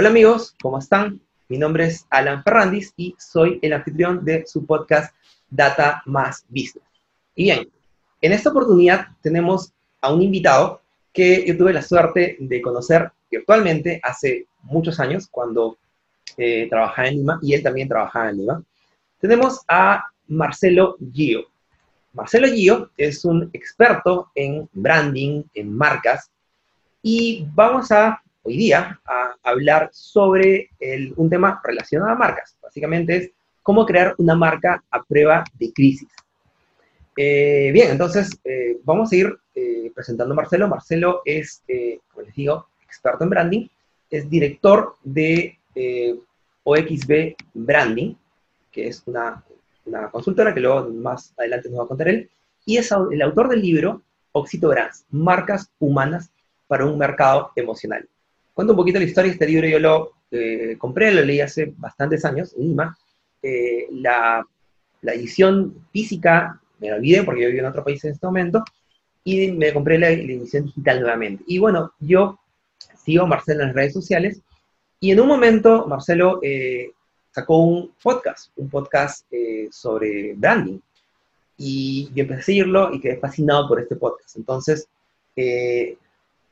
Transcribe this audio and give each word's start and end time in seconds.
Hola 0.00 0.10
amigos, 0.10 0.54
¿cómo 0.62 0.78
están? 0.78 1.20
Mi 1.48 1.58
nombre 1.58 1.86
es 1.86 2.06
Alan 2.10 2.44
Ferrandis 2.44 2.94
y 2.96 3.16
soy 3.18 3.58
el 3.62 3.72
anfitrión 3.72 4.24
de 4.24 4.46
su 4.46 4.64
podcast 4.64 5.12
Data 5.50 6.04
Más 6.06 6.44
Business. 6.48 6.86
Y 7.34 7.42
bien, 7.42 7.68
en 8.20 8.32
esta 8.32 8.50
oportunidad 8.50 9.08
tenemos 9.22 9.72
a 10.00 10.14
un 10.14 10.22
invitado 10.22 10.82
que 11.12 11.44
yo 11.44 11.58
tuve 11.58 11.72
la 11.72 11.82
suerte 11.82 12.36
de 12.38 12.62
conocer 12.62 13.10
virtualmente 13.28 14.00
hace 14.04 14.46
muchos 14.62 15.00
años 15.00 15.26
cuando 15.28 15.78
eh, 16.36 16.68
trabajaba 16.70 17.08
en 17.08 17.16
Lima 17.16 17.40
y 17.42 17.54
él 17.54 17.64
también 17.64 17.88
trabajaba 17.88 18.30
en 18.30 18.36
Lima. 18.36 18.62
Tenemos 19.18 19.62
a 19.66 20.04
Marcelo 20.28 20.96
Gio. 21.12 21.48
Marcelo 22.12 22.46
Gio 22.46 22.90
es 22.96 23.24
un 23.24 23.50
experto 23.52 24.30
en 24.36 24.68
branding, 24.72 25.42
en 25.54 25.76
marcas, 25.76 26.30
y 27.02 27.48
vamos 27.52 27.90
a 27.90 28.22
hoy 28.48 28.56
día 28.56 28.98
a 29.04 29.34
hablar 29.42 29.90
sobre 29.92 30.70
un 31.16 31.28
tema 31.28 31.60
relacionado 31.62 32.12
a 32.12 32.14
marcas. 32.14 32.56
Básicamente 32.62 33.16
es 33.16 33.30
cómo 33.62 33.84
crear 33.84 34.14
una 34.16 34.34
marca 34.34 34.82
a 34.90 35.02
prueba 35.02 35.44
de 35.58 35.70
crisis. 35.70 36.08
Eh, 37.14 37.70
bien, 37.74 37.90
entonces 37.90 38.30
eh, 38.44 38.78
vamos 38.84 39.12
a 39.12 39.16
ir 39.16 39.38
eh, 39.54 39.92
presentando 39.94 40.32
a 40.32 40.36
Marcelo. 40.36 40.66
Marcelo 40.66 41.20
es, 41.26 41.62
como 42.10 42.24
les 42.24 42.34
digo, 42.34 42.68
experto 42.82 43.24
en 43.24 43.30
branding, 43.30 43.68
es 44.08 44.30
director 44.30 44.94
de 45.04 45.58
OXB 46.64 47.36
Branding, 47.52 48.14
que 48.72 48.88
es 48.88 49.02
una, 49.04 49.44
una, 49.84 50.10
consultora 50.10 50.54
que 50.54 50.60
luego 50.60 50.88
más 50.88 51.34
adelante 51.36 51.68
nos 51.68 51.80
va 51.80 51.84
a 51.84 51.88
contar 51.88 52.08
él, 52.08 52.30
y 52.64 52.78
es 52.78 52.90
el 53.10 53.20
autor 53.20 53.50
del 53.50 53.60
libro 53.60 54.00
Oxito 54.32 54.68
Brands, 54.68 55.04
Marcas 55.10 55.70
Humanas 55.78 56.30
para 56.66 56.86
un 56.86 56.96
Mercado 56.96 57.52
Emocional. 57.54 58.08
Cuento 58.58 58.72
un 58.72 58.78
poquito 58.78 58.98
la 58.98 59.04
historia, 59.04 59.30
este 59.30 59.46
libro 59.46 59.68
yo 59.68 59.78
lo 59.78 60.12
eh, 60.32 60.74
compré, 60.78 61.12
lo 61.12 61.22
leí 61.22 61.40
hace 61.40 61.72
bastantes 61.76 62.24
años 62.24 62.56
en 62.56 62.66
Lima. 62.66 62.98
Eh, 63.40 63.86
la, 63.92 64.44
la, 65.00 65.14
edición 65.14 65.86
física 65.92 66.60
me 66.80 66.90
la 66.90 66.96
olvidé 66.96 67.22
porque 67.22 67.42
yo 67.42 67.50
vivo 67.50 67.60
en 67.60 67.66
otro 67.66 67.84
país 67.84 68.04
en 68.04 68.14
este 68.14 68.26
momento, 68.26 68.64
y 69.22 69.52
me 69.52 69.72
compré 69.72 69.96
la, 69.96 70.10
edición 70.10 70.64
digital 70.64 71.02
nuevamente. 71.02 71.44
Y 71.46 71.58
bueno, 71.58 71.92
yo 72.00 72.40
sigo 72.96 73.22
a 73.22 73.26
Marcelo 73.28 73.60
en 73.60 73.68
las 73.68 73.76
redes 73.76 73.92
sociales, 73.92 74.42
y 74.98 75.12
en 75.12 75.20
un 75.20 75.28
momento 75.28 75.86
Marcelo 75.86 76.40
eh, 76.42 76.90
sacó 77.30 77.58
un 77.58 77.92
podcast, 78.02 78.50
un 78.56 78.68
podcast 78.68 79.24
sobre 79.70 80.34
branding. 80.34 80.80
Y 81.56 82.10
yo 82.12 82.22
empecé 82.22 82.40
a 82.40 82.44
seguirlo 82.44 82.92
y 82.92 83.00
quedé 83.00 83.18
fascinado 83.18 83.68
por 83.68 83.80
este 83.80 83.94
podcast. 83.94 84.36
Entonces, 84.36 84.88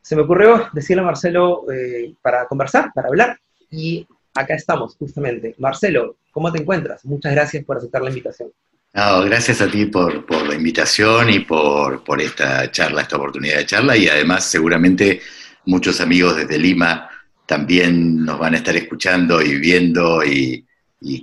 se 0.06 0.14
me 0.14 0.22
ocurrió 0.22 0.68
decirle 0.72 1.02
a 1.02 1.06
Marcelo 1.06 1.64
eh, 1.68 2.14
para 2.22 2.46
conversar, 2.46 2.92
para 2.94 3.08
hablar, 3.08 3.40
y 3.72 4.06
acá 4.34 4.54
estamos, 4.54 4.94
justamente. 4.96 5.56
Marcelo, 5.58 6.18
¿cómo 6.30 6.52
te 6.52 6.60
encuentras? 6.60 7.04
Muchas 7.04 7.32
gracias 7.32 7.64
por 7.64 7.78
aceptar 7.78 8.02
la 8.02 8.10
invitación. 8.10 8.50
No, 8.92 9.22
gracias 9.22 9.60
a 9.60 9.68
ti 9.68 9.86
por, 9.86 10.30
la 10.46 10.54
invitación 10.54 11.28
y 11.30 11.40
por, 11.40 12.00
esta 12.20 12.70
charla, 12.70 13.02
esta 13.02 13.16
oportunidad 13.16 13.56
de 13.56 13.66
charla, 13.66 13.96
y 13.96 14.06
además 14.06 14.44
seguramente 14.44 15.22
muchos 15.64 16.00
amigos 16.00 16.36
desde 16.36 16.56
Lima 16.56 17.10
también 17.44 18.24
nos 18.24 18.38
van 18.38 18.54
a 18.54 18.58
estar 18.58 18.76
escuchando 18.76 19.42
y 19.42 19.58
viendo, 19.58 20.24
y, 20.24 20.64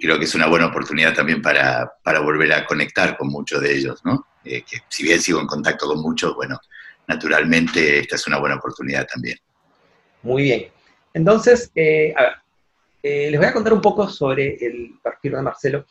creo 0.02 0.20
que 0.20 0.26
es 0.26 0.36
una 0.36 0.48
buena 0.48 0.66
oportunidad 0.66 1.14
también 1.14 1.42
para, 1.42 1.89
volver 2.22 2.52
a 2.52 2.66
conectar 2.66 3.16
con 3.16 3.30
muchos 3.30 3.61
de 3.61 3.78
ellos, 3.78 4.02
¿no? 4.04 4.28
Eh, 4.44 4.66
que 4.70 4.80
si 4.89 5.04
bien 5.04 5.22
sigo 5.22 5.39
en 5.39 5.48
contacto 5.48 5.88
con 5.88 6.02
muchos, 6.02 6.36
bueno, 6.36 6.59
naturalmente 7.08 8.00
esta 8.00 8.16
es 8.16 8.28
una 8.28 8.39
buena 8.39 8.55
oportunidad 8.55 9.08
también. 9.08 9.38
Muy 10.22 10.44
bien. 10.44 10.67
Entonces, 11.14 11.72
eh, 11.76 12.14
a 12.16 12.22
ver, 12.22 12.33
eh, 13.04 13.32
les 13.32 13.39
voy 13.39 13.50
a 13.50 13.54
contar 13.54 13.73
un 13.73 13.82
poco 13.82 14.08
sobre 14.08 14.55
el 14.66 14.95
perfil 15.04 15.33
de 15.33 15.42
Marcelo. 15.42 15.86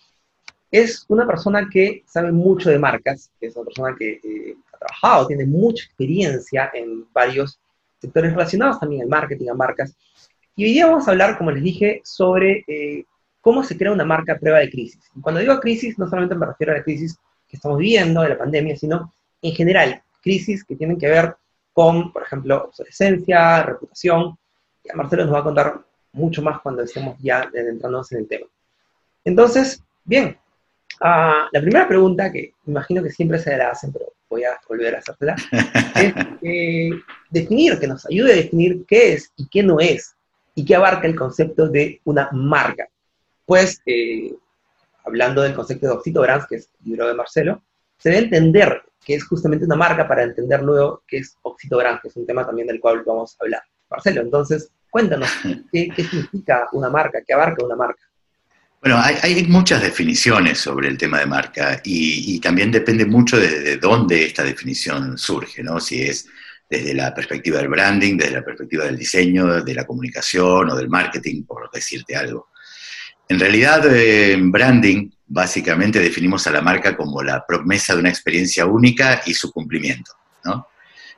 Es 0.70 1.04
una 1.08 1.26
persona 1.26 1.68
que 1.70 2.02
sabe 2.06 2.32
mucho 2.32 2.70
de 2.70 2.78
marcas, 2.78 3.30
es 3.40 3.54
una 3.54 3.66
persona 3.66 3.94
que 3.96 4.20
eh, 4.24 4.56
ha 4.72 4.78
trabajado, 4.78 5.26
tiene 5.26 5.44
mucha 5.44 5.84
experiencia 5.84 6.70
en 6.72 7.06
varios 7.12 7.60
sectores 8.00 8.32
relacionados 8.32 8.80
también 8.80 9.02
al 9.02 9.08
marketing, 9.08 9.50
a 9.50 9.54
marcas. 9.54 9.94
Y 10.56 10.64
hoy 10.64 10.72
día 10.72 10.86
vamos 10.86 11.06
a 11.06 11.10
hablar, 11.10 11.36
como 11.36 11.50
les 11.50 11.62
dije, 11.62 12.00
sobre 12.04 12.64
cómo 13.40 13.62
se 13.62 13.76
crea 13.76 13.92
una 13.92 14.04
marca 14.04 14.32
a 14.32 14.38
prueba 14.38 14.58
de 14.58 14.70
crisis. 14.70 15.00
Y 15.14 15.20
cuando 15.20 15.40
digo 15.40 15.58
crisis, 15.60 15.98
no 15.98 16.08
solamente 16.08 16.34
me 16.34 16.46
refiero 16.46 16.72
a 16.72 16.76
la 16.76 16.82
crisis 16.82 17.18
que 17.48 17.56
estamos 17.56 17.78
viviendo, 17.78 18.22
de 18.22 18.30
la 18.30 18.38
pandemia, 18.38 18.76
sino 18.76 19.12
en 19.42 19.54
general, 19.54 20.02
crisis 20.22 20.64
que 20.64 20.76
tienen 20.76 20.98
que 20.98 21.08
ver 21.08 21.36
con, 21.72 22.12
por 22.12 22.22
ejemplo, 22.22 22.64
obsolescencia, 22.64 23.62
reputación. 23.62 24.38
Y 24.84 24.96
Marcelo 24.96 25.24
nos 25.24 25.34
va 25.34 25.40
a 25.40 25.44
contar 25.44 25.80
mucho 26.12 26.42
más 26.42 26.60
cuando 26.60 26.82
estemos 26.82 27.16
ya 27.20 27.42
adentrándonos 27.42 28.10
en 28.12 28.18
el 28.18 28.28
tema. 28.28 28.46
Entonces, 29.24 29.82
bien, 30.04 30.36
ah, 31.00 31.48
la 31.50 31.60
primera 31.60 31.88
pregunta 31.88 32.30
que 32.30 32.54
imagino 32.66 33.02
que 33.02 33.10
siempre 33.10 33.38
se 33.38 33.56
la 33.56 33.70
hacen, 33.70 33.92
pero 33.92 34.12
voy 34.28 34.44
a 34.44 34.58
volver 34.68 34.94
a 34.94 34.98
hacértela, 34.98 35.36
es 35.96 36.14
eh, 36.42 36.90
definir, 37.30 37.78
que 37.78 37.86
nos 37.86 38.06
ayude 38.06 38.32
a 38.32 38.36
definir 38.36 38.84
qué 38.86 39.14
es 39.14 39.30
y 39.36 39.46
qué 39.48 39.62
no 39.62 39.78
es, 39.78 40.14
y 40.54 40.64
qué 40.64 40.74
abarca 40.74 41.06
el 41.06 41.16
concepto 41.16 41.68
de 41.68 42.00
una 42.04 42.28
marca. 42.32 42.88
Pues, 43.44 43.80
eh, 43.86 44.34
hablando 45.04 45.42
del 45.42 45.54
concepto 45.54 45.86
de 45.86 45.92
Oxito 45.92 46.20
Brands, 46.20 46.46
que 46.46 46.56
es 46.56 46.70
el 46.80 46.90
libro 46.90 47.08
de 47.08 47.14
Marcelo, 47.14 47.62
se 47.98 48.10
debe 48.10 48.24
entender 48.24 48.82
que 49.04 49.14
es 49.14 49.24
justamente 49.24 49.64
una 49.64 49.76
marca 49.76 50.06
para 50.06 50.22
entender 50.22 50.62
luego 50.62 51.02
qué 51.06 51.18
es 51.18 51.36
Oxitogran, 51.42 51.98
que 52.00 52.08
es 52.08 52.16
un 52.16 52.26
tema 52.26 52.46
también 52.46 52.68
del 52.68 52.80
cual 52.80 53.02
vamos 53.06 53.36
a 53.38 53.44
hablar. 53.44 53.62
Marcelo, 53.90 54.22
entonces, 54.22 54.70
cuéntanos, 54.90 55.28
¿qué, 55.72 55.88
significa 55.96 56.68
una 56.72 56.88
marca? 56.88 57.20
¿Qué 57.26 57.34
abarca 57.34 57.64
una 57.64 57.76
marca? 57.76 58.02
Bueno, 58.80 58.98
hay, 59.00 59.44
muchas 59.44 59.80
definiciones 59.80 60.58
sobre 60.58 60.88
el 60.88 60.98
tema 60.98 61.20
de 61.20 61.26
marca 61.26 61.80
y, 61.84 62.40
también 62.40 62.72
depende 62.72 63.06
mucho 63.06 63.38
de, 63.38 63.76
dónde 63.76 64.24
esta 64.24 64.42
definición 64.42 65.16
surge, 65.16 65.62
¿no? 65.62 65.78
Si 65.78 66.02
es 66.02 66.26
desde 66.68 66.92
la 66.92 67.14
perspectiva 67.14 67.58
del 67.58 67.68
branding, 67.68 68.16
desde 68.16 68.32
la 68.32 68.44
perspectiva 68.44 68.84
del 68.84 68.98
diseño, 68.98 69.62
de 69.62 69.74
la 69.74 69.86
comunicación 69.86 70.70
o 70.70 70.74
del 70.74 70.88
marketing, 70.88 71.44
por 71.44 71.70
decirte 71.70 72.16
algo. 72.16 72.48
En 73.32 73.40
realidad, 73.40 73.86
en 73.86 74.52
branding 74.52 75.08
básicamente 75.26 75.98
definimos 75.98 76.46
a 76.46 76.50
la 76.50 76.60
marca 76.60 76.94
como 76.94 77.22
la 77.22 77.46
promesa 77.46 77.94
de 77.94 78.00
una 78.00 78.10
experiencia 78.10 78.66
única 78.66 79.22
y 79.24 79.32
su 79.32 79.50
cumplimiento. 79.50 80.12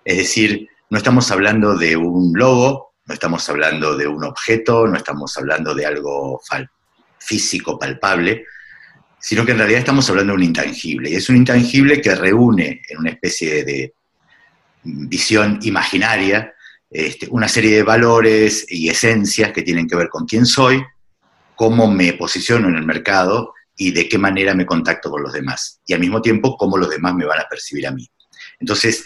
Es 0.04 0.18
decir, 0.18 0.68
no 0.90 0.98
estamos 0.98 1.28
hablando 1.32 1.76
de 1.76 1.96
un 1.96 2.32
logo, 2.32 2.94
no 3.04 3.14
estamos 3.14 3.48
hablando 3.48 3.96
de 3.96 4.06
un 4.06 4.22
objeto, 4.22 4.86
no 4.86 4.96
estamos 4.96 5.36
hablando 5.36 5.74
de 5.74 5.86
algo 5.86 6.40
físico, 7.18 7.76
palpable, 7.76 8.44
sino 9.18 9.44
que 9.44 9.50
en 9.50 9.58
realidad 9.58 9.80
estamos 9.80 10.08
hablando 10.08 10.34
de 10.34 10.36
un 10.36 10.44
intangible. 10.44 11.10
Y 11.10 11.16
es 11.16 11.28
un 11.28 11.38
intangible 11.38 12.00
que 12.00 12.14
reúne 12.14 12.80
en 12.88 12.98
una 12.98 13.10
especie 13.10 13.64
de 13.64 13.92
visión 14.84 15.58
imaginaria 15.62 16.54
este, 16.88 17.26
una 17.28 17.48
serie 17.48 17.74
de 17.74 17.82
valores 17.82 18.66
y 18.68 18.88
esencias 18.88 19.50
que 19.50 19.62
tienen 19.62 19.88
que 19.88 19.96
ver 19.96 20.08
con 20.08 20.26
quién 20.26 20.46
soy, 20.46 20.80
cómo 21.54 21.90
me 21.90 22.12
posiciono 22.14 22.68
en 22.68 22.76
el 22.76 22.84
mercado 22.84 23.54
y 23.76 23.90
de 23.90 24.08
qué 24.08 24.18
manera 24.18 24.54
me 24.54 24.66
contacto 24.66 25.10
con 25.10 25.22
los 25.22 25.32
demás. 25.32 25.80
Y 25.86 25.94
al 25.94 26.00
mismo 26.00 26.22
tiempo, 26.22 26.56
cómo 26.56 26.76
los 26.76 26.90
demás 26.90 27.14
me 27.14 27.24
van 27.24 27.40
a 27.40 27.48
percibir 27.48 27.86
a 27.86 27.90
mí. 27.90 28.08
Entonces, 28.60 29.04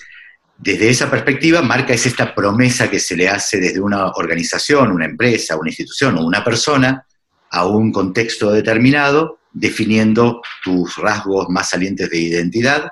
desde 0.57 0.89
esa 0.91 1.11
perspectiva, 1.11 1.63
marca 1.63 1.95
es 1.95 2.05
esta 2.07 2.35
promesa 2.35 2.91
que 2.91 2.99
se 2.99 3.17
le 3.17 3.29
hace 3.29 3.59
desde 3.59 3.81
una 3.81 4.09
organización, 4.09 4.91
una 4.91 5.05
empresa, 5.05 5.57
una 5.57 5.71
institución 5.71 6.17
o 6.19 6.25
una 6.25 6.45
persona 6.45 7.07
a 7.51 7.67
un 7.67 7.93
contexto 7.93 8.51
determinado, 8.51 9.39
definiendo 9.53 10.43
tus 10.63 10.97
rasgos 10.97 11.49
más 11.49 11.71
salientes 11.71 12.11
de 12.11 12.19
identidad 12.19 12.91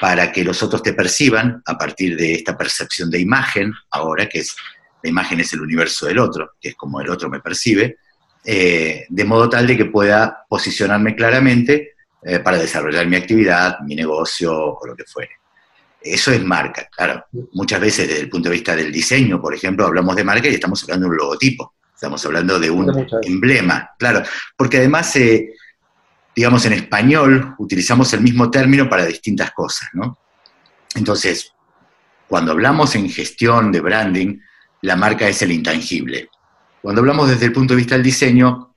para 0.00 0.30
que 0.30 0.44
los 0.44 0.62
otros 0.62 0.82
te 0.82 0.92
perciban 0.92 1.60
a 1.66 1.76
partir 1.76 2.16
de 2.16 2.34
esta 2.34 2.56
percepción 2.56 3.10
de 3.10 3.18
imagen, 3.18 3.72
ahora 3.90 4.28
que 4.28 4.40
es 4.40 4.54
la 5.02 5.10
imagen 5.10 5.40
es 5.40 5.52
el 5.52 5.60
universo 5.60 6.06
del 6.06 6.18
otro, 6.18 6.52
que 6.60 6.70
es 6.70 6.74
como 6.74 7.00
el 7.00 7.08
otro 7.08 7.28
me 7.28 7.40
percibe, 7.40 7.98
eh, 8.44 9.06
de 9.08 9.24
modo 9.24 9.48
tal 9.48 9.66
de 9.66 9.76
que 9.76 9.84
pueda 9.86 10.44
posicionarme 10.48 11.14
claramente 11.14 11.94
eh, 12.22 12.38
para 12.40 12.58
desarrollar 12.58 13.06
mi 13.06 13.16
actividad, 13.16 13.80
mi 13.80 13.94
negocio 13.94 14.52
o 14.54 14.86
lo 14.86 14.96
que 14.96 15.04
fuere. 15.04 15.30
Eso 16.00 16.32
es 16.32 16.42
marca, 16.44 16.88
claro. 16.94 17.24
Muchas 17.52 17.80
veces 17.80 18.08
desde 18.08 18.22
el 18.22 18.28
punto 18.28 18.48
de 18.48 18.54
vista 18.54 18.74
del 18.74 18.92
diseño, 18.92 19.40
por 19.40 19.54
ejemplo, 19.54 19.86
hablamos 19.86 20.16
de 20.16 20.24
marca 20.24 20.48
y 20.48 20.54
estamos 20.54 20.82
hablando 20.84 21.06
de 21.06 21.10
un 21.10 21.16
logotipo, 21.16 21.74
estamos 21.92 22.24
hablando 22.24 22.58
de 22.58 22.70
un 22.70 23.06
emblema, 23.22 23.90
claro, 23.98 24.22
porque 24.56 24.78
además, 24.78 25.14
eh, 25.16 25.54
digamos, 26.34 26.64
en 26.66 26.74
español 26.74 27.54
utilizamos 27.58 28.12
el 28.12 28.20
mismo 28.20 28.50
término 28.50 28.88
para 28.88 29.04
distintas 29.04 29.50
cosas, 29.52 29.88
¿no? 29.92 30.18
Entonces, 30.94 31.52
cuando 32.28 32.52
hablamos 32.52 32.94
en 32.94 33.10
gestión 33.10 33.72
de 33.72 33.80
branding, 33.80 34.38
la 34.82 34.96
marca 34.96 35.28
es 35.28 35.42
el 35.42 35.52
intangible. 35.52 36.28
Cuando 36.82 37.00
hablamos 37.00 37.28
desde 37.28 37.46
el 37.46 37.52
punto 37.52 37.74
de 37.74 37.78
vista 37.78 37.94
del 37.94 38.04
diseño, 38.04 38.74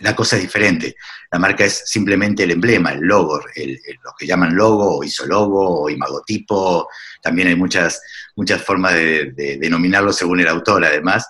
la 0.00 0.14
cosa 0.14 0.36
es 0.36 0.42
diferente. 0.42 0.96
La 1.30 1.38
marca 1.38 1.64
es 1.64 1.82
simplemente 1.86 2.44
el 2.44 2.52
emblema, 2.52 2.92
el 2.92 3.00
logo, 3.00 3.38
lo 3.38 4.12
que 4.18 4.26
llaman 4.26 4.54
logo, 4.54 4.98
o 4.98 5.04
isologo, 5.04 5.82
o 5.82 5.90
imagotipo. 5.90 6.88
También 7.20 7.48
hay 7.48 7.56
muchas, 7.56 8.00
muchas 8.36 8.62
formas 8.62 8.94
de, 8.94 9.58
denominarlo 9.60 10.12
según 10.12 10.40
el 10.40 10.48
autor, 10.48 10.84
además. 10.84 11.26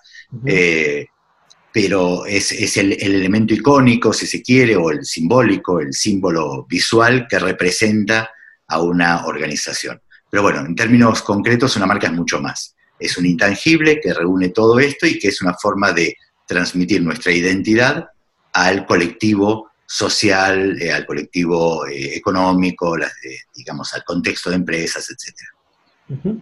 Eh, 0.46 1.06
pero 1.72 2.26
es, 2.26 2.76
el, 2.76 2.92
elemento 2.92 3.54
icónico, 3.54 4.12
si 4.12 4.26
se 4.26 4.42
quiere, 4.42 4.76
o 4.76 4.90
el 4.90 5.04
simbólico, 5.04 5.80
el 5.80 5.94
símbolo 5.94 6.66
visual 6.68 7.26
que 7.28 7.38
representa 7.38 8.30
a 8.68 8.80
una 8.80 9.26
organización. 9.26 10.00
Pero 10.30 10.42
bueno, 10.42 10.60
en 10.60 10.74
términos 10.74 11.22
concretos, 11.22 11.76
una 11.76 11.86
marca 11.86 12.06
es 12.06 12.12
mucho 12.12 12.40
más. 12.40 12.74
Es 13.02 13.16
un 13.18 13.26
intangible 13.26 14.00
que 14.00 14.14
reúne 14.14 14.50
todo 14.50 14.78
esto 14.78 15.06
y 15.06 15.18
que 15.18 15.28
es 15.28 15.42
una 15.42 15.54
forma 15.54 15.92
de 15.92 16.16
transmitir 16.46 17.02
nuestra 17.02 17.32
identidad 17.32 18.08
al 18.52 18.86
colectivo 18.86 19.70
social, 19.86 20.80
eh, 20.80 20.92
al 20.92 21.04
colectivo 21.04 21.86
eh, 21.86 22.16
económico, 22.16 22.96
digamos, 23.54 23.92
al 23.94 24.04
contexto 24.04 24.50
de 24.50 24.56
empresas, 24.56 25.08
etc. 25.10 26.40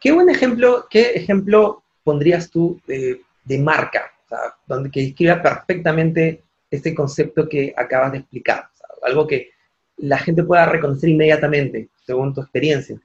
¿Qué 0.00 0.12
buen 0.12 0.28
ejemplo, 0.28 0.86
qué 0.90 1.12
ejemplo 1.12 1.82
pondrías 2.02 2.50
tú 2.50 2.80
de, 2.86 3.20
marca? 3.58 4.12
donde 4.66 4.90
que 4.90 5.00
describa 5.00 5.40
perfectamente 5.40 6.42
este 6.70 6.94
concepto 6.94 7.48
que 7.48 7.72
acabas 7.74 8.12
de 8.12 8.18
explicar. 8.18 8.68
algo 9.02 9.26
que 9.26 9.52
la 9.96 10.18
gente 10.18 10.42
pueda 10.42 10.66
reconocer 10.66 11.08
inmediatamente, 11.08 11.88
según 12.04 12.34
tu 12.34 12.42
experiencia. 12.42 13.00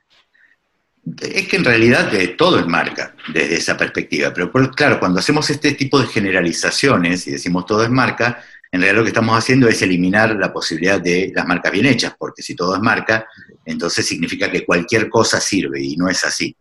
Es 1.21 1.47
que 1.47 1.57
en 1.57 1.65
realidad 1.65 2.09
de 2.11 2.29
todo 2.29 2.59
es 2.59 2.65
marca 2.65 3.13
desde 3.33 3.55
esa 3.55 3.75
perspectiva, 3.75 4.33
pero 4.33 4.51
claro, 4.71 4.99
cuando 4.99 5.19
hacemos 5.19 5.49
este 5.49 5.73
tipo 5.73 5.99
de 5.99 6.07
generalizaciones 6.07 7.27
y 7.27 7.31
decimos 7.31 7.65
todo 7.65 7.83
es 7.83 7.89
marca, 7.89 8.41
en 8.71 8.79
realidad 8.79 8.99
lo 8.99 9.03
que 9.03 9.09
estamos 9.09 9.37
haciendo 9.37 9.67
es 9.67 9.81
eliminar 9.81 10.35
la 10.35 10.53
posibilidad 10.53 11.01
de 11.01 11.31
las 11.35 11.45
marcas 11.45 11.71
bien 11.73 11.87
hechas, 11.87 12.15
porque 12.17 12.41
si 12.41 12.55
todo 12.55 12.75
es 12.75 12.81
marca, 12.81 13.27
entonces 13.65 14.07
significa 14.07 14.49
que 14.49 14.65
cualquier 14.65 15.09
cosa 15.09 15.41
sirve 15.41 15.81
y 15.81 15.97
no 15.97 16.07
es 16.07 16.23
así. 16.23 16.55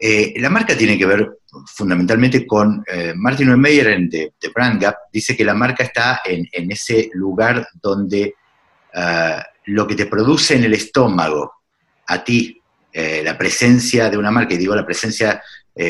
Eh, 0.00 0.34
la 0.38 0.50
marca 0.50 0.76
tiene 0.76 0.98
que 0.98 1.06
ver 1.06 1.38
fundamentalmente 1.66 2.46
con, 2.46 2.82
eh, 2.86 3.12
Martin 3.14 3.58
Meyer 3.58 3.98
de, 4.08 4.32
de, 4.40 4.48
Brand 4.54 4.80
Gap 4.80 4.94
dice 5.10 5.36
que 5.36 5.44
la 5.44 5.54
marca 5.54 5.84
está 5.84 6.20
en, 6.24 6.70
ese 6.70 7.10
lugar 7.14 7.66
donde 7.80 8.34
ah, 8.94 9.42
lo 9.66 9.86
que 9.86 9.94
te 9.94 10.06
produce 10.06 10.56
en 10.56 10.64
el 10.64 10.74
estómago, 10.74 11.52
a 12.08 12.22
ti, 12.22 12.60
eh, 12.96 13.22
la 13.24 13.36
presencia 13.36 14.08
de 14.08 14.16
una 14.16 14.30
marca, 14.30 14.54
y 14.54 14.58
digo 14.58 14.74
la 14.74 14.86
presencia 14.86 15.42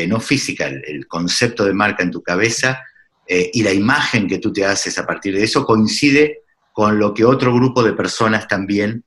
no 0.09 0.19
física, 0.19 0.67
el, 0.67 1.07
concepto 1.07 1.65
de 1.65 1.73
marca 1.73 2.03
en 2.03 2.11
tu 2.11 2.21
cabeza 2.21 2.83
y 3.29 3.63
la 3.63 3.73
imagen 3.73 4.27
que 4.27 4.39
tú 4.39 4.53
te 4.53 4.65
haces 4.65 4.99
a 4.99 5.07
partir 5.07 5.37
de 5.37 5.45
eso 5.45 5.65
coincide 5.65 6.41
con 6.73 6.99
lo 6.99 7.15
que 7.15 7.25
otro 7.25 7.55
grupo 7.55 7.85
de 7.85 7.93
personas 7.93 8.49
también 8.49 9.05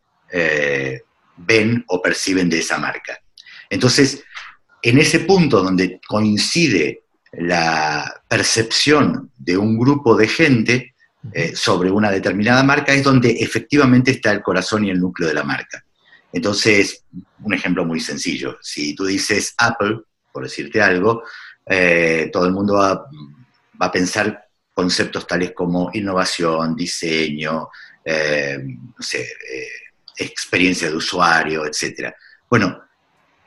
ven 1.36 1.84
o 1.88 2.02
perciben 2.02 2.50
de 2.50 2.60
esa 2.60 2.78
marca. 2.78 3.20
Entonces, 3.70 4.24
en 4.82 5.00
ese 5.00 5.20
punto 5.20 5.62
donde 5.62 6.00
coincide 6.08 7.04
la 7.34 8.22
percepción 8.28 9.32
de 9.38 9.58
un 9.58 9.78
grupo 9.78 10.16
de 10.16 10.28
gente 10.28 10.96
eh, 11.34 11.56
sobre 11.56 11.92
una 11.92 12.12
determinada 12.12 12.64
marca, 12.64 12.94
es 12.94 13.04
donde 13.04 13.32
efectivamente 13.32 14.12
está 14.12 14.32
el 14.32 14.42
corazón 14.42 14.86
y 14.86 14.90
el 14.90 15.00
núcleo 15.00 15.28
de 15.28 15.36
la 15.36 15.44
marca. 15.44 15.84
Entonces, 16.32 17.04
un 17.42 17.54
ejemplo 17.54 17.86
muy 17.86 18.00
sencillo, 18.00 18.58
si 18.62 18.96
tú 18.96 19.06
dices 19.06 19.54
Apple, 19.58 20.02
por 20.32 20.44
decirte 20.44 20.82
algo, 20.82 21.24
eh, 21.66 22.30
todo 22.32 22.46
el 22.46 22.54
mundo 22.54 22.76
va, 22.76 23.06
a 23.80 23.92
pensar 23.92 24.48
conceptos 24.74 25.26
tales 25.26 25.54
como 25.54 25.90
innovación, 25.94 26.76
diseño, 26.76 27.70
eh, 28.04 28.58
experiencia 30.18 30.90
de 30.90 30.96
usuario, 30.96 31.66
etc. 31.66 32.14
Bueno, 32.50 32.82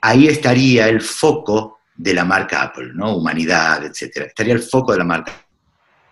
ahí 0.00 0.28
estaría 0.28 0.88
el 0.88 1.00
foco 1.00 1.81
de 1.94 2.14
la 2.14 2.25
marca 2.25 2.62
Apple, 2.62 2.90
¿no? 2.94 3.17
Humanidad, 3.17 3.85
etcétera. 3.85 4.26
Estaría 4.26 4.55
el 4.55 4.62
foco 4.62 4.93
de 4.93 4.99
la 4.99 5.05
marca 5.05 5.32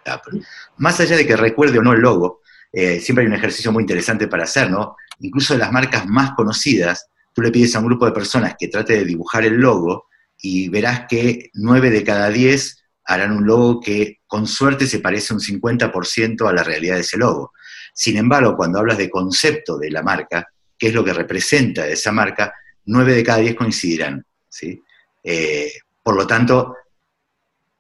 Apple. 0.05 0.41
Más 0.79 1.01
allá 1.01 1.17
de 1.17 1.27
que 1.27 1.37
recuerde 1.37 1.79
o 1.79 1.83
no 1.83 1.93
el 1.93 2.01
logo, 2.01 2.41
eh, 2.73 3.01
siempre 3.01 3.23
hay 3.23 3.29
un 3.29 3.35
ejercicio 3.35 3.73
muy 3.73 3.83
interesante 3.83 4.29
para 4.29 4.45
hacer, 4.45 4.71
¿no? 4.71 4.97
Incluso 5.21 5.55
de 5.55 5.61
las 5.61 5.73
marcas 5.73 6.07
más 6.07 6.33
conocidas, 6.33 7.07
tú 7.33 7.43
le 7.43 7.51
pides 7.51 7.75
a 7.75 7.79
un 7.79 7.87
grupo 7.87 8.07
de 8.07 8.13
personas 8.13 8.55
que 8.59 8.69
trate 8.69 8.95
de 8.95 9.05
dibujar 9.05 9.45
el 9.45 9.55
logo 9.55 10.07
y 10.39 10.69
verás 10.69 11.07
que 11.09 11.51
nueve 11.55 11.91
de 11.91 12.03
cada 12.05 12.31
diez 12.31 12.83
harán 13.05 13.33
un 13.33 13.47
logo 13.47 13.81
que 13.81 14.21
con 14.27 14.47
suerte 14.47 14.87
se 14.87 15.01
parece 15.01 15.35
un 15.35 15.41
50% 15.41 16.49
a 16.49 16.53
la 16.53 16.63
realidad 16.63 16.95
de 16.95 17.01
ese 17.01 17.19
logo. 17.19 17.53
Sin 17.93 18.17
embargo, 18.17 18.57
cuando 18.57 18.79
hablas 18.79 18.99
de 18.99 19.11
concepto 19.11 19.79
de 19.79 19.91
la 19.91 20.03
marca, 20.03 20.47
qué 20.79 20.89
es 20.89 20.95
lo 20.95 21.05
que 21.05 21.13
representa 21.13 21.87
esa 21.87 22.13
marca, 22.13 22.55
nueve 22.87 23.15
de 23.15 23.25
cada 23.25 23.39
diez 23.39 23.55
coincidirán. 23.55 24.25
¿sí? 24.49 24.81
Eh, 25.23 25.73
por 26.03 26.17
lo 26.17 26.27
tanto, 26.27 26.77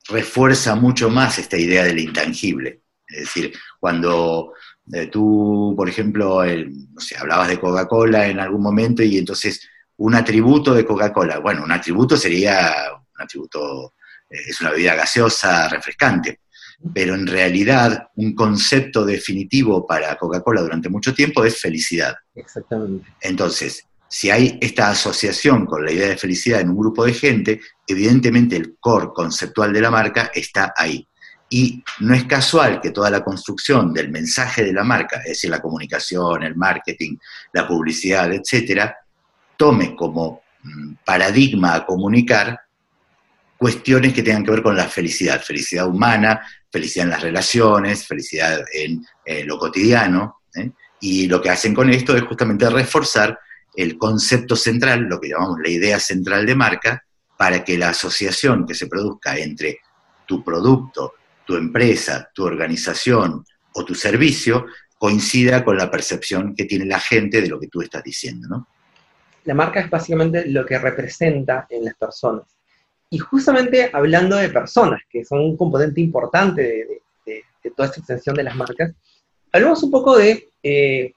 refuerza 0.08 0.74
mucho 0.74 1.08
más 1.10 1.38
esta 1.38 1.56
idea 1.56 1.84
del 1.84 2.00
intangible. 2.00 2.82
Es 3.06 3.20
decir, 3.20 3.52
cuando 3.78 4.52
eh, 4.92 5.06
tú, 5.06 5.74
por 5.76 5.88
ejemplo, 5.88 6.42
no 6.44 7.00
sé, 7.00 7.16
hablabas 7.16 7.48
de 7.48 7.60
Coca-Cola 7.60 8.26
en 8.26 8.40
algún 8.40 8.62
momento 8.62 9.02
y 9.02 9.18
entonces 9.18 9.68
un 9.96 10.14
atributo 10.14 10.74
de 10.74 10.84
Coca-Cola, 10.84 11.38
bueno, 11.38 11.62
un 11.62 11.72
atributo 11.72 12.16
sería, 12.16 12.72
un 12.92 13.22
atributo 13.22 13.94
eh, 14.28 14.38
es 14.48 14.60
una 14.60 14.70
bebida 14.70 14.94
gaseosa, 14.94 15.68
refrescante, 15.68 16.40
pero 16.94 17.14
en 17.14 17.26
realidad 17.26 18.08
un 18.16 18.34
concepto 18.34 19.04
definitivo 19.04 19.86
para 19.86 20.16
Coca-Cola 20.16 20.62
durante 20.62 20.88
mucho 20.88 21.12
tiempo 21.12 21.44
es 21.44 21.60
felicidad. 21.60 22.14
Exactamente. 22.34 23.10
Entonces, 23.20 23.84
si 24.08 24.30
hay 24.30 24.58
esta 24.60 24.90
asociación 24.90 25.66
con 25.66 25.84
la 25.84 25.92
idea 25.92 26.08
de 26.08 26.16
felicidad 26.16 26.60
en 26.60 26.70
un 26.70 26.78
grupo 26.78 27.04
de 27.04 27.12
gente, 27.12 27.60
evidentemente 27.86 28.56
el 28.56 28.76
core 28.80 29.10
conceptual 29.14 29.72
de 29.72 29.80
la 29.80 29.90
marca 29.90 30.30
está 30.34 30.72
ahí. 30.76 31.06
Y 31.52 31.82
no 31.98 32.14
es 32.14 32.24
casual 32.24 32.80
que 32.80 32.92
toda 32.92 33.10
la 33.10 33.24
construcción 33.24 33.92
del 33.92 34.08
mensaje 34.10 34.64
de 34.64 34.72
la 34.72 34.84
marca, 34.84 35.18
es 35.18 35.30
decir, 35.30 35.50
la 35.50 35.60
comunicación, 35.60 36.44
el 36.44 36.54
marketing, 36.54 37.16
la 37.52 37.66
publicidad, 37.66 38.32
etcétera, 38.32 38.96
tome 39.56 39.96
como 39.96 40.42
mm, 40.62 40.94
paradigma 41.04 41.74
a 41.74 41.84
comunicar 41.84 42.58
cuestiones 43.58 44.14
que 44.14 44.22
tengan 44.22 44.44
que 44.44 44.52
ver 44.52 44.62
con 44.62 44.76
la 44.76 44.88
felicidad, 44.88 45.42
felicidad 45.42 45.86
humana, 45.86 46.40
felicidad 46.70 47.06
en 47.06 47.10
las 47.10 47.22
relaciones, 47.22 48.06
felicidad 48.06 48.60
en 48.72 49.04
lo 49.46 49.58
cotidiano. 49.58 50.42
¿eh? 50.54 50.70
Y 51.00 51.26
lo 51.26 51.42
que 51.42 51.50
hacen 51.50 51.74
con 51.74 51.90
esto 51.90 52.16
es 52.16 52.22
justamente 52.22 52.70
reforzar 52.70 53.38
el 53.74 53.98
concepto 53.98 54.56
central, 54.56 55.00
lo 55.00 55.20
que 55.20 55.28
llamamos 55.28 55.58
la 55.62 55.68
idea 55.68 55.98
central 55.98 56.46
de 56.46 56.54
marca, 56.54 57.04
para 57.36 57.64
que 57.64 57.78
la 57.78 57.90
asociación 57.90 58.66
que 58.66 58.74
se 58.74 58.86
produzca 58.86 59.36
entre 59.36 59.80
tu 60.26 60.44
producto, 60.44 61.14
tu 61.50 61.56
empresa, 61.56 62.30
tu 62.32 62.44
organización 62.44 63.44
o 63.74 63.84
tu 63.84 63.92
servicio 63.92 64.66
coincida 64.96 65.64
con 65.64 65.76
la 65.76 65.90
percepción 65.90 66.54
que 66.54 66.64
tiene 66.64 66.84
la 66.84 67.00
gente 67.00 67.40
de 67.40 67.48
lo 67.48 67.58
que 67.58 67.66
tú 67.66 67.82
estás 67.82 68.04
diciendo, 68.04 68.46
¿no? 68.48 68.68
La 69.46 69.54
marca 69.54 69.80
es 69.80 69.90
básicamente 69.90 70.46
lo 70.46 70.64
que 70.64 70.78
representa 70.78 71.66
en 71.68 71.86
las 71.86 71.96
personas. 71.96 72.44
Y 73.10 73.18
justamente 73.18 73.90
hablando 73.92 74.36
de 74.36 74.48
personas, 74.50 75.00
que 75.10 75.24
son 75.24 75.40
un 75.40 75.56
componente 75.56 76.00
importante 76.00 76.62
de, 77.24 77.42
toda 77.76 77.88
esta 77.88 77.98
extensión 77.98 78.36
de 78.36 78.44
las 78.44 78.54
marcas, 78.54 78.92
hablemos 79.50 79.82
un 79.82 79.90
poco 79.90 80.18
de 80.18 80.50
eh, 80.62 81.12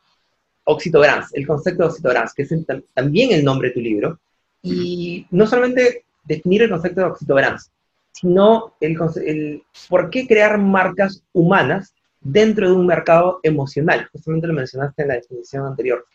el 0.65 1.45
concepto 1.45 1.83
de 1.83 1.89
Oxytograns, 1.89 2.33
que 2.33 2.41
es 2.41 2.53
también 2.95 3.33
el 3.33 3.45
nombre 3.45 3.67
de 3.67 3.73
tu 3.75 3.81
libro, 3.81 4.19
y 4.63 5.27
no 5.29 5.45
solamente 5.45 6.05
definir 6.23 6.63
el 6.63 6.71
concepto 6.71 7.01
de 7.01 7.07
Oxytograns, 7.07 7.69
sino 8.13 8.75
el, 8.79 9.63
por 9.89 10.09
qué 10.09 10.27
crear 10.27 10.57
marcas 10.57 11.23
humanas 11.33 11.93
dentro 12.21 12.69
de 12.69 12.75
un 12.75 12.87
mercado 12.87 13.39
emocional. 13.43 14.07
Justamente 14.11 14.47
lo 14.47 14.53
mencionaste 14.53 15.01
en 15.01 15.07
la 15.09 15.15
definición 15.15 15.65
anterior. 15.65 16.05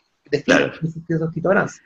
Claro. 0.43 0.71
¿Qué 0.79 0.87
es? 0.87 1.81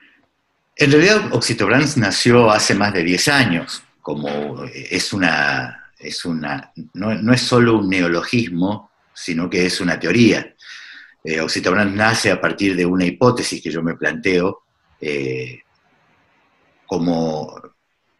En 0.75 0.91
realidad, 0.91 1.33
Oxytograns 1.33 1.97
nació 1.97 2.49
hace 2.49 2.73
más 2.75 2.93
de 2.93 3.03
10 3.03 3.27
años, 3.27 3.83
como 4.01 4.63
es 4.65 5.13
una, 5.13 5.91
es 5.99 6.25
una 6.25 6.71
no, 6.93 7.13
no 7.13 7.33
es 7.33 7.41
solo 7.41 7.79
un 7.79 7.89
neologismo, 7.89 8.91
sino 9.13 9.49
que 9.49 9.65
es 9.65 9.79
una 9.81 9.99
teoría. 9.99 10.53
Eh, 11.23 11.39
nace 11.93 12.31
a 12.31 12.41
partir 12.41 12.75
de 12.75 12.85
una 12.85 13.05
hipótesis 13.05 13.61
que 13.61 13.71
yo 13.71 13.81
me 13.81 13.95
planteo 13.95 14.63
eh, 14.99 15.61
como 16.85 17.61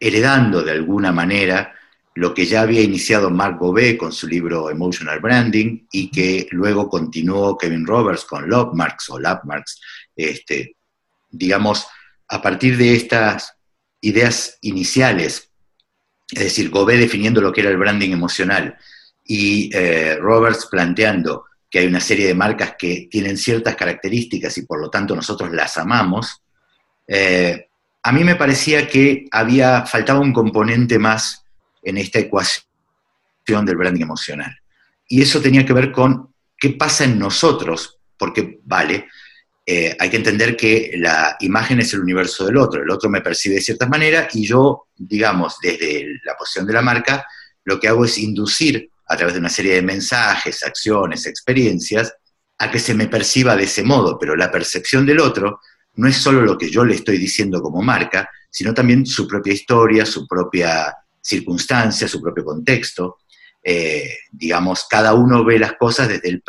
heredando 0.00 0.62
de 0.62 0.72
alguna 0.72 1.12
manera 1.12 1.74
lo 2.14 2.32
que 2.32 2.46
ya 2.46 2.62
había 2.62 2.80
iniciado 2.80 3.30
Mark 3.30 3.58
Bové 3.58 3.98
con 3.98 4.12
su 4.12 4.28
libro 4.28 4.70
Emotional 4.70 5.18
Branding 5.18 5.86
y 5.90 6.10
que 6.10 6.46
luego 6.52 6.88
continuó 6.88 7.58
Kevin 7.58 7.86
Roberts 7.86 8.24
con 8.24 8.48
Marks 8.74 9.10
o 9.10 9.18
Marks, 9.44 9.80
este, 10.14 10.76
digamos, 11.30 11.86
a 12.28 12.40
partir 12.40 12.76
de 12.76 12.94
estas 12.94 13.54
ideas 14.00 14.58
iniciales, 14.60 15.50
es 16.30 16.44
decir, 16.44 16.70
Gové 16.70 16.96
definiendo 16.96 17.40
lo 17.40 17.52
que 17.52 17.62
era 17.62 17.70
el 17.70 17.76
branding 17.76 18.10
emocional 18.10 18.76
y 19.24 19.70
eh, 19.74 20.16
Roberts 20.16 20.66
planteando 20.70 21.46
que 21.68 21.80
hay 21.80 21.86
una 21.86 22.00
serie 22.00 22.28
de 22.28 22.34
marcas 22.34 22.74
que 22.78 23.08
tienen 23.10 23.36
ciertas 23.36 23.74
características 23.74 24.56
y 24.58 24.62
por 24.62 24.80
lo 24.80 24.90
tanto 24.90 25.16
nosotros 25.16 25.50
las 25.52 25.76
amamos, 25.76 26.42
eh, 27.08 27.68
a 28.02 28.12
mí 28.12 28.22
me 28.22 28.36
parecía 28.36 28.86
que 28.86 29.26
había, 29.32 29.84
faltaba 29.86 30.20
un 30.20 30.32
componente 30.32 30.98
más 30.98 31.43
en 31.84 31.98
esta 31.98 32.18
ecuación 32.18 32.64
del 33.64 33.76
branding 33.76 34.02
emocional. 34.02 34.56
y 35.06 35.20
eso 35.20 35.40
tenía 35.40 35.66
que 35.66 35.74
ver 35.74 35.92
con 35.92 36.34
qué 36.56 36.70
pasa 36.70 37.04
en 37.04 37.18
nosotros, 37.18 37.98
porque 38.16 38.58
vale, 38.64 39.06
eh, 39.66 39.96
hay 39.98 40.10
que 40.10 40.16
entender 40.16 40.56
que 40.56 40.92
la 40.96 41.36
imagen 41.40 41.80
es 41.80 41.92
el 41.94 42.00
universo 42.00 42.46
del 42.46 42.58
otro, 42.58 42.82
el 42.82 42.90
otro 42.90 43.08
me 43.08 43.20
percibe 43.20 43.56
de 43.56 43.60
cierta 43.60 43.86
manera 43.86 44.28
y 44.32 44.46
yo, 44.46 44.88
digamos, 44.96 45.58
desde 45.62 46.06
la 46.24 46.34
posición 46.36 46.66
de 46.66 46.72
la 46.72 46.82
marca, 46.82 47.26
lo 47.64 47.80
que 47.80 47.88
hago 47.88 48.04
es 48.04 48.18
inducir 48.18 48.90
a 49.06 49.16
través 49.16 49.34
de 49.34 49.40
una 49.40 49.48
serie 49.48 49.74
de 49.74 49.82
mensajes, 49.82 50.62
acciones, 50.62 51.26
experiencias, 51.26 52.14
a 52.58 52.70
que 52.70 52.78
se 52.78 52.94
me 52.94 53.08
perciba 53.08 53.56
de 53.56 53.64
ese 53.64 53.82
modo, 53.82 54.18
pero 54.18 54.36
la 54.36 54.50
percepción 54.50 55.06
del 55.06 55.20
otro 55.20 55.60
no 55.96 56.08
es 56.08 56.16
solo 56.16 56.42
lo 56.42 56.58
que 56.58 56.70
yo 56.70 56.84
le 56.84 56.94
estoy 56.94 57.18
diciendo 57.18 57.62
como 57.62 57.82
marca, 57.82 58.28
sino 58.50 58.74
también 58.74 59.06
su 59.06 59.26
propia 59.26 59.52
historia, 59.52 60.04
su 60.04 60.26
propia 60.26 60.94
circunstancia, 61.24 62.06
su 62.06 62.20
propio 62.20 62.44
contexto. 62.44 63.18
Eh, 63.62 64.18
digamos, 64.30 64.86
cada 64.88 65.14
uno 65.14 65.42
ve 65.44 65.58
las 65.58 65.72
cosas 65.74 66.08
desde 66.08 66.28
el, 66.28 66.42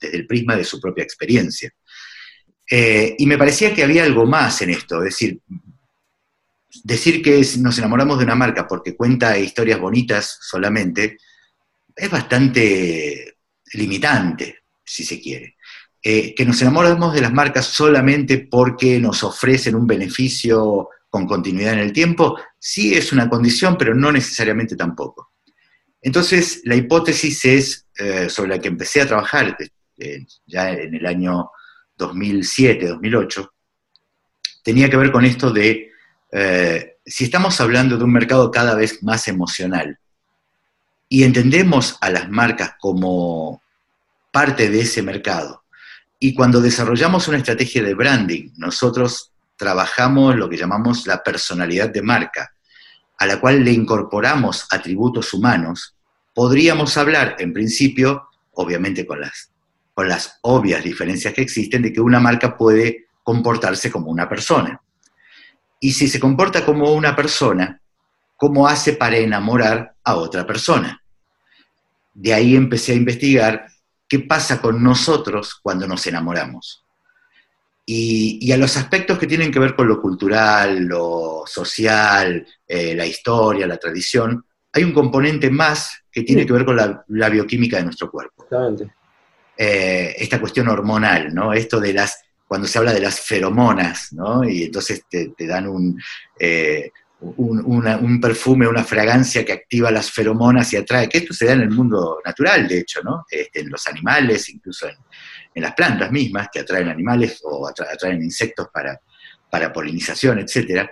desde 0.00 0.16
el 0.16 0.26
prisma 0.26 0.56
de 0.56 0.64
su 0.64 0.80
propia 0.80 1.02
experiencia. 1.02 1.72
Eh, 2.70 3.16
y 3.18 3.26
me 3.26 3.36
parecía 3.36 3.74
que 3.74 3.82
había 3.82 4.04
algo 4.04 4.24
más 4.26 4.62
en 4.62 4.70
esto, 4.70 4.98
es 4.98 5.06
decir, 5.06 5.40
decir 6.84 7.20
que 7.20 7.44
nos 7.58 7.76
enamoramos 7.78 8.18
de 8.18 8.24
una 8.24 8.36
marca 8.36 8.68
porque 8.68 8.94
cuenta 8.94 9.36
historias 9.36 9.80
bonitas 9.80 10.38
solamente 10.40 11.18
es 11.96 12.08
bastante 12.08 13.38
limitante, 13.72 14.60
si 14.84 15.04
se 15.04 15.20
quiere. 15.20 15.56
Eh, 16.00 16.32
que 16.34 16.46
nos 16.46 16.62
enamoramos 16.62 17.12
de 17.12 17.20
las 17.20 17.32
marcas 17.32 17.66
solamente 17.66 18.46
porque 18.50 19.00
nos 19.00 19.24
ofrecen 19.24 19.74
un 19.74 19.86
beneficio 19.86 20.88
con 21.10 21.26
continuidad 21.26 21.74
en 21.74 21.80
el 21.80 21.92
tiempo, 21.92 22.38
sí 22.60 22.94
es 22.94 23.12
una 23.12 23.28
condición, 23.28 23.76
pero 23.76 23.94
no 23.94 24.12
necesariamente 24.12 24.76
tampoco. 24.76 25.32
Entonces, 26.02 26.60
la 26.64 26.76
hipótesis 26.76 27.44
es, 27.44 27.86
eh, 27.98 28.28
sobre 28.28 28.50
la 28.50 28.58
que 28.60 28.68
empecé 28.68 29.00
a 29.00 29.06
trabajar 29.06 29.56
ya 30.46 30.70
en 30.70 30.94
el 30.94 31.06
año 31.06 31.50
2007, 31.96 32.86
2008, 32.86 33.52
tenía 34.62 34.88
que 34.88 34.96
ver 34.96 35.10
con 35.10 35.24
esto 35.24 35.50
de, 35.50 35.90
eh, 36.32 36.96
si 37.04 37.24
estamos 37.24 37.60
hablando 37.60 37.98
de 37.98 38.04
un 38.04 38.12
mercado 38.12 38.50
cada 38.50 38.74
vez 38.74 39.02
más 39.02 39.28
emocional 39.28 39.98
y 41.08 41.24
entendemos 41.24 41.98
a 42.00 42.10
las 42.10 42.30
marcas 42.30 42.74
como 42.78 43.62
parte 44.30 44.70
de 44.70 44.80
ese 44.80 45.02
mercado, 45.02 45.64
y 46.22 46.34
cuando 46.34 46.60
desarrollamos 46.60 47.26
una 47.28 47.38
estrategia 47.38 47.82
de 47.82 47.94
branding, 47.94 48.50
nosotros 48.56 49.29
trabajamos 49.60 50.36
lo 50.36 50.48
que 50.48 50.56
llamamos 50.56 51.06
la 51.06 51.22
personalidad 51.22 51.90
de 51.90 52.00
marca, 52.00 52.54
a 53.18 53.26
la 53.26 53.38
cual 53.38 53.62
le 53.62 53.72
incorporamos 53.72 54.66
atributos 54.70 55.34
humanos, 55.34 55.94
podríamos 56.34 56.96
hablar, 56.96 57.36
en 57.38 57.52
principio, 57.52 58.30
obviamente 58.52 59.04
con 59.04 59.20
las, 59.20 59.52
con 59.92 60.08
las 60.08 60.38
obvias 60.40 60.82
diferencias 60.82 61.34
que 61.34 61.42
existen, 61.42 61.82
de 61.82 61.92
que 61.92 62.00
una 62.00 62.18
marca 62.18 62.56
puede 62.56 63.08
comportarse 63.22 63.90
como 63.90 64.10
una 64.10 64.26
persona. 64.26 64.80
Y 65.78 65.92
si 65.92 66.08
se 66.08 66.18
comporta 66.18 66.64
como 66.64 66.94
una 66.94 67.14
persona, 67.14 67.82
¿cómo 68.38 68.66
hace 68.66 68.94
para 68.94 69.18
enamorar 69.18 69.94
a 70.02 70.14
otra 70.14 70.46
persona? 70.46 71.02
De 72.14 72.32
ahí 72.32 72.56
empecé 72.56 72.92
a 72.92 72.96
investigar 72.96 73.66
qué 74.08 74.20
pasa 74.20 74.62
con 74.62 74.82
nosotros 74.82 75.60
cuando 75.62 75.86
nos 75.86 76.06
enamoramos. 76.06 76.82
Y, 77.86 78.52
a 78.52 78.56
los 78.56 78.76
aspectos 78.76 79.18
que 79.18 79.26
tienen 79.26 79.50
que 79.50 79.58
ver 79.58 79.74
con 79.74 79.88
lo 79.88 80.00
cultural, 80.00 80.84
lo 80.84 81.42
social, 81.46 82.46
eh, 82.66 82.94
la 82.94 83.04
historia, 83.04 83.66
la 83.66 83.78
tradición, 83.78 84.44
hay 84.72 84.84
un 84.84 84.92
componente 84.92 85.50
más 85.50 86.04
que 86.10 86.22
tiene 86.22 86.46
que 86.46 86.52
ver 86.52 86.64
con 86.64 86.76
la, 86.76 87.28
bioquímica 87.28 87.78
de 87.78 87.84
nuestro 87.84 88.10
cuerpo. 88.10 88.46
Eh, 89.56 90.14
esta 90.18 90.40
cuestión 90.40 90.68
hormonal, 90.68 91.34
¿no? 91.34 91.52
Esto 91.52 91.80
de 91.80 91.92
las, 91.92 92.22
cuando 92.46 92.68
se 92.68 92.78
habla 92.78 92.92
de 92.92 93.00
las 93.00 93.20
feromonas, 93.20 94.12
¿no? 94.12 94.44
Y 94.44 94.64
entonces 94.64 95.04
te, 95.08 95.34
dan 95.38 95.66
un, 95.66 96.00
eh, 96.38 96.90
un, 97.20 98.20
perfume, 98.20 98.66
una 98.66 98.84
fragancia 98.84 99.44
que 99.44 99.52
activa 99.52 99.90
las 99.90 100.10
feromonas 100.10 100.72
y 100.72 100.76
atrae, 100.76 101.08
que 101.08 101.18
esto 101.18 101.34
se 101.34 101.46
da 101.46 101.52
en 101.52 101.62
el 101.62 101.70
mundo 101.70 102.20
natural, 102.24 102.66
de 102.66 102.78
hecho, 102.78 103.02
¿no? 103.02 103.24
Este, 103.30 103.60
en 103.60 103.68
los 103.68 103.86
animales, 103.86 104.48
incluso 104.48 104.88
en, 104.88 104.96
las 105.54 105.74
plantas 105.74 106.10
mismas, 106.10 106.48
que 106.52 106.60
atraen 106.60 106.88
animales 106.88 107.40
o 107.42 107.68
atraen 107.68 108.22
insectos 108.22 108.68
para, 108.72 109.00
para 109.50 109.72
polinización, 109.72 110.38
etc. 110.38 110.88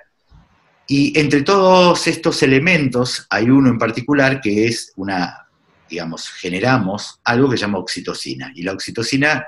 Y 0.87 1.19
entre 1.19 1.43
todos 1.43 2.07
estos 2.07 2.43
elementos 2.43 3.27
hay 3.31 3.51
uno 3.51 3.69
en 3.69 3.79
particular 3.79 4.41
que 4.41 4.67
es 4.67 4.93
una, 4.97 5.47
digamos, 5.89 6.29
generamos 6.29 7.21
algo 7.25 7.51
que 7.51 7.57
se 7.57 7.63
llama 7.63 7.79
oxitocina. 7.79 8.53
Y 8.55 8.63
la 8.63 8.73
oxitocina, 8.73 9.47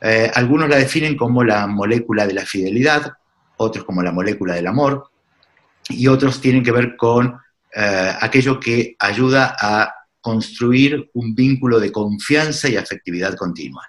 eh, 0.00 0.30
algunos 0.34 0.68
la 0.68 0.76
definen 0.76 1.16
como 1.16 1.42
la 1.42 1.66
molécula 1.66 2.26
de 2.26 2.34
la 2.34 2.46
fidelidad, 2.46 3.12
otros 3.56 3.84
como 3.84 4.02
la 4.02 4.12
molécula 4.12 4.54
del 4.54 4.66
amor, 4.66 5.10
y 5.88 6.06
otros 6.06 6.40
tienen 6.40 6.62
que 6.62 6.72
ver 6.72 6.96
con 6.96 7.38
eh, 7.74 8.12
aquello 8.20 8.60
que 8.60 8.94
ayuda 8.98 9.56
a 9.58 9.92
construir 10.20 11.10
un 11.14 11.34
vínculo 11.34 11.80
de 11.80 11.92
confianza 11.92 12.68
y 12.68 12.76
afectividad 12.76 13.36
continua. 13.36 13.88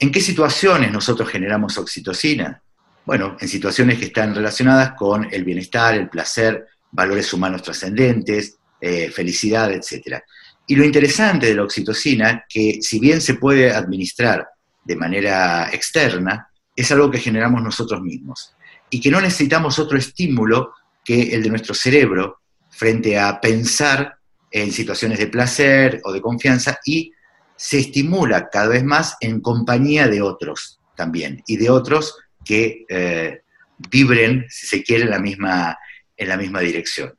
¿En 0.00 0.12
qué 0.12 0.20
situaciones 0.20 0.92
nosotros 0.92 1.28
generamos 1.28 1.76
oxitocina? 1.78 2.62
Bueno, 3.04 3.36
en 3.40 3.48
situaciones 3.48 3.98
que 3.98 4.06
están 4.06 4.34
relacionadas 4.34 4.92
con 4.92 5.28
el 5.32 5.44
bienestar, 5.44 5.94
el 5.94 6.08
placer, 6.08 6.66
valores 6.92 7.32
humanos 7.32 7.62
trascendentes, 7.62 8.58
eh, 8.80 9.10
felicidad, 9.10 9.72
etc. 9.72 10.22
Y 10.66 10.76
lo 10.76 10.84
interesante 10.84 11.46
de 11.46 11.54
la 11.54 11.64
oxitocina, 11.64 12.44
que 12.48 12.78
si 12.80 13.00
bien 13.00 13.20
se 13.20 13.34
puede 13.34 13.72
administrar 13.72 14.46
de 14.84 14.96
manera 14.96 15.70
externa, 15.72 16.48
es 16.76 16.92
algo 16.92 17.10
que 17.10 17.18
generamos 17.18 17.62
nosotros 17.62 18.00
mismos 18.02 18.54
y 18.90 19.00
que 19.00 19.10
no 19.10 19.20
necesitamos 19.20 19.78
otro 19.78 19.98
estímulo 19.98 20.74
que 21.04 21.34
el 21.34 21.42
de 21.42 21.50
nuestro 21.50 21.74
cerebro 21.74 22.40
frente 22.70 23.18
a 23.18 23.40
pensar 23.40 24.16
en 24.50 24.70
situaciones 24.70 25.18
de 25.18 25.26
placer 25.26 26.00
o 26.04 26.12
de 26.12 26.20
confianza 26.20 26.78
y 26.84 27.12
se 27.58 27.78
estimula 27.78 28.48
cada 28.50 28.68
vez 28.68 28.84
más 28.84 29.16
en 29.20 29.40
compañía 29.40 30.06
de 30.06 30.22
otros 30.22 30.78
también 30.94 31.42
y 31.46 31.56
de 31.56 31.68
otros 31.68 32.16
que 32.44 32.86
eh, 32.88 33.42
vibren, 33.90 34.46
si 34.48 34.66
se 34.66 34.82
quiere, 34.84 35.04
en 35.04 35.10
la, 35.10 35.18
misma, 35.18 35.76
en 36.16 36.28
la 36.28 36.36
misma 36.36 36.60
dirección. 36.60 37.12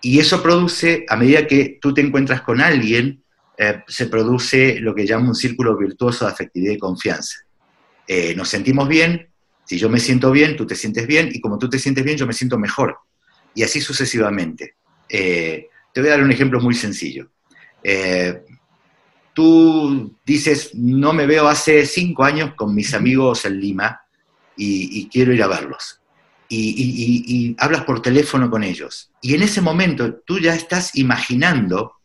Y 0.00 0.18
eso 0.18 0.42
produce, 0.42 1.04
a 1.08 1.16
medida 1.16 1.46
que 1.46 1.78
tú 1.80 1.92
te 1.92 2.00
encuentras 2.00 2.40
con 2.40 2.62
alguien, 2.62 3.22
eh, 3.58 3.82
se 3.86 4.06
produce 4.06 4.80
lo 4.80 4.94
que 4.94 5.06
llama 5.06 5.28
un 5.28 5.34
círculo 5.34 5.76
virtuoso 5.76 6.24
de 6.24 6.32
afectividad 6.32 6.72
y 6.72 6.78
confianza. 6.78 7.40
Eh, 8.08 8.34
nos 8.34 8.48
sentimos 8.48 8.88
bien, 8.88 9.28
si 9.66 9.76
yo 9.78 9.90
me 9.90 10.00
siento 10.00 10.30
bien, 10.30 10.56
tú 10.56 10.66
te 10.66 10.74
sientes 10.74 11.06
bien, 11.06 11.28
y 11.30 11.40
como 11.40 11.58
tú 11.58 11.68
te 11.68 11.78
sientes 11.78 12.02
bien, 12.02 12.16
yo 12.16 12.26
me 12.26 12.32
siento 12.32 12.58
mejor. 12.58 12.96
Y 13.54 13.62
así 13.62 13.82
sucesivamente. 13.82 14.76
Te 15.06 15.68
voy 15.96 16.06
a 16.06 16.12
dar 16.12 16.22
un 16.22 16.32
ejemplo 16.32 16.60
muy 16.60 16.74
sencillo. 16.74 17.30
Tú 19.36 20.16
dices, 20.24 20.70
no 20.72 21.12
me 21.12 21.26
veo 21.26 21.46
hace 21.46 21.84
cinco 21.84 22.24
años 22.24 22.54
con 22.56 22.74
mis 22.74 22.94
amigos 22.94 23.44
en 23.44 23.60
Lima 23.60 24.00
y, 24.56 25.10
quiero 25.10 25.34
ir 25.34 25.42
a 25.42 25.46
verlos. 25.46 26.00
Y, 26.48 27.54
hablas 27.58 27.84
por 27.84 28.00
teléfono 28.00 28.48
con 28.48 28.64
ellos. 28.64 29.10
Y 29.20 29.34
en 29.34 29.42
ese 29.42 29.60
momento 29.60 30.14
tú 30.24 30.38
ya 30.38 30.54
estás 30.54 30.96
imaginando 30.96 31.96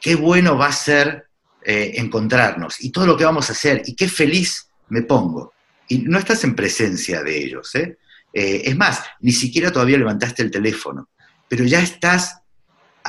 qué 0.00 0.14
bueno 0.14 0.56
va 0.56 0.68
a 0.68 0.72
ser 0.72 1.26
eh, 1.62 1.92
encontrarnos 1.96 2.82
y 2.82 2.90
todo 2.90 3.06
lo 3.06 3.18
que 3.18 3.26
vamos 3.26 3.50
a 3.50 3.52
hacer 3.52 3.82
y 3.84 3.94
qué 3.94 4.08
feliz 4.08 4.68
me 4.88 5.02
pongo 5.02 5.52
y 5.88 5.98
no 5.98 6.18
estás 6.18 6.42
en 6.44 6.54
presencia 6.54 7.22
de 7.22 7.36
ellos. 7.36 7.74
¿eh? 7.74 7.98
Eh, 8.32 8.62
es 8.64 8.76
más, 8.78 9.02
ni 9.20 9.32
siquiera 9.32 9.70
todavía 9.70 9.98
levantaste 9.98 10.42
el 10.42 10.50
teléfono, 10.50 11.10
pero 11.46 11.64
ya 11.64 11.82
estás 11.82 12.38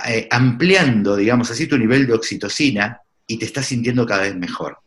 eh, 0.05 0.27
ampliando, 0.29 1.15
digamos 1.15 1.49
así, 1.49 1.65
tu 1.65 1.77
nivel 1.77 2.05
de 2.05 2.13
oxitocina 2.13 2.99
y 3.27 3.37
te 3.37 3.45
estás 3.45 3.65
sintiendo 3.65 4.05
cada 4.05 4.23
vez 4.23 4.35
mejor. 4.35 4.79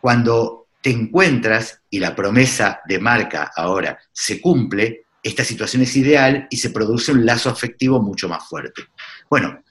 cuando 0.00 0.68
te 0.80 0.90
encuentras 0.90 1.80
y 1.90 1.98
la 1.98 2.14
promesa 2.14 2.80
de 2.86 3.00
marca 3.00 3.50
ahora 3.56 3.98
se 4.12 4.40
cumple, 4.40 5.06
esta 5.20 5.42
situación 5.42 5.82
es 5.82 5.96
ideal 5.96 6.46
y 6.48 6.58
se 6.58 6.70
produce 6.70 7.10
un 7.10 7.26
lazo 7.26 7.50
afectivo 7.50 8.00
mucho 8.00 8.28
más 8.28 8.48
fuerte. 8.48 8.84
Bueno, 9.28 9.64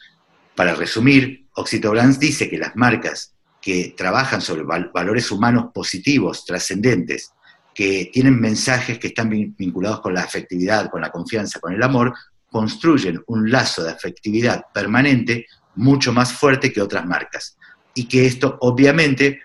para 0.56 0.76
resumir, 0.76 1.48
Oxitobrans 1.54 2.20
dice 2.20 2.50
que 2.50 2.58
las 2.58 2.76
marcas 2.76 3.34
que 3.62 3.94
trabajan 3.96 4.42
sobre 4.42 4.64
valores 4.64 5.32
humanos 5.32 5.68
positivos, 5.74 6.44
trascendentes, 6.44 7.32
que 7.74 8.10
tienen 8.12 8.40
mensajes 8.40 9.00
que 9.00 9.08
están 9.08 9.30
vinculados 9.30 10.02
con 10.02 10.14
la 10.14 10.22
afectividad, 10.22 10.90
con 10.90 11.02
la 11.02 11.12
confianza, 11.12 11.60
con 11.60 11.74
el 11.74 11.82
amor, 11.82 12.14
construyen 12.50 13.24
un 13.28 13.50
lazo 13.50 13.84
de 13.84 13.92
afectividad 13.92 14.66
permanente 14.74 15.46
mucho 15.76 16.14
más 16.14 16.34
fuerte 16.34 16.72
que 16.72 16.82
otras 16.82 17.06
marcas. 17.06 17.58
Y 17.94 18.08
que 18.08 18.26
esto, 18.26 18.58
obviamente, 18.62 19.42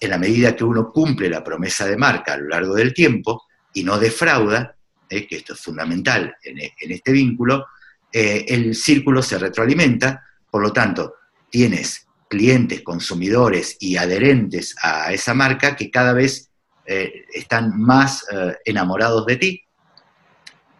en 0.00 0.10
la 0.10 0.18
medida 0.18 0.56
que 0.56 0.64
uno 0.64 0.90
cumple 0.90 1.28
la 1.28 1.44
promesa 1.44 1.86
de 1.86 1.96
marca 1.96 2.34
a 2.34 2.36
lo 2.38 2.48
largo 2.48 2.74
del 2.74 2.92
tiempo 2.94 3.44
y 3.72 3.84
no 3.84 3.98
defrauda, 3.98 4.76
eh, 5.08 5.26
que 5.26 5.36
esto 5.36 5.52
es 5.54 5.60
fundamental 5.60 6.34
en, 6.42 6.58
este 6.90 7.12
vínculo, 7.12 7.66
eh, 8.12 8.44
el 8.48 8.74
círculo 8.74 9.22
se 9.22 9.38
retroalimenta, 9.38 10.24
por 10.50 10.62
lo 10.62 10.72
tanto, 10.72 11.14
tienes 11.50 12.06
clientes, 12.28 12.82
consumidores 12.82 13.76
y 13.80 13.96
adherentes 13.96 14.74
a 14.82 15.12
esa 15.12 15.34
marca 15.34 15.76
que 15.76 15.90
cada 15.90 16.12
vez 16.12 16.50
eh, 16.86 17.24
están 17.32 17.80
más 17.80 18.26
eh, 18.30 18.56
enamorados 18.64 19.24
de 19.24 19.36
ti 19.36 19.62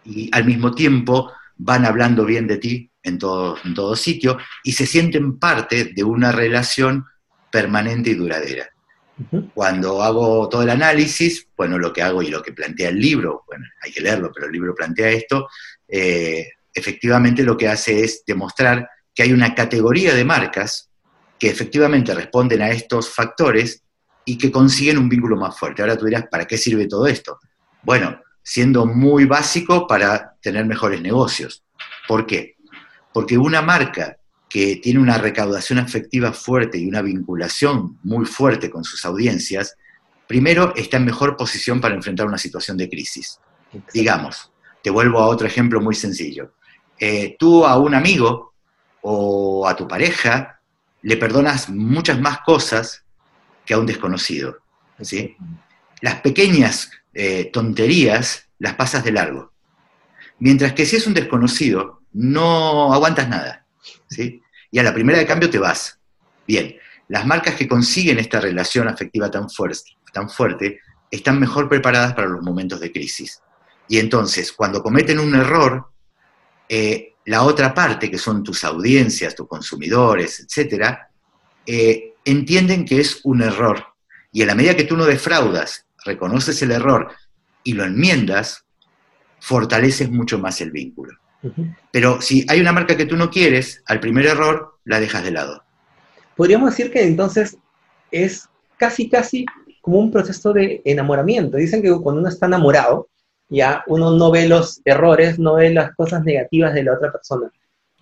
y 0.03 0.29
al 0.31 0.45
mismo 0.45 0.75
tiempo 0.75 1.31
van 1.57 1.85
hablando 1.85 2.25
bien 2.25 2.47
de 2.47 2.57
ti 2.57 2.91
en 3.03 3.17
todo, 3.17 3.57
en 3.63 3.73
todo 3.73 3.95
sitio 3.95 4.37
y 4.63 4.73
se 4.73 4.85
sienten 4.85 5.37
parte 5.39 5.91
de 5.95 6.03
una 6.03 6.31
relación 6.31 7.05
permanente 7.51 8.11
y 8.11 8.15
duradera. 8.15 8.69
Cuando 9.53 10.03
hago 10.03 10.49
todo 10.49 10.63
el 10.63 10.69
análisis, 10.69 11.47
bueno, 11.55 11.77
lo 11.77 11.93
que 11.93 12.01
hago 12.01 12.21
y 12.21 12.27
lo 12.27 12.43
que 12.43 12.51
plantea 12.51 12.89
el 12.89 12.99
libro, 12.99 13.43
bueno, 13.47 13.63
hay 13.81 13.91
que 13.91 14.01
leerlo, 14.01 14.29
pero 14.33 14.47
el 14.47 14.51
libro 14.51 14.75
plantea 14.75 15.09
esto, 15.09 15.47
eh, 15.87 16.49
efectivamente 16.73 17.43
lo 17.43 17.55
que 17.55 17.69
hace 17.69 18.03
es 18.03 18.23
demostrar 18.27 18.89
que 19.13 19.23
hay 19.23 19.31
una 19.31 19.55
categoría 19.55 20.13
de 20.13 20.25
marcas 20.25 20.89
que 21.39 21.47
efectivamente 21.47 22.13
responden 22.13 22.61
a 22.61 22.71
estos 22.71 23.09
factores 23.09 23.81
y 24.25 24.37
que 24.37 24.51
consiguen 24.51 24.97
un 24.97 25.07
vínculo 25.07 25.37
más 25.37 25.57
fuerte. 25.57 25.81
Ahora 25.81 25.97
tú 25.97 26.05
dirás, 26.05 26.25
¿para 26.29 26.45
qué 26.45 26.57
sirve 26.57 26.87
todo 26.87 27.07
esto? 27.07 27.39
Bueno, 27.83 28.19
siendo 28.45 28.85
muy 28.85 29.25
básico 29.25 29.87
para 29.87 30.35
tener 30.39 30.65
mejores 30.65 31.01
negocios. 31.01 31.63
¿Por 32.07 32.27
qué? 32.27 32.55
Porque 33.11 33.39
una 33.39 33.63
marca 33.63 34.17
que 34.47 34.75
tiene 34.75 34.99
una 34.99 35.17
recaudación 35.17 35.79
afectiva 35.79 36.31
fuerte 36.31 36.77
y 36.77 36.87
una 36.87 37.01
vinculación 37.01 37.97
muy 38.03 38.27
fuerte 38.27 38.69
con 38.69 38.83
sus 38.83 39.03
audiencias, 39.03 39.75
primero 40.27 40.75
está 40.75 40.97
en 40.97 41.05
mejor 41.05 41.35
posición 41.35 41.81
para 41.81 41.95
enfrentar 41.95 42.27
una 42.27 42.37
situación 42.37 42.77
de 42.77 42.87
crisis. 42.87 43.39
Digamos, 43.91 44.51
te 44.83 44.91
vuelvo 44.91 45.19
a 45.19 45.27
otro 45.27 45.47
ejemplo 45.47 45.81
muy 45.81 45.95
sencillo. 45.95 46.53
Eh, 46.99 47.35
tú 47.39 47.65
a 47.65 47.79
un 47.79 47.95
amigo 47.95 48.53
o 49.01 49.67
a 49.67 49.75
tu 49.75 49.87
pareja 49.87 50.59
le 51.01 51.17
perdonas 51.17 51.69
muchas 51.69 52.21
más 52.21 52.41
cosas 52.41 53.03
que 53.65 53.73
a 53.73 53.79
un 53.79 53.87
desconocido. 53.87 54.59
¿sí? 55.01 55.35
Las 56.01 56.21
pequeñas 56.21 56.91
eh, 57.15 57.49
tonterías 57.51 58.49
las 58.59 58.75
pasas 58.75 59.03
de 59.03 59.13
largo. 59.13 59.53
Mientras 60.39 60.73
que 60.73 60.85
si 60.85 60.97
es 60.97 61.07
un 61.07 61.13
desconocido, 61.13 62.01
no 62.11 62.93
aguantas 62.93 63.29
nada. 63.29 63.65
¿sí? 64.09 64.41
Y 64.69 64.79
a 64.79 64.83
la 64.83 64.93
primera 64.93 65.17
de 65.17 65.25
cambio 65.25 65.49
te 65.49 65.57
vas. 65.57 65.97
Bien, 66.45 66.75
las 67.07 67.25
marcas 67.25 67.55
que 67.55 67.67
consiguen 67.67 68.19
esta 68.19 68.41
relación 68.41 68.87
afectiva 68.89 69.31
tan 69.31 69.49
fuerte, 69.49 69.91
tan 70.11 70.29
fuerte 70.29 70.81
están 71.09 71.39
mejor 71.39 71.69
preparadas 71.69 72.13
para 72.13 72.27
los 72.27 72.41
momentos 72.41 72.81
de 72.81 72.91
crisis. 72.91 73.41
Y 73.87 73.99
entonces, 73.99 74.51
cuando 74.51 74.83
cometen 74.83 75.19
un 75.19 75.35
error, 75.35 75.87
eh, 76.67 77.13
la 77.25 77.43
otra 77.43 77.73
parte, 77.73 78.11
que 78.11 78.17
son 78.17 78.43
tus 78.43 78.65
audiencias, 78.65 79.35
tus 79.35 79.47
consumidores, 79.47 80.41
etcétera, 80.41 81.09
eh, 81.65 82.15
entienden 82.25 82.83
que 82.83 82.99
es 82.99 83.21
un 83.23 83.41
error. 83.41 83.85
Y 84.31 84.41
en 84.41 84.47
la 84.47 84.55
medida 84.55 84.75
que 84.75 84.83
tú 84.83 84.97
no 84.97 85.05
defraudas, 85.05 85.84
reconoces 86.05 86.61
el 86.61 86.71
error 86.71 87.09
y 87.63 87.73
lo 87.73 87.83
enmiendas, 87.83 88.63
fortaleces 89.39 90.09
mucho 90.09 90.39
más 90.39 90.61
el 90.61 90.71
vínculo. 90.71 91.13
Pero 91.91 92.21
si 92.21 92.45
hay 92.49 92.59
una 92.59 92.71
marca 92.71 92.97
que 92.97 93.05
tú 93.05 93.17
no 93.17 93.29
quieres, 93.29 93.83
al 93.85 93.99
primer 93.99 94.25
error 94.25 94.79
la 94.83 94.99
dejas 94.99 95.23
de 95.23 95.31
lado. 95.31 95.63
Podríamos 96.35 96.71
decir 96.71 96.91
que 96.91 97.03
entonces 97.03 97.57
es 98.11 98.49
casi, 98.77 99.09
casi 99.09 99.45
como 99.81 99.99
un 99.99 100.11
proceso 100.11 100.53
de 100.53 100.81
enamoramiento. 100.85 101.57
Dicen 101.57 101.81
que 101.81 101.91
cuando 102.01 102.21
uno 102.21 102.29
está 102.29 102.47
enamorado, 102.47 103.09
ya 103.49 103.83
uno 103.87 104.11
no 104.11 104.31
ve 104.31 104.47
los 104.47 104.81
errores, 104.85 105.37
no 105.37 105.55
ve 105.55 105.71
las 105.71 105.95
cosas 105.95 106.23
negativas 106.23 106.73
de 106.73 106.83
la 106.83 106.93
otra 106.93 107.11
persona. 107.11 107.51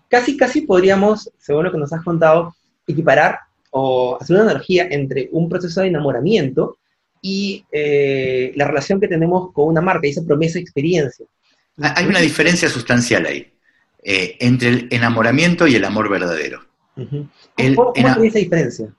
Casi, 0.08 0.38
casi 0.38 0.62
podríamos, 0.62 1.30
según 1.38 1.66
lo 1.66 1.72
que 1.72 1.78
nos 1.78 1.92
has 1.92 2.04
contado, 2.04 2.56
equiparar 2.88 3.40
o 3.72 4.18
hacer 4.22 4.36
una 4.36 4.46
analogía 4.46 4.88
entre 4.90 5.28
un 5.32 5.50
proceso 5.50 5.82
de 5.82 5.88
enamoramiento 5.88 6.78
y 7.24 7.66
eh, 7.72 8.52
la 8.56 8.68
relación 8.68 9.00
que 9.00 9.08
tenemos 9.08 9.52
con 9.54 9.70
una 9.70 9.82
marca, 9.82 10.08
esa 10.08 10.24
promesa 10.24 10.60
experiencia. 10.60 11.26
Hay 11.82 12.06
una 12.06 12.20
diferencia 12.20 12.70
sustancial 12.70 13.26
ahí, 13.26 13.52
eh, 14.04 14.38
entre 14.40 14.70
el 14.70 14.88
enamoramiento 14.92 15.66
y 15.66 15.74
el 15.74 15.86
amor 15.86 16.10
verdadero. 16.10 16.64
¿Cómo, 16.96 17.94
es 17.96 18.06
esa 18.06 18.40
diferencia? 18.40 18.94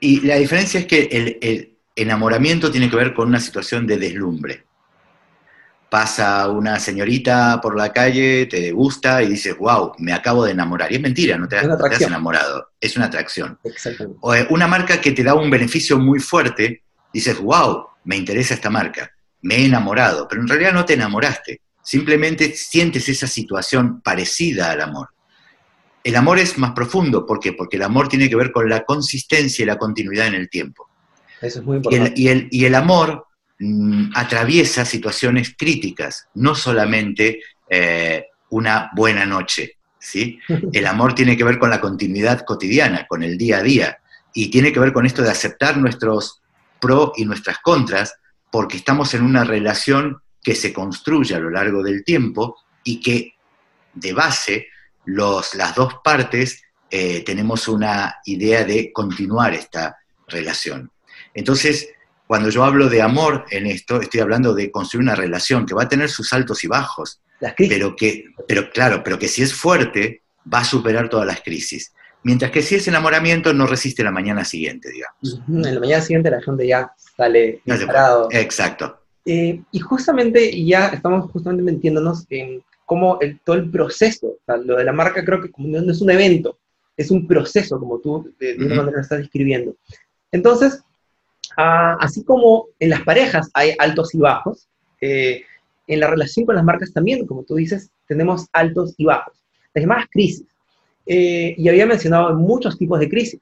Y 0.00 0.20
la 0.22 0.36
diferencia 0.36 0.80
es 0.80 0.86
que 0.86 1.38
el 1.40 1.76
enamoramiento 1.94 2.72
tiene 2.72 2.90
que 2.90 2.96
ver 2.96 3.14
con 3.14 3.28
una 3.28 3.38
situación 3.38 3.86
de 3.86 3.98
deslumbre 3.98 4.66
pasa 5.88 6.48
una 6.48 6.78
señorita 6.78 7.60
por 7.60 7.76
la 7.76 7.92
calle, 7.92 8.46
te 8.46 8.72
gusta 8.72 9.22
y 9.22 9.28
dices, 9.28 9.56
wow, 9.56 9.92
me 9.98 10.12
acabo 10.12 10.44
de 10.44 10.52
enamorar. 10.52 10.90
Y 10.90 10.96
es 10.96 11.00
mentira, 11.00 11.38
no 11.38 11.48
te, 11.48 11.56
has, 11.56 12.00
enamorado, 12.00 12.70
es 12.80 12.96
una 12.96 13.06
atracción. 13.06 13.58
O 14.20 14.34
eh, 14.34 14.46
una 14.50 14.66
marca 14.66 15.00
que 15.00 15.12
te 15.12 15.22
da 15.22 15.34
un 15.34 15.50
beneficio 15.50 15.98
muy 15.98 16.18
fuerte, 16.18 16.82
dices, 17.16 17.38
wow, 17.38 17.86
me 18.04 18.16
interesa 18.16 18.54
esta 18.54 18.70
marca, 18.70 19.10
me 19.42 19.56
he 19.56 19.66
enamorado, 19.66 20.26
pero 20.28 20.42
en 20.42 20.48
realidad 20.48 20.72
no 20.72 20.84
te 20.84 20.94
enamoraste, 20.94 21.60
simplemente 21.82 22.54
sientes 22.54 23.08
esa 23.08 23.26
situación 23.26 24.00
parecida 24.00 24.70
al 24.70 24.80
amor. 24.80 25.08
El 26.02 26.14
amor 26.16 26.38
es 26.38 26.56
más 26.56 26.72
profundo, 26.72 27.26
¿por 27.26 27.40
qué? 27.40 27.52
Porque 27.52 27.76
el 27.76 27.82
amor 27.82 28.08
tiene 28.08 28.28
que 28.28 28.36
ver 28.36 28.52
con 28.52 28.68
la 28.68 28.84
consistencia 28.84 29.62
y 29.62 29.66
la 29.66 29.76
continuidad 29.76 30.28
en 30.28 30.34
el 30.34 30.48
tiempo. 30.48 30.88
Eso 31.40 31.58
es 31.58 31.64
muy 31.64 31.76
importante. 31.78 32.12
y 32.16 32.28
el, 32.28 32.48
y 32.50 32.64
el 32.64 32.74
amor 32.74 33.26
Mm, 33.58 34.10
atraviesa 34.14 34.84
situaciones 34.84 35.54
críticas, 35.56 36.28
no 36.34 36.54
solamente 36.54 37.40
eh, 37.70 38.26
una 38.50 38.90
buena 38.94 39.24
noche. 39.24 39.78
¿sí? 39.98 40.38
El 40.72 40.86
amor 40.86 41.14
tiene 41.14 41.36
que 41.36 41.44
ver 41.44 41.58
con 41.58 41.70
la 41.70 41.80
continuidad 41.80 42.42
cotidiana, 42.44 43.06
con 43.06 43.22
el 43.22 43.38
día 43.38 43.58
a 43.58 43.62
día, 43.62 43.98
y 44.34 44.50
tiene 44.50 44.72
que 44.72 44.80
ver 44.80 44.92
con 44.92 45.06
esto 45.06 45.22
de 45.22 45.30
aceptar 45.30 45.78
nuestros 45.78 46.42
pros 46.80 47.12
y 47.16 47.24
nuestras 47.24 47.58
contras, 47.58 48.14
porque 48.50 48.76
estamos 48.76 49.14
en 49.14 49.22
una 49.22 49.44
relación 49.44 50.20
que 50.42 50.54
se 50.54 50.72
construye 50.72 51.34
a 51.34 51.40
lo 51.40 51.50
largo 51.50 51.82
del 51.82 52.04
tiempo 52.04 52.56
y 52.84 53.00
que 53.00 53.34
de 53.94 54.12
base 54.12 54.68
los, 55.04 55.54
las 55.54 55.74
dos 55.74 55.94
partes 56.04 56.62
eh, 56.90 57.22
tenemos 57.24 57.66
una 57.66 58.16
idea 58.24 58.64
de 58.64 58.92
continuar 58.92 59.54
esta 59.54 59.98
relación. 60.28 60.90
Entonces, 61.34 61.88
cuando 62.26 62.50
yo 62.50 62.64
hablo 62.64 62.88
de 62.88 63.02
amor 63.02 63.44
en 63.50 63.66
esto, 63.66 64.00
estoy 64.00 64.20
hablando 64.20 64.54
de 64.54 64.70
construir 64.70 65.02
una 65.02 65.14
relación 65.14 65.66
que 65.66 65.74
va 65.74 65.84
a 65.84 65.88
tener 65.88 66.08
sus 66.08 66.32
altos 66.32 66.64
y 66.64 66.68
bajos, 66.68 67.20
pero 67.56 67.94
que, 67.94 68.24
pero 68.48 68.70
claro, 68.70 69.02
pero 69.04 69.18
que 69.18 69.28
si 69.28 69.42
es 69.42 69.54
fuerte, 69.54 70.22
va 70.52 70.60
a 70.60 70.64
superar 70.64 71.08
todas 71.08 71.26
las 71.26 71.40
crisis. 71.42 71.92
Mientras 72.26 72.50
que 72.50 72.62
si 72.62 72.74
es 72.74 72.88
enamoramiento, 72.88 73.52
no 73.52 73.66
resiste 73.66 74.02
la 74.02 74.10
mañana 74.10 74.44
siguiente, 74.44 74.90
digamos. 74.90 75.42
En 75.48 75.74
la 75.74 75.80
mañana 75.80 76.02
siguiente 76.02 76.30
la 76.30 76.42
gente 76.42 76.66
ya 76.66 76.92
sale 77.16 77.60
disparado. 77.64 78.28
Exacto. 78.32 78.98
Eh, 79.24 79.62
y 79.70 79.78
justamente 79.78 80.64
ya 80.64 80.88
estamos 80.88 81.30
justamente 81.30 81.62
metiéndonos 81.62 82.26
en 82.30 82.62
cómo 82.84 83.18
el, 83.20 83.40
todo 83.40 83.56
el 83.56 83.70
proceso, 83.70 84.38
lo 84.64 84.76
de 84.76 84.84
la 84.84 84.92
marca 84.92 85.24
creo 85.24 85.40
que 85.40 85.50
no 85.56 85.90
es 85.90 86.00
un 86.00 86.10
evento, 86.10 86.58
es 86.96 87.10
un 87.10 87.26
proceso, 87.26 87.78
como 87.78 87.98
tú 87.98 88.32
de, 88.38 88.56
una 88.56 88.76
manera 88.76 88.96
lo 88.96 89.02
estás 89.02 89.18
describiendo. 89.18 89.74
Entonces, 90.30 90.82
Ah, 91.56 91.96
así 92.00 92.22
como 92.22 92.66
en 92.78 92.90
las 92.90 93.02
parejas 93.02 93.50
hay 93.54 93.74
altos 93.78 94.14
y 94.14 94.18
bajos, 94.18 94.68
eh, 95.00 95.42
en 95.86 96.00
la 96.00 96.08
relación 96.08 96.44
con 96.44 96.54
las 96.54 96.64
marcas 96.64 96.92
también, 96.92 97.26
como 97.26 97.44
tú 97.44 97.54
dices, 97.54 97.90
tenemos 98.06 98.46
altos 98.52 98.94
y 98.98 99.04
bajos. 99.04 99.42
Las 99.74 99.82
llamadas 99.82 100.06
crisis. 100.10 100.46
Eh, 101.06 101.54
y 101.56 101.68
había 101.68 101.86
mencionado 101.86 102.34
muchos 102.34 102.76
tipos 102.76 102.98
de 103.00 103.08
crisis. 103.08 103.40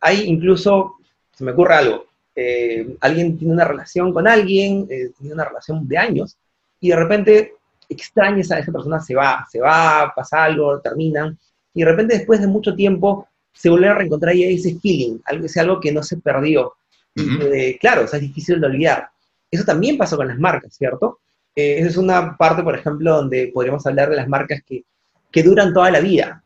Hay 0.00 0.22
incluso, 0.24 0.96
se 1.32 1.44
me 1.44 1.52
ocurre 1.52 1.74
algo, 1.74 2.06
eh, 2.34 2.96
alguien 3.00 3.38
tiene 3.38 3.54
una 3.54 3.64
relación 3.64 4.12
con 4.12 4.26
alguien, 4.26 4.86
tiene 4.86 5.34
una 5.34 5.44
relación 5.44 5.86
de 5.86 5.96
años, 5.96 6.36
y 6.80 6.90
de 6.90 6.96
repente 6.96 7.54
extrañas 7.88 8.50
a 8.50 8.58
esa 8.58 8.72
persona, 8.72 9.00
se 9.00 9.14
va, 9.14 9.46
se 9.50 9.60
va, 9.60 10.12
pasa 10.14 10.44
algo, 10.44 10.80
terminan, 10.80 11.38
y 11.72 11.80
de 11.80 11.90
repente 11.90 12.18
después 12.18 12.40
de 12.40 12.46
mucho 12.46 12.74
tiempo 12.74 13.28
se 13.52 13.70
vuelve 13.70 13.88
a 13.88 13.94
reencontrar 13.94 14.34
y 14.34 14.44
hay 14.44 14.54
ese 14.56 14.78
feeling, 14.80 15.18
algo, 15.24 15.46
es 15.46 15.56
algo 15.56 15.80
que 15.80 15.92
no 15.92 16.02
se 16.02 16.16
perdió. 16.18 16.74
Eh, 17.16 17.78
claro, 17.80 18.02
es 18.02 18.20
difícil 18.20 18.60
de 18.60 18.66
olvidar. 18.66 19.08
Eso 19.50 19.64
también 19.64 19.96
pasó 19.96 20.16
con 20.16 20.26
las 20.26 20.38
marcas, 20.38 20.74
¿cierto? 20.76 21.20
Eh, 21.54 21.78
esa 21.78 21.88
es 21.88 21.96
una 21.96 22.36
parte, 22.36 22.62
por 22.62 22.74
ejemplo, 22.74 23.16
donde 23.16 23.50
podríamos 23.54 23.86
hablar 23.86 24.10
de 24.10 24.16
las 24.16 24.28
marcas 24.28 24.62
que, 24.66 24.84
que 25.30 25.42
duran 25.42 25.72
toda 25.72 25.90
la 25.90 26.00
vida. 26.00 26.43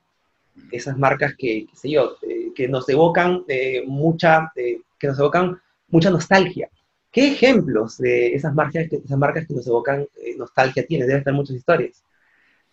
Esas 0.71 0.99
marcas 0.99 1.35
que, 1.37 1.67
qué 1.67 1.77
sé 1.77 1.91
yo, 1.91 2.17
eh, 2.23 2.53
que 2.55 2.69
nos 2.69 2.89
evocan 2.89 3.45
mucha, 3.87 4.53
que 4.55 5.07
nos 5.07 5.19
evocan 5.19 5.59
mucha 5.89 6.11
nostalgia. 6.11 6.69
¿Qué 7.11 7.33
ejemplos 7.33 7.99
de 7.99 8.35
esas 8.35 8.55
marcas, 8.55 8.87
esas 8.93 9.19
marcas 9.19 9.47
que 9.47 9.55
nos 9.55 9.67
evocan 9.67 10.07
nostalgia 10.37 10.87
tienes? 10.87 11.07
Deben 11.07 11.21
estar 11.21 11.33
muchas 11.33 11.57
historias. 11.57 12.03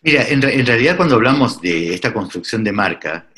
Mira, 0.02 0.28
en, 0.28 0.42
realidad 0.42 0.98
cuando 0.98 1.16
hablamos 1.16 1.62
de 1.62 1.94
esta 1.94 2.14
construcción 2.14 2.64
de 2.64 2.72
marca, 2.72 3.30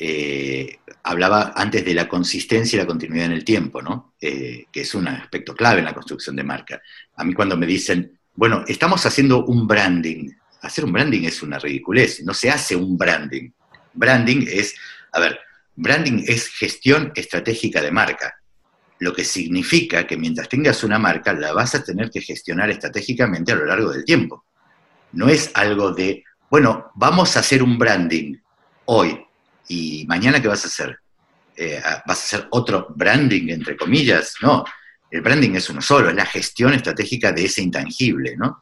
hablaba 1.08 1.52
antes 1.56 1.84
de 1.84 1.94
la 1.94 2.06
consistencia 2.06 2.76
y 2.76 2.80
la 2.80 2.86
continuidad 2.86 3.26
en 3.26 3.32
el 3.32 3.44
tiempo, 3.44 3.80
¿no? 3.80 4.14
Eh, 4.20 4.66
que 4.70 4.82
es 4.82 4.94
un 4.94 5.08
aspecto 5.08 5.54
clave 5.54 5.78
en 5.78 5.86
la 5.86 5.94
construcción 5.94 6.36
de 6.36 6.44
marca. 6.44 6.82
A 7.16 7.24
mí 7.24 7.32
cuando 7.32 7.56
me 7.56 7.66
dicen, 7.66 8.18
bueno, 8.34 8.62
estamos 8.68 9.04
haciendo 9.06 9.44
un 9.46 9.66
branding, 9.66 10.30
hacer 10.60 10.84
un 10.84 10.92
branding 10.92 11.22
es 11.24 11.42
una 11.42 11.58
ridiculez, 11.58 12.22
no 12.24 12.34
se 12.34 12.50
hace 12.50 12.76
un 12.76 12.98
branding. 12.98 13.50
Branding 13.98 14.46
es, 14.48 14.74
a 15.12 15.20
ver, 15.20 15.40
branding 15.74 16.24
es 16.26 16.48
gestión 16.48 17.12
estratégica 17.14 17.82
de 17.82 17.90
marca, 17.90 18.40
lo 19.00 19.12
que 19.12 19.24
significa 19.24 20.06
que 20.06 20.16
mientras 20.16 20.48
tengas 20.48 20.82
una 20.84 20.98
marca 20.98 21.32
la 21.32 21.52
vas 21.52 21.74
a 21.74 21.84
tener 21.84 22.10
que 22.10 22.20
gestionar 22.20 22.70
estratégicamente 22.70 23.52
a 23.52 23.56
lo 23.56 23.66
largo 23.66 23.92
del 23.92 24.04
tiempo. 24.04 24.44
No 25.12 25.28
es 25.28 25.50
algo 25.54 25.92
de, 25.92 26.24
bueno, 26.50 26.90
vamos 26.94 27.36
a 27.36 27.40
hacer 27.40 27.62
un 27.62 27.78
branding 27.78 28.36
hoy 28.86 29.20
y 29.68 30.04
mañana 30.06 30.40
qué 30.40 30.48
vas 30.48 30.64
a 30.64 30.68
hacer? 30.68 30.98
Eh, 31.56 31.80
¿Vas 32.06 32.20
a 32.20 32.36
hacer 32.36 32.48
otro 32.50 32.88
branding, 32.94 33.48
entre 33.48 33.76
comillas? 33.76 34.34
No, 34.42 34.64
el 35.10 35.22
branding 35.22 35.54
es 35.54 35.70
uno 35.70 35.80
solo, 35.80 36.10
es 36.10 36.14
la 36.14 36.26
gestión 36.26 36.74
estratégica 36.74 37.32
de 37.32 37.46
ese 37.46 37.62
intangible, 37.62 38.36
¿no? 38.36 38.60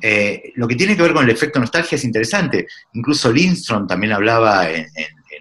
Eh, 0.00 0.52
lo 0.54 0.68
que 0.68 0.76
tiene 0.76 0.96
que 0.96 1.02
ver 1.02 1.12
con 1.12 1.24
el 1.24 1.30
efecto 1.30 1.58
nostalgia 1.58 1.96
es 1.96 2.04
interesante. 2.04 2.66
Incluso 2.92 3.32
Lindstrom 3.32 3.86
también 3.86 4.12
hablaba 4.12 4.70
en, 4.70 4.86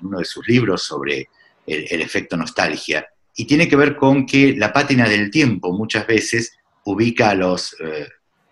uno 0.01 0.19
de 0.19 0.25
sus 0.25 0.47
libros 0.47 0.81
sobre 0.81 1.29
el, 1.67 2.01
efecto 2.01 2.35
nostalgia. 2.37 3.05
Y 3.35 3.45
tiene 3.45 3.67
que 3.67 3.75
ver 3.75 3.95
con 3.95 4.25
que 4.25 4.55
la 4.57 4.73
pátina 4.73 5.07
del 5.07 5.29
tiempo 5.29 5.73
muchas 5.73 6.07
veces 6.07 6.57
ubica 6.85 7.29
a 7.29 7.35
los, 7.35 7.75
eh, 7.79 8.07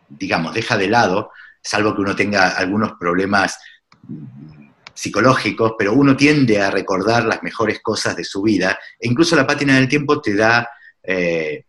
digamos, 0.08 0.54
deja 0.54 0.78
de 0.78 0.88
lado, 0.88 1.32
salvo 1.62 1.96
que 1.96 2.02
uno 2.02 2.16
tenga 2.16 2.50
algunos 2.50 2.94
problemas 3.00 3.58
mm, 4.08 4.70
psicológicos, 4.94 5.74
pero 5.78 5.94
uno 5.94 6.16
tiende 6.16 6.62
a 6.62 6.70
recordar 6.70 7.26
las 7.26 7.42
mejores 7.42 7.80
cosas 7.82 8.16
de 8.16 8.24
su 8.24 8.44
vida. 8.44 8.78
E 9.00 9.08
incluso 9.08 9.36
la 9.36 9.48
pátina 9.48 9.76
del 9.76 9.88
tiempo 9.88 10.22
te 10.22 10.36
da 10.36 10.70
eh, 11.02 11.64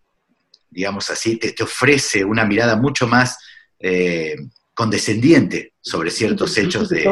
digamos 0.70 1.10
así, 1.10 1.36
te, 1.36 1.62
ofrece 1.62 2.24
una 2.24 2.44
mirada 2.44 2.76
mucho 2.76 3.06
más 3.06 3.38
eh, 3.78 4.36
condescendiente 4.74 5.74
sobre 5.80 6.10
ciertos 6.10 6.56
hechos 6.56 6.88
de, 6.88 7.04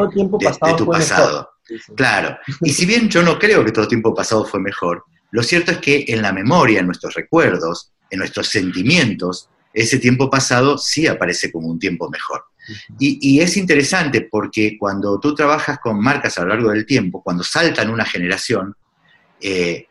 tu 0.77 0.87
pasado. 0.87 1.51
Claro, 1.95 2.39
y 2.63 2.73
si 2.73 2.87
bien 2.87 3.11
yo 3.11 3.23
no 3.23 3.39
creo 3.39 3.65
que 3.65 3.73
todo 3.73 3.87
tiempo 3.87 4.15
pasado 4.15 4.45
fue 4.47 4.59
mejor, 4.59 5.05
lo 5.31 5.43
cierto 5.43 5.73
es 5.73 5.79
que 5.79 6.05
en 6.09 6.23
la 6.23 6.33
memoria, 6.33 6.81
en 6.81 6.87
nuestros 6.87 7.15
recuerdos, 7.15 7.93
en 8.11 8.21
nuestros 8.21 8.49
sentimientos, 8.49 9.51
ese 9.73 9.99
tiempo 9.99 10.31
pasado 10.31 10.79
sí 10.79 11.07
aparece 11.07 11.53
como 11.53 11.69
un 11.69 11.79
tiempo 11.79 12.09
mejor. 12.09 12.45
Y, 12.99 13.41
es 13.41 13.57
interesante 13.57 14.29
porque 14.31 14.77
cuando 14.79 15.19
tú 15.19 15.35
trabajas 15.35 15.79
con 15.79 16.01
marcas 16.01 16.37
a 16.37 16.43
lo 16.43 16.49
largo 16.49 16.71
del 16.71 16.85
tiempo, 16.85 17.23
cuando 17.23 17.43
saltan 17.43 17.89
una 17.89 18.05
generación, 18.05 18.75
eh, 19.41 19.88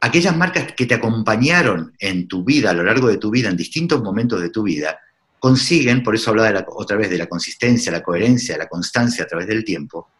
aquellas 0.00 0.36
marcas 0.36 0.72
que 0.72 0.86
te 0.86 0.94
acompañaron 0.94 1.94
en 1.98 2.28
tu 2.28 2.44
vida, 2.44 2.70
a 2.70 2.74
lo 2.74 2.84
largo 2.84 3.08
de 3.08 3.18
tu 3.18 3.30
vida, 3.30 3.48
en 3.48 3.56
distintos 3.56 4.02
momentos 4.02 4.40
de 4.40 4.50
tu 4.50 4.62
vida, 4.62 4.98
consiguen, 5.38 6.02
por 6.02 6.14
eso 6.14 6.30
hablaba 6.30 6.64
otra 6.68 6.96
vez 6.96 7.10
de 7.10 7.18
la 7.18 7.26
consistencia, 7.26 7.92
la 7.92 8.02
coherencia, 8.02 8.58
la 8.58 8.68
constancia 8.68 9.24
a 9.24 9.26
través 9.26 9.46
del 9.46 9.64
tiempo, 9.64 10.10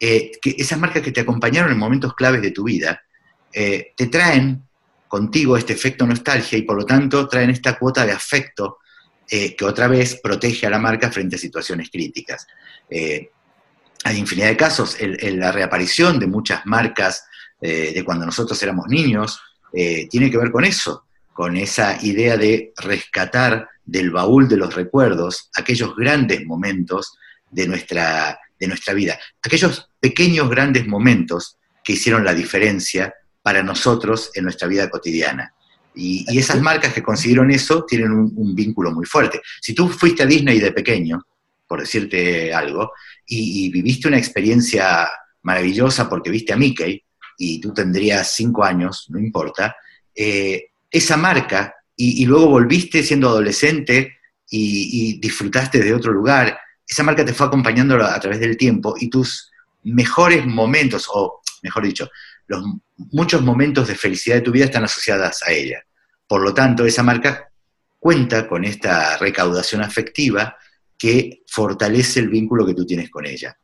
eh, 0.00 0.32
que 0.40 0.54
esas 0.58 0.78
marcas 0.78 1.02
que 1.02 1.12
te 1.12 1.20
acompañaron 1.20 1.70
en 1.70 1.78
momentos 1.78 2.14
claves 2.14 2.42
de 2.42 2.50
tu 2.50 2.64
vida, 2.64 3.00
eh, 3.52 3.92
te 3.96 4.06
traen 4.06 4.62
contigo 5.06 5.56
este 5.56 5.74
efecto 5.74 6.06
nostalgia 6.06 6.58
y 6.58 6.62
por 6.62 6.76
lo 6.76 6.86
tanto 6.86 7.28
traen 7.28 7.50
esta 7.50 7.78
cuota 7.78 8.06
de 8.06 8.12
afecto 8.12 8.78
eh, 9.30 9.54
que 9.54 9.64
otra 9.64 9.88
vez 9.88 10.18
protege 10.22 10.66
a 10.66 10.70
la 10.70 10.78
marca 10.78 11.10
frente 11.10 11.36
a 11.36 11.38
situaciones 11.38 11.90
críticas. 11.90 12.46
hay 14.04 14.18
infinidad 14.18 14.48
de 14.48 14.56
casos, 14.56 14.96
la 15.00 15.52
reaparición 15.52 16.18
de 16.18 16.26
muchas 16.26 16.66
marcas 16.66 17.24
eh, 17.64 17.92
de 17.94 18.04
cuando 18.04 18.26
nosotros 18.26 18.60
éramos 18.60 18.88
niños, 18.88 19.40
eh, 19.72 20.08
tiene 20.10 20.28
que 20.28 20.36
ver 20.36 20.50
con 20.50 20.64
eso, 20.64 21.04
con 21.32 21.56
esa 21.56 21.96
idea 22.04 22.36
de 22.36 22.72
rescatar 22.76 23.68
del 23.84 24.10
baúl 24.10 24.48
de 24.48 24.56
los 24.56 24.74
recuerdos 24.74 25.48
aquellos 25.54 25.94
grandes 25.94 26.44
momentos 26.44 27.16
de 27.48 27.68
nuestra, 27.68 28.36
de 28.58 28.66
nuestra 28.66 28.94
vida, 28.94 29.16
aquellos 29.40 29.88
pequeños 30.00 30.50
grandes 30.50 30.88
momentos 30.88 31.56
que 31.84 31.92
hicieron 31.92 32.24
la 32.24 32.34
diferencia 32.34 33.14
para 33.42 33.62
nosotros 33.62 34.32
en 34.34 34.42
nuestra 34.42 34.66
vida 34.66 34.90
cotidiana. 34.90 35.54
Y, 35.94 36.36
esas 36.36 36.60
marcas 36.60 36.92
que 36.92 37.02
consiguieron 37.02 37.52
eso 37.52 37.84
tienen 37.84 38.10
un, 38.10 38.54
vínculo 38.56 38.90
muy 38.90 39.06
fuerte. 39.06 39.40
Si 39.60 39.72
tú 39.72 39.88
fuiste 39.88 40.24
a 40.24 40.26
Disney 40.26 40.58
de 40.58 40.72
pequeño, 40.72 41.22
por 41.68 41.78
decirte 41.78 42.52
algo, 42.52 42.90
y 43.24 43.70
viviste 43.70 44.08
una 44.08 44.18
experiencia 44.18 45.08
maravillosa 45.42 46.08
porque 46.08 46.30
viste 46.30 46.52
a 46.52 46.56
Mickey, 46.56 47.04
y 47.44 47.60
tú 47.60 47.74
tendrías 47.74 48.32
cinco 48.34 48.62
años, 48.62 49.06
no 49.08 49.18
importa, 49.18 49.74
eh, 50.14 50.66
esa 50.88 51.16
marca, 51.16 51.74
y, 51.96 52.24
luego 52.24 52.48
volviste 52.48 53.02
siendo 53.02 53.28
adolescente 53.28 54.18
y, 54.48 55.18
disfrutaste 55.18 55.80
de 55.80 55.92
otro 55.92 56.12
lugar, 56.12 56.58
esa 56.86 57.02
marca 57.02 57.24
te 57.24 57.34
fue 57.34 57.46
acompañando 57.46 57.96
a 57.96 58.18
través 58.20 58.38
del 58.38 58.56
tiempo 58.56 58.94
y 58.98 59.10
tus 59.10 59.50
mejores 59.82 60.46
momentos, 60.46 61.08
o 61.12 61.40
mejor 61.62 61.84
dicho, 61.84 62.10
los 62.46 62.64
muchos 62.96 63.42
momentos 63.42 63.88
de 63.88 63.96
felicidad 63.96 64.36
de 64.36 64.42
tu 64.42 64.52
vida 64.52 64.66
están 64.66 64.84
asociadas 64.84 65.42
a 65.42 65.52
ella. 65.52 65.82
Por 66.28 66.42
lo 66.42 66.54
tanto, 66.54 66.86
esa 66.86 67.02
marca 67.02 67.50
cuenta 67.98 68.46
con 68.46 68.64
esta 68.64 69.16
recaudación 69.18 69.82
afectiva 69.82 70.56
que 70.96 71.42
fortalece 71.48 72.20
el 72.20 72.28
vínculo 72.28 72.64
que 72.64 72.74
tú 72.74 72.86
tienes 72.86 73.10
con 73.10 73.26
ella. 73.26 73.56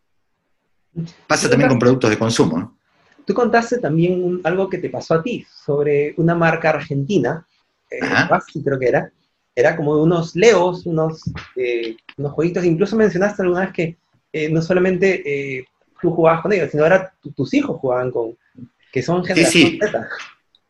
Pasa 1.26 1.48
también 1.48 1.68
con 1.68 1.78
productos 1.78 2.10
de 2.10 2.18
consumo. 2.18 2.58
¿no? 2.58 2.77
Tú 3.28 3.34
contaste 3.34 3.76
también 3.76 4.40
algo 4.42 4.70
que 4.70 4.78
te 4.78 4.88
pasó 4.88 5.12
a 5.12 5.22
ti 5.22 5.46
sobre 5.66 6.14
una 6.16 6.34
marca 6.34 6.70
argentina, 6.70 7.46
eh, 7.90 8.00
creo 8.64 8.78
que 8.78 8.88
era, 8.88 9.12
era 9.54 9.76
como 9.76 10.02
unos 10.02 10.34
leos, 10.34 10.86
unos, 10.86 11.20
eh, 11.54 11.94
unos 12.16 12.32
jueguitos, 12.32 12.64
incluso 12.64 12.96
mencionaste 12.96 13.42
alguna 13.42 13.66
vez 13.66 13.72
que 13.74 13.96
eh, 14.32 14.48
no 14.48 14.62
solamente 14.62 15.58
eh, 15.58 15.66
tú 16.00 16.10
jugabas 16.10 16.40
con 16.40 16.54
ellos, 16.54 16.70
sino 16.70 16.84
ahora 16.84 17.12
tus 17.36 17.52
hijos 17.52 17.78
jugaban 17.78 18.10
con, 18.10 18.34
que 18.90 19.02
son 19.02 19.22
generación 19.22 19.72
sí, 19.72 19.78
sí. 19.78 19.88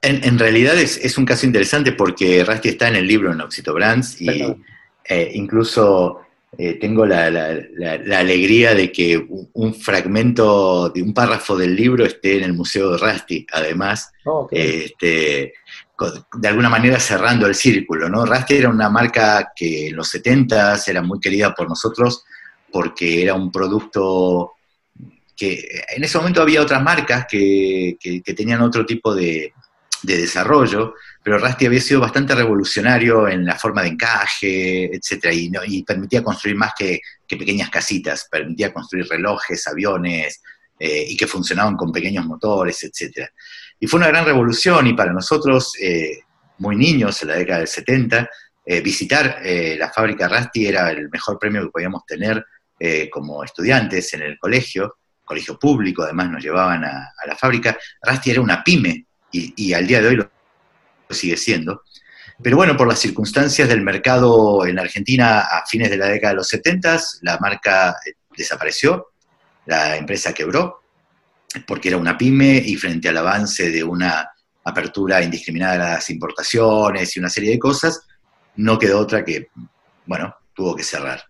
En, 0.02 0.24
en, 0.24 0.36
realidad 0.36 0.76
es, 0.76 0.96
es, 0.96 1.16
un 1.16 1.26
caso 1.26 1.46
interesante 1.46 1.92
porque 1.92 2.42
Rusty 2.42 2.70
está 2.70 2.88
en 2.88 2.96
el 2.96 3.06
libro 3.06 3.30
en 3.30 3.40
Oxito 3.40 3.72
Brands 3.72 4.20
y 4.20 4.56
incluso 5.32 6.22
eh, 6.56 6.78
tengo 6.80 7.04
la, 7.04 7.26
alegría 7.26 8.74
de 8.74 8.90
que 8.90 9.18
un, 9.52 9.74
fragmento 9.74 10.88
de 10.88 11.02
un 11.02 11.12
párrafo 11.12 11.56
del 11.56 11.76
libro 11.76 12.06
esté 12.06 12.38
en 12.38 12.44
el 12.44 12.54
Museo 12.54 12.92
de 12.92 12.98
Rasti, 12.98 13.46
además, 13.52 14.10
oh, 14.24 14.48
este, 14.50 15.52
de 16.34 16.48
alguna 16.48 16.70
manera 16.70 16.98
cerrando 16.98 17.46
el 17.46 17.54
círculo, 17.54 18.08
¿no? 18.08 18.24
Rasti 18.24 18.54
era 18.54 18.70
una 18.70 18.88
marca 18.88 19.52
que 19.54 19.88
en 19.88 19.96
los 19.96 20.08
70 20.08 20.80
era 20.86 21.02
muy 21.02 21.20
querida 21.20 21.54
por 21.54 21.68
nosotros 21.68 22.24
porque 22.72 23.22
era 23.22 23.34
un 23.34 23.52
producto 23.52 24.52
que 25.36 25.68
en 25.94 26.02
ese 26.02 26.18
momento 26.18 26.42
había 26.42 26.62
otras 26.62 26.82
marcas 26.82 27.26
que, 27.30 27.96
tenían 28.36 28.62
otro 28.62 28.84
tipo 28.84 29.14
de, 29.14 29.52
de 30.02 30.16
desarrollo, 30.16 30.94
pero 31.28 31.40
Rusty 31.40 31.66
había 31.66 31.80
sido 31.82 32.00
bastante 32.00 32.34
revolucionario 32.34 33.28
en 33.28 33.44
la 33.44 33.54
forma 33.54 33.82
de 33.82 33.88
encaje, 33.88 34.96
etcétera, 34.96 35.34
y, 35.34 35.82
permitía 35.82 36.24
construir 36.24 36.56
más 36.56 36.72
que, 36.74 37.00
pequeñas 37.28 37.68
casitas, 37.68 38.26
permitía 38.30 38.72
construir 38.72 39.06
relojes, 39.06 39.66
aviones, 39.66 40.40
eh, 40.78 41.04
y 41.06 41.14
que 41.18 41.26
funcionaban 41.26 41.76
con 41.76 41.92
pequeños 41.92 42.24
motores, 42.24 42.82
etcétera. 42.82 43.28
Y 43.78 43.86
fue 43.86 43.98
una 43.98 44.08
gran 44.08 44.24
revolución, 44.24 44.86
y 44.86 44.94
para 44.94 45.12
nosotros, 45.12 45.74
eh, 45.82 46.20
muy 46.60 46.76
niños, 46.76 47.20
en 47.20 47.28
la 47.28 47.34
década 47.34 47.58
del 47.58 47.68
70, 47.68 48.30
eh, 48.64 48.80
visitar 48.80 49.42
la 49.44 49.90
fábrica 49.90 50.28
Rusty 50.28 50.64
era 50.66 50.90
el 50.90 51.10
mejor 51.10 51.38
premio 51.38 51.64
que 51.64 51.70
podíamos 51.70 52.06
tener 52.06 52.42
como 53.10 53.44
estudiantes 53.44 54.14
en 54.14 54.22
el 54.22 54.38
colegio, 54.38 54.96
colegio 55.26 55.58
público, 55.58 56.04
además 56.04 56.30
nos 56.30 56.42
llevaban 56.42 56.86
a, 56.86 57.12
la 57.26 57.36
fábrica. 57.36 57.76
Rusty 58.00 58.30
era 58.30 58.40
una 58.40 58.64
pyme, 58.64 59.04
y, 59.30 59.52
y 59.56 59.74
al 59.74 59.86
día 59.86 60.00
de 60.00 60.08
hoy 60.08 60.16
lo 60.16 60.37
sigue 61.14 61.36
siendo. 61.36 61.82
Pero 62.42 62.56
bueno, 62.56 62.76
por 62.76 62.86
las 62.86 63.00
circunstancias 63.00 63.68
del 63.68 63.82
mercado 63.82 64.64
en 64.64 64.78
Argentina 64.78 65.40
a 65.40 65.64
fines 65.66 65.90
de 65.90 65.96
la 65.96 66.06
década 66.06 66.32
de 66.32 66.36
los 66.36 66.48
70, 66.48 67.00
la 67.22 67.38
marca 67.38 67.96
eh, 68.06 68.14
desapareció, 68.36 69.08
la 69.66 69.96
empresa 69.96 70.32
quebró, 70.32 70.82
porque 71.66 71.88
era 71.88 71.96
una 71.96 72.16
pyme 72.16 72.62
y 72.64 72.76
frente 72.76 73.08
al 73.08 73.16
avance 73.16 73.70
de 73.70 73.82
una 73.82 74.30
apertura 74.64 75.22
indiscriminada 75.22 75.72
de 75.72 75.78
las 75.78 76.10
importaciones 76.10 77.16
y 77.16 77.20
una 77.20 77.28
serie 77.28 77.50
de 77.50 77.58
cosas, 77.58 78.02
no 78.56 78.78
quedó 78.78 79.00
otra 79.00 79.24
que, 79.24 79.48
bueno, 80.06 80.34
tuvo 80.54 80.76
que 80.76 80.82
cerrar. 80.82 81.24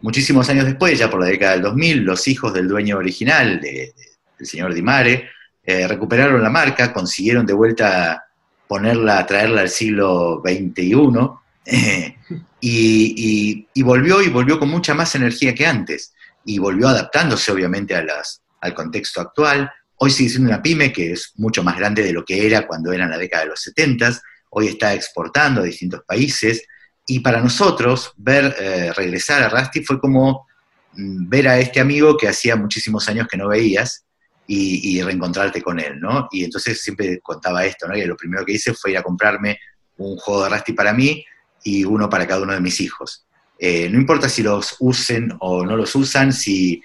Muchísimos 0.00 0.48
años 0.50 0.66
después, 0.66 0.98
ya 0.98 1.10
por 1.10 1.20
la 1.20 1.26
década 1.26 1.52
del 1.52 1.62
2000, 1.62 2.04
los 2.04 2.28
hijos 2.28 2.52
del 2.52 2.68
dueño 2.68 2.98
original, 2.98 3.60
del 3.60 4.46
señor 4.46 4.74
Di 4.74 4.82
Mare, 4.82 5.30
eh, 5.64 5.88
recuperaron 5.88 6.42
la 6.42 6.50
marca, 6.50 6.92
consiguieron 6.92 7.46
de 7.46 7.54
vuelta 7.54 8.22
ponerla, 8.74 9.24
traerla 9.24 9.60
al 9.60 9.68
siglo 9.68 10.42
XXI, 10.44 10.96
eh, 11.64 12.16
y, 12.60 13.82
volvió 13.84 14.20
y 14.20 14.28
volvió 14.30 14.58
con 14.58 14.68
mucha 14.68 14.94
más 14.94 15.14
energía 15.14 15.54
que 15.54 15.64
antes, 15.64 16.12
y 16.44 16.58
volvió 16.58 16.88
adaptándose 16.88 17.52
obviamente 17.52 17.94
al 17.94 18.74
contexto 18.74 19.20
actual. 19.20 19.70
Hoy 19.94 20.10
sigue 20.10 20.30
siendo 20.30 20.48
una 20.50 20.60
pyme 20.60 20.92
que 20.92 21.12
es 21.12 21.34
mucho 21.36 21.62
más 21.62 21.76
grande 21.76 22.02
de 22.02 22.12
lo 22.12 22.24
que 22.24 22.44
era 22.44 22.66
cuando 22.66 22.92
era 22.92 23.04
en 23.04 23.10
la 23.10 23.16
década 23.16 23.44
de 23.44 23.50
los 23.50 23.60
70, 23.60 24.20
hoy 24.50 24.66
está 24.66 24.92
exportando 24.92 25.60
a 25.60 25.64
distintos 25.64 26.02
países, 26.04 26.66
y 27.06 27.20
para 27.20 27.40
nosotros 27.40 28.12
ver 28.16 28.56
eh, 28.58 28.92
regresar 28.92 29.40
a 29.44 29.50
Rusty 29.50 29.84
fue 29.84 30.00
como 30.00 30.48
mm, 30.94 31.28
ver 31.28 31.46
a 31.46 31.60
este 31.60 31.78
amigo 31.78 32.16
que 32.16 32.26
hacía 32.26 32.56
muchísimos 32.56 33.08
años 33.08 33.28
que 33.30 33.36
no 33.36 33.46
veías, 33.46 34.04
y, 34.46 35.00
reencontrarte 35.02 35.62
con 35.62 35.80
él, 35.80 35.98
¿no? 36.00 36.28
Y 36.30 36.44
entonces 36.44 36.80
siempre 36.80 37.20
contaba 37.20 37.64
esto, 37.64 37.88
¿no? 37.88 37.96
Y 37.96 38.04
lo 38.04 38.16
primero 38.16 38.44
que 38.44 38.52
hice 38.52 38.74
fue 38.74 38.90
ir 38.92 38.98
a 38.98 39.02
comprarme 39.02 39.58
un 39.96 40.16
juego 40.16 40.44
de 40.44 40.50
Rusty 40.50 40.72
para 40.72 40.92
mí 40.92 41.24
y 41.62 41.84
uno 41.84 42.10
para 42.10 42.26
cada 42.26 42.42
uno 42.42 42.52
de 42.52 42.60
mis 42.60 42.80
hijos. 42.80 43.26
Eh, 43.58 43.88
no 43.88 43.98
importa 43.98 44.28
si 44.28 44.42
los 44.42 44.76
usen 44.80 45.32
o 45.40 45.64
no 45.64 45.76
los 45.76 45.94
usan, 45.94 46.32
si, 46.32 46.82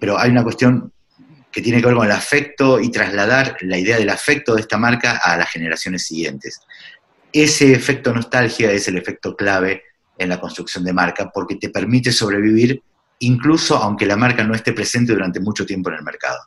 pero 0.00 0.18
hay 0.18 0.30
una 0.30 0.44
cuestión 0.44 0.92
que 1.50 1.62
tiene 1.62 1.80
que 1.80 1.86
ver 1.86 1.96
con 1.96 2.06
el 2.06 2.12
afecto 2.12 2.78
y 2.78 2.90
trasladar 2.90 3.56
la 3.62 3.78
idea 3.78 3.96
del 3.96 4.10
afecto 4.10 4.54
de 4.54 4.60
esta 4.60 4.76
marca 4.76 5.16
a 5.16 5.36
las 5.36 5.50
generaciones 5.50 6.06
siguientes. 6.06 6.60
Ese 7.32 7.72
efecto 7.72 8.12
nostalgia 8.12 8.70
es 8.70 8.86
el 8.88 8.98
efecto 8.98 9.34
clave 9.34 9.82
en 10.18 10.28
la 10.28 10.40
construcción 10.40 10.84
de 10.84 10.92
marca 10.92 11.30
porque 11.32 11.56
te 11.56 11.70
permite 11.70 12.12
sobrevivir 12.12 12.82
incluso 13.20 13.76
aunque 13.76 14.06
la 14.06 14.16
marca 14.16 14.44
no 14.44 14.54
esté 14.54 14.72
presente 14.72 15.12
durante 15.12 15.40
mucho 15.40 15.64
tiempo 15.64 15.90
en 15.90 15.96
el 15.96 16.02
mercado. 16.02 16.38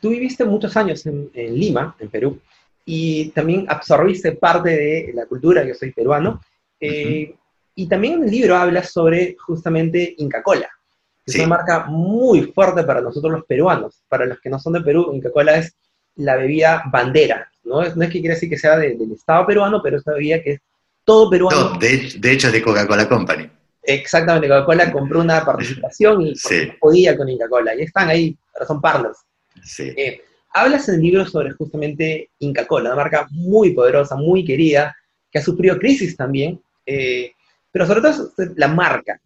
Tú 0.00 0.10
viviste 0.10 0.44
muchos 0.44 0.76
años 0.76 1.04
en, 1.06 1.30
Lima, 1.34 1.96
en 1.98 2.08
Perú, 2.08 2.40
y 2.84 3.30
también 3.30 3.66
absorbiste 3.68 4.32
parte 4.32 4.70
de 4.70 5.12
la 5.14 5.26
cultura, 5.26 5.64
yo 5.64 5.74
soy 5.74 5.92
peruano, 5.92 6.40
eh, 6.80 7.34
y 7.74 7.86
también 7.86 8.14
en 8.14 8.24
el 8.24 8.30
libro 8.30 8.56
hablas 8.56 8.90
sobre 8.90 9.36
justamente 9.38 10.14
Inca 10.18 10.42
Cola, 10.42 10.68
que 11.24 11.32
es 11.32 11.38
una 11.38 11.48
marca 11.48 11.84
muy 11.86 12.42
fuerte 12.52 12.82
para 12.84 13.00
nosotros 13.00 13.32
los 13.32 13.44
peruanos. 13.44 14.02
Para 14.08 14.26
los 14.26 14.40
que 14.40 14.50
no 14.50 14.58
son 14.58 14.74
de 14.74 14.80
Perú, 14.80 15.12
Inca 15.14 15.30
Cola 15.30 15.56
es 15.56 15.74
la 16.16 16.36
bebida 16.36 16.82
bandera, 16.90 17.50
¿no? 17.64 17.82
Es, 17.82 17.96
no 17.96 18.04
es 18.04 18.10
que 18.10 18.20
quiere 18.20 18.34
decir 18.34 18.50
que 18.50 18.58
sea 18.58 18.76
del 18.76 19.12
Estado 19.12 19.46
peruano, 19.46 19.80
pero 19.82 19.98
es 19.98 20.06
una 20.06 20.16
bebida 20.16 20.42
que 20.42 20.52
es 20.52 20.60
todo 21.04 21.30
peruano. 21.30 21.70
No, 21.70 21.78
de, 21.78 22.12
de 22.18 22.32
hecho 22.32 22.48
es 22.48 22.52
de 22.52 22.62
Coca-Cola 22.62 23.08
Company. 23.08 23.48
Exactamente, 23.82 24.48
Coca-Cola 24.48 24.92
compró 24.92 25.20
una 25.20 25.44
participación 25.44 26.22
y 26.22 26.34
podía 26.78 27.16
con 27.16 27.28
Inca 27.28 27.48
Cola. 27.48 27.74
Y 27.74 27.82
están 27.82 28.08
ahí, 28.08 28.36
son 28.66 28.80
partners. 28.80 29.18
Eh, 29.78 30.20
hablas 30.52 30.88
en 30.88 30.96
el 30.96 31.02
libro 31.02 31.26
sobre 31.26 31.52
justamente 31.52 32.30
Inca 32.38 32.66
Cola, 32.66 32.90
una 32.90 32.96
marca 32.96 33.26
muy 33.30 33.72
poderosa, 33.72 34.16
muy 34.16 34.44
querida, 34.44 34.96
que 35.30 35.38
ha 35.38 35.42
sufrido 35.42 35.78
crisis 35.78 36.16
también, 36.16 36.60
eh, 36.86 37.32
pero 37.70 37.86
sobre 37.86 38.00
todo 38.00 38.32
la 38.56 38.68
marca. 38.68 39.20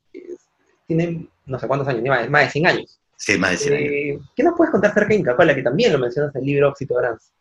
tiene 0.86 1.26
no 1.46 1.58
sé 1.58 1.66
cuántos 1.66 1.88
años, 1.88 2.02
más, 2.30 2.44
de 2.46 2.50
100 2.50 2.66
años. 2.66 2.98
Sí, 3.16 3.38
más 3.38 3.52
de 3.52 3.56
100 3.58 3.74
años. 3.74 3.90
Eh, 3.92 4.18
¿Qué 4.34 4.42
nos 4.42 4.54
puedes 4.56 4.72
contar 4.72 4.90
acerca 4.90 5.08
de 5.08 5.16
Inca 5.16 5.36
Cola, 5.36 5.54
que 5.54 5.62
también 5.62 5.92
lo 5.92 5.98
mencionas 5.98 6.34
en 6.34 6.40
el 6.40 6.46
libro 6.46 6.68
Oxito 6.70 6.94
Brands? 6.94 7.32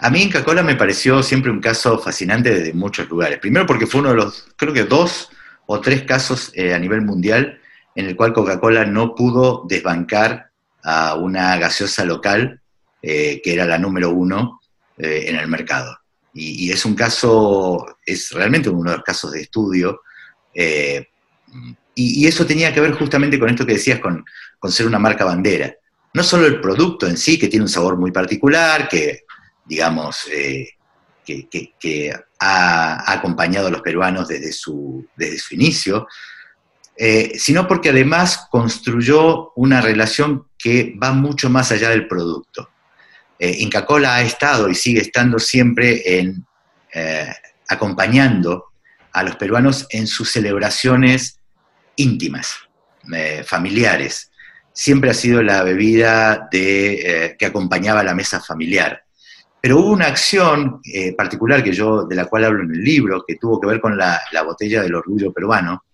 A 0.00 0.10
mí 0.10 0.22
Inca 0.22 0.44
Cola 0.44 0.62
me 0.62 0.76
pareció 0.76 1.22
siempre 1.22 1.50
un 1.50 1.60
caso 1.60 1.98
fascinante 1.98 2.50
desde 2.50 2.72
muchos 2.72 3.08
lugares. 3.08 3.38
Primero 3.38 3.66
porque 3.66 3.86
fue 3.86 4.00
uno 4.00 4.10
de 4.10 4.16
los, 4.16 4.48
creo 4.56 4.72
que 4.72 4.84
dos 4.84 5.30
o 5.66 5.80
tres 5.80 6.02
casos 6.02 6.52
eh, 6.54 6.72
a 6.72 6.78
nivel 6.78 7.02
mundial 7.02 7.60
en 7.94 8.06
el 8.06 8.16
cual 8.16 8.32
Coca-Cola 8.32 8.84
no 8.84 9.14
pudo 9.14 9.64
desbancar 9.68 10.47
a 10.88 11.14
una 11.16 11.56
gaseosa 11.58 12.04
local 12.04 12.62
eh, 13.02 13.42
que 13.44 13.52
era 13.52 13.66
la 13.66 13.78
número 13.78 14.10
uno 14.10 14.60
eh, 14.96 15.24
en 15.26 15.36
el 15.36 15.46
mercado. 15.46 15.98
Y, 16.32 16.70
es 16.70 16.84
un 16.84 16.94
caso, 16.94 17.98
es 18.06 18.30
realmente 18.30 18.68
uno 18.68 18.90
de 18.90 18.96
los 18.98 19.04
casos 19.04 19.32
de 19.32 19.40
estudio. 19.40 20.02
Y, 21.94 22.26
eso 22.26 22.46
tenía 22.46 22.72
que 22.72 22.80
ver 22.80 22.92
justamente 22.92 23.38
con 23.38 23.50
esto 23.50 23.66
que 23.66 23.72
decías, 23.72 23.98
con, 23.98 24.24
ser 24.70 24.86
una 24.86 25.00
marca 25.00 25.24
bandera. 25.24 25.74
No 26.14 26.22
solo 26.22 26.46
el 26.46 26.60
producto 26.60 27.08
en 27.08 27.16
sí, 27.16 27.38
que 27.38 27.48
tiene 27.48 27.64
un 27.64 27.68
sabor 27.68 27.98
muy 27.98 28.12
particular, 28.12 28.88
que, 28.88 29.24
digamos, 29.64 30.28
que, 31.24 32.12
ha, 32.38 33.12
acompañado 33.12 33.66
a 33.66 33.70
los 33.70 33.82
peruanos 33.82 34.28
desde 34.28 34.52
su, 34.52 35.06
desde 35.16 35.38
su 35.38 35.54
inicio, 35.54 36.06
eh, 37.00 37.38
sino 37.38 37.68
porque 37.68 37.90
además 37.90 38.48
construyó 38.50 39.52
una 39.54 39.80
relación 39.80 40.47
que 40.58 40.96
va 41.02 41.12
mucho 41.12 41.48
más 41.48 41.70
allá 41.72 41.90
del 41.90 42.08
producto. 42.08 42.70
Eh, 43.38 43.56
Inca 43.60 43.86
Cola 43.86 44.16
ha 44.16 44.22
estado 44.22 44.68
y 44.68 44.74
sigue 44.74 45.00
estando 45.00 45.38
siempre 45.38 46.18
en, 46.18 46.44
eh, 46.92 47.32
acompañando 47.68 48.72
a 49.12 49.22
los 49.22 49.36
peruanos 49.36 49.86
en 49.90 50.06
sus 50.06 50.30
celebraciones 50.30 51.38
íntimas, 51.96 52.56
familiares. 53.46 54.30
Siempre 54.72 55.10
ha 55.10 55.14
sido 55.14 55.42
la 55.42 55.62
bebida 55.62 56.48
que 56.50 57.36
acompañaba 57.40 58.04
la 58.04 58.14
mesa 58.14 58.38
familiar. 58.38 59.02
Pero 59.60 59.80
hubo 59.80 59.92
una 59.92 60.06
acción 60.06 60.80
eh, 60.84 61.14
particular 61.14 61.64
que 61.64 61.72
yo, 61.72 62.04
de 62.04 62.14
la 62.14 62.26
cual 62.26 62.44
hablo 62.44 62.62
en 62.62 62.70
el 62.70 62.82
libro, 62.82 63.24
que 63.26 63.36
tuvo 63.36 63.60
que 63.60 63.66
ver 63.66 63.80
con 63.80 63.96
la, 63.96 64.20
botella 64.44 64.82
del 64.82 64.94
orgullo 64.94 65.32
peruano, 65.32 65.84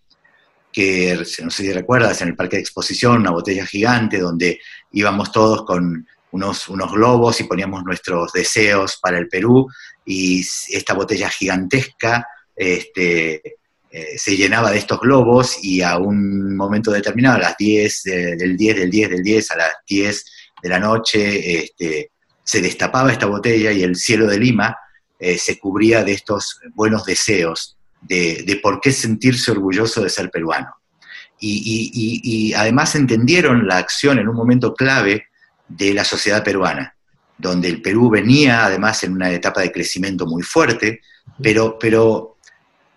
que 0.74 1.16
no 1.42 1.50
sé 1.50 1.62
si 1.62 1.72
recuerdas, 1.72 2.20
en 2.20 2.28
el 2.28 2.37
parque 2.37 2.56
de 2.56 2.62
exposición, 2.62 3.20
una 3.20 3.30
botella 3.30 3.64
gigante 3.64 4.18
donde 4.18 4.58
íbamos 4.90 5.30
todos 5.30 5.64
con 5.64 6.06
unos, 6.32 6.68
unos 6.68 6.92
globos 6.92 7.40
y 7.40 7.44
poníamos 7.44 7.84
nuestros 7.84 8.32
deseos 8.32 8.98
para 9.00 9.18
el 9.18 9.28
Perú, 9.28 9.68
y 10.04 10.40
esta 10.70 10.92
botella 10.92 11.30
gigantesca 11.30 12.26
este, 12.56 13.56
eh, 13.90 14.18
se 14.18 14.37
llenaba 14.37 14.72
de 14.72 14.78
estos 14.78 14.98
globos 14.98 15.62
y 15.62 15.80
a 15.80 15.96
un 15.96 16.56
momento 16.56 16.90
determinado, 16.90 17.37
a 17.37 17.50
las 17.50 17.56
10 17.56 18.02
del 18.02 18.56
10 18.56 18.76
del 18.76 18.90
10 18.90 19.10
del 19.10 19.22
10 19.22 19.50
a 19.52 19.56
las 19.56 19.72
10 19.87 20.24
de 20.60 20.68
la 20.68 20.80
noche, 20.80 21.62
este, 21.62 22.10
se 22.42 22.60
destapaba 22.60 23.12
esta 23.12 23.26
botella 23.26 23.70
y 23.70 23.84
el 23.84 23.94
cielo 23.94 24.26
de 24.26 24.40
Lima 24.40 24.76
eh, 25.20 25.38
se 25.38 25.60
cubría 25.60 26.02
de 26.02 26.12
estos 26.12 26.58
buenos 26.74 27.04
deseos, 27.04 27.78
de, 28.09 28.61
por 28.62 28.81
qué 28.81 28.93
sentirse 28.93 29.51
orgulloso 29.51 30.03
de 30.03 30.11
ser 30.11 30.31
peruano. 30.31 30.69
Y, 31.40 32.53
además 32.57 32.95
entendieron 32.95 33.67
la 33.67 33.79
acción 33.79 34.19
en 34.19 34.29
un 34.29 34.37
momento 34.37 34.75
clave 34.75 35.27
de 35.69 35.93
la 35.93 36.05
sociedad 36.05 36.45
peruana, 36.45 36.95
donde 37.37 37.69
el 37.69 37.83
Perú 37.83 38.11
venía 38.11 38.64
además 38.64 39.03
en 39.05 39.12
una 39.12 39.31
etapa 39.31 39.61
de 39.61 39.73
crecimiento 39.73 40.27
muy 40.27 40.43
fuerte, 40.43 41.01
pero, 41.43 41.79
pero 41.79 42.37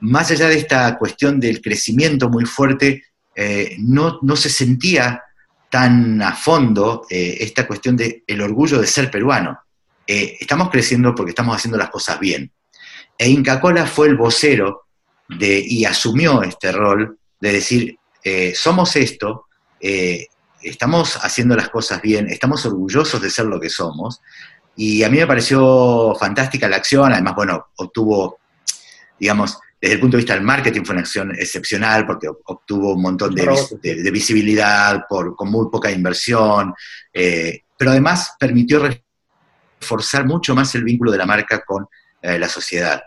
más 0.01 0.31
allá 0.31 0.47
de 0.47 0.57
esta 0.57 0.97
cuestión 0.97 1.39
del 1.39 1.61
crecimiento 1.61 2.29
muy 2.29 2.45
fuerte, 2.45 3.03
eh, 3.35 3.75
no, 3.79 4.19
no 4.21 4.35
se 4.35 4.49
sentía 4.49 5.23
tan 5.69 6.21
a 6.21 6.33
fondo 6.33 7.05
eh, 7.09 7.37
esta 7.41 7.67
cuestión 7.67 7.97
del 7.97 8.23
el 8.25 8.41
orgullo 8.41 8.79
de 8.79 8.87
ser 8.87 9.11
peruano. 9.11 9.59
Eh, 10.05 10.37
estamos 10.39 10.69
creciendo 10.69 11.13
porque 11.13 11.31
estamos 11.31 11.55
haciendo 11.55 11.77
las 11.77 11.89
cosas 11.89 12.19
bien. 12.19 12.51
E 13.17 13.29
Inca 13.29 13.59
Cola 13.59 13.85
fue 13.85 14.07
el 14.07 14.15
vocero 14.15 14.86
de, 15.29 15.63
y 15.65 15.85
asumió 15.85 16.43
este 16.43 16.71
rol 16.71 17.17
de 17.39 17.51
decir, 17.51 17.97
eh, 18.23 18.53
somos 18.55 18.95
esto, 18.95 19.45
estamos 20.61 21.17
haciendo 21.17 21.55
las 21.55 21.69
cosas 21.69 22.01
bien, 22.01 22.27
estamos 22.29 22.65
orgullosos 22.65 23.21
de 23.21 23.29
ser 23.29 23.45
lo 23.45 23.59
que 23.59 23.69
somos. 23.69 24.21
Y 24.75 25.03
a 25.03 25.09
mí 25.09 25.17
me 25.17 25.27
pareció 25.27 26.13
fantástica 26.19 26.67
la 26.67 26.77
acción, 26.77 27.11
además, 27.11 27.35
bueno, 27.35 27.67
obtuvo, 27.77 28.39
digamos, 29.19 29.57
desde 29.79 29.95
el 29.95 29.99
punto 29.99 30.17
de 30.17 30.21
vista 30.21 30.33
del 30.33 30.43
marketing 30.43 30.83
fue 30.83 30.93
una 30.93 31.01
acción 31.01 31.31
excepcional 31.31 32.05
porque 32.05 32.27
obtuvo 32.27 32.93
un 32.93 33.01
montón 33.01 33.33
de, 33.35 34.11
visibilidad 34.11 35.05
por, 35.07 35.35
con 35.35 35.51
muy 35.51 35.69
poca 35.71 35.91
inversión, 35.91 36.73
eh, 37.13 37.61
pero 37.77 37.91
además 37.91 38.35
permitió 38.39 38.87
reforzar 39.79 40.25
mucho 40.25 40.55
más 40.55 40.73
el 40.73 40.83
vínculo 40.83 41.11
de 41.11 41.19
la 41.19 41.27
marca 41.27 41.63
con 41.63 41.87
eh, 42.21 42.39
la 42.39 42.49
sociedad. 42.49 43.03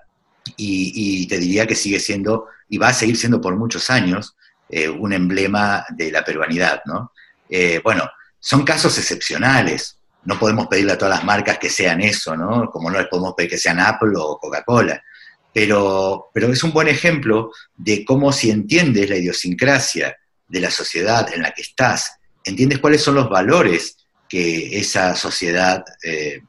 Y, 0.56 1.26
te 1.26 1.38
diría 1.38 1.66
que 1.66 1.74
sigue 1.74 2.00
siendo, 2.00 2.46
y 2.68 2.78
va 2.78 2.88
a 2.88 2.94
seguir 2.94 3.16
siendo 3.16 3.40
por 3.40 3.56
muchos 3.56 3.90
años, 3.90 4.36
eh, 4.68 4.88
un 4.88 5.12
emblema 5.12 5.84
de 5.90 6.10
la 6.12 6.24
peruanidad. 6.24 6.82
¿no? 6.86 7.12
bueno, 7.82 8.08
son 8.38 8.64
casos 8.64 8.96
excepcionales. 8.98 9.96
No 10.24 10.38
podemos 10.38 10.66
pedirle 10.66 10.92
a 10.92 10.98
todas 10.98 11.16
las 11.16 11.24
marcas 11.24 11.58
que 11.58 11.70
sean 11.70 12.00
eso, 12.00 12.36
¿no? 12.36 12.70
Como 12.70 12.90
no 12.90 12.98
les 12.98 13.08
podemos 13.08 13.32
pedir 13.34 13.50
que 13.50 13.58
sean 13.58 13.80
Apple 13.80 14.12
o 14.16 14.38
Coca-Cola 14.38 15.02
pero, 15.52 16.30
pero 16.32 16.52
es 16.52 16.62
un 16.62 16.72
buen 16.72 16.88
ejemplo 16.88 17.52
de 17.76 18.04
cómo 18.04 18.32
si 18.32 18.50
entiendes 18.50 19.08
la 19.08 19.16
idiosincrasia 19.16 20.16
de 20.46 20.60
la 20.60 20.70
sociedad 20.70 21.32
en 21.32 21.42
la 21.42 21.52
que 21.52 21.62
estás, 21.62 22.18
entiendes 22.44 22.78
cuáles 22.78 23.02
son 23.02 23.16
los 23.16 23.28
valores 23.28 23.96
que 24.28 24.78
esa 24.78 25.16
sociedad 25.16 25.84
eh, 26.02 26.42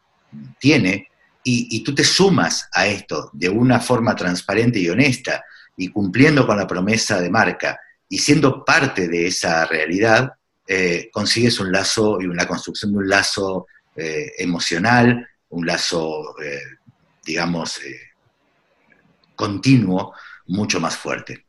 tiene 0.59 1.09
y, 1.43 1.83
tú 1.83 1.95
te 1.95 2.03
sumas 2.03 2.69
a 2.71 2.87
esto 2.87 3.29
de 3.33 3.49
una 3.49 3.79
forma 3.79 4.15
transparente 4.15 4.79
y 4.79 4.89
honesta 4.89 5.43
y 5.75 5.87
cumpliendo 5.87 6.45
con 6.45 6.57
la 6.57 6.67
promesa 6.67 7.19
de 7.19 7.29
marca 7.29 7.79
y 8.07 8.17
siendo 8.17 8.63
parte 8.63 9.07
de 9.07 9.27
esa 9.27 9.65
realidad, 9.65 10.33
eh, 10.67 11.09
consigues 11.11 11.59
un 11.59 11.71
lazo 11.71 12.21
y 12.21 12.25
una 12.25 12.47
construcción 12.47 12.91
de 12.91 12.97
un 12.99 13.09
lazo 13.09 13.65
eh, 13.95 14.31
emocional, 14.37 15.27
un 15.49 15.65
lazo, 15.65 16.35
digamos, 17.25 17.79
continuo 19.35 20.13
mucho 20.47 20.79
más 20.79 20.95
fuerte. 20.95 21.45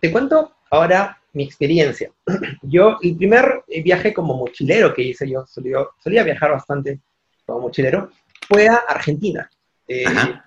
te 0.00 0.12
cuento 0.12 0.54
ahora 0.70 1.20
mi 1.32 1.44
experiencia. 1.44 2.10
Yo, 2.62 2.98
el 3.02 3.16
primer 3.16 3.64
viaje 3.84 4.12
como 4.12 4.36
mochilero 4.36 4.94
que 4.94 5.02
hice, 5.02 5.28
yo 5.28 5.44
solía, 5.46 6.22
viajar 6.24 6.52
bastante 6.52 7.00
como 7.46 7.62
mochilero, 7.62 8.10
fue 8.48 8.68
a 8.68 8.76
Argentina. 8.88 9.50
Eh, 9.86 10.04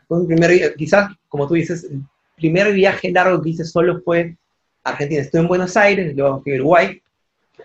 fue 0.07 0.19
mi 0.19 0.27
primer, 0.27 0.75
quizás, 0.75 1.11
como 1.27 1.47
tú 1.47 1.55
dices, 1.55 1.83
el 1.85 2.03
primer 2.35 2.73
viaje 2.73 3.11
largo 3.11 3.41
que 3.41 3.49
hice 3.49 3.65
solo 3.65 4.01
fue 4.03 4.37
a 4.83 4.91
Argentina. 4.91 5.21
Estuve 5.21 5.41
en 5.41 5.47
Buenos 5.47 5.75
Aires, 5.77 6.15
luego 6.15 6.41
fui 6.41 6.53
a 6.53 6.55
Uruguay 6.55 7.01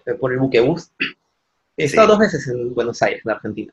eh, 0.07 0.15
por 0.15 0.33
el 0.33 0.39
buquebús. 0.39 0.91
He 1.77 1.85
estado 1.85 2.09
dos 2.09 2.19
veces 2.19 2.47
en 2.49 2.75
Buenos 2.75 3.01
Aires, 3.03 3.23
en 3.25 3.31
Argentina. 3.31 3.73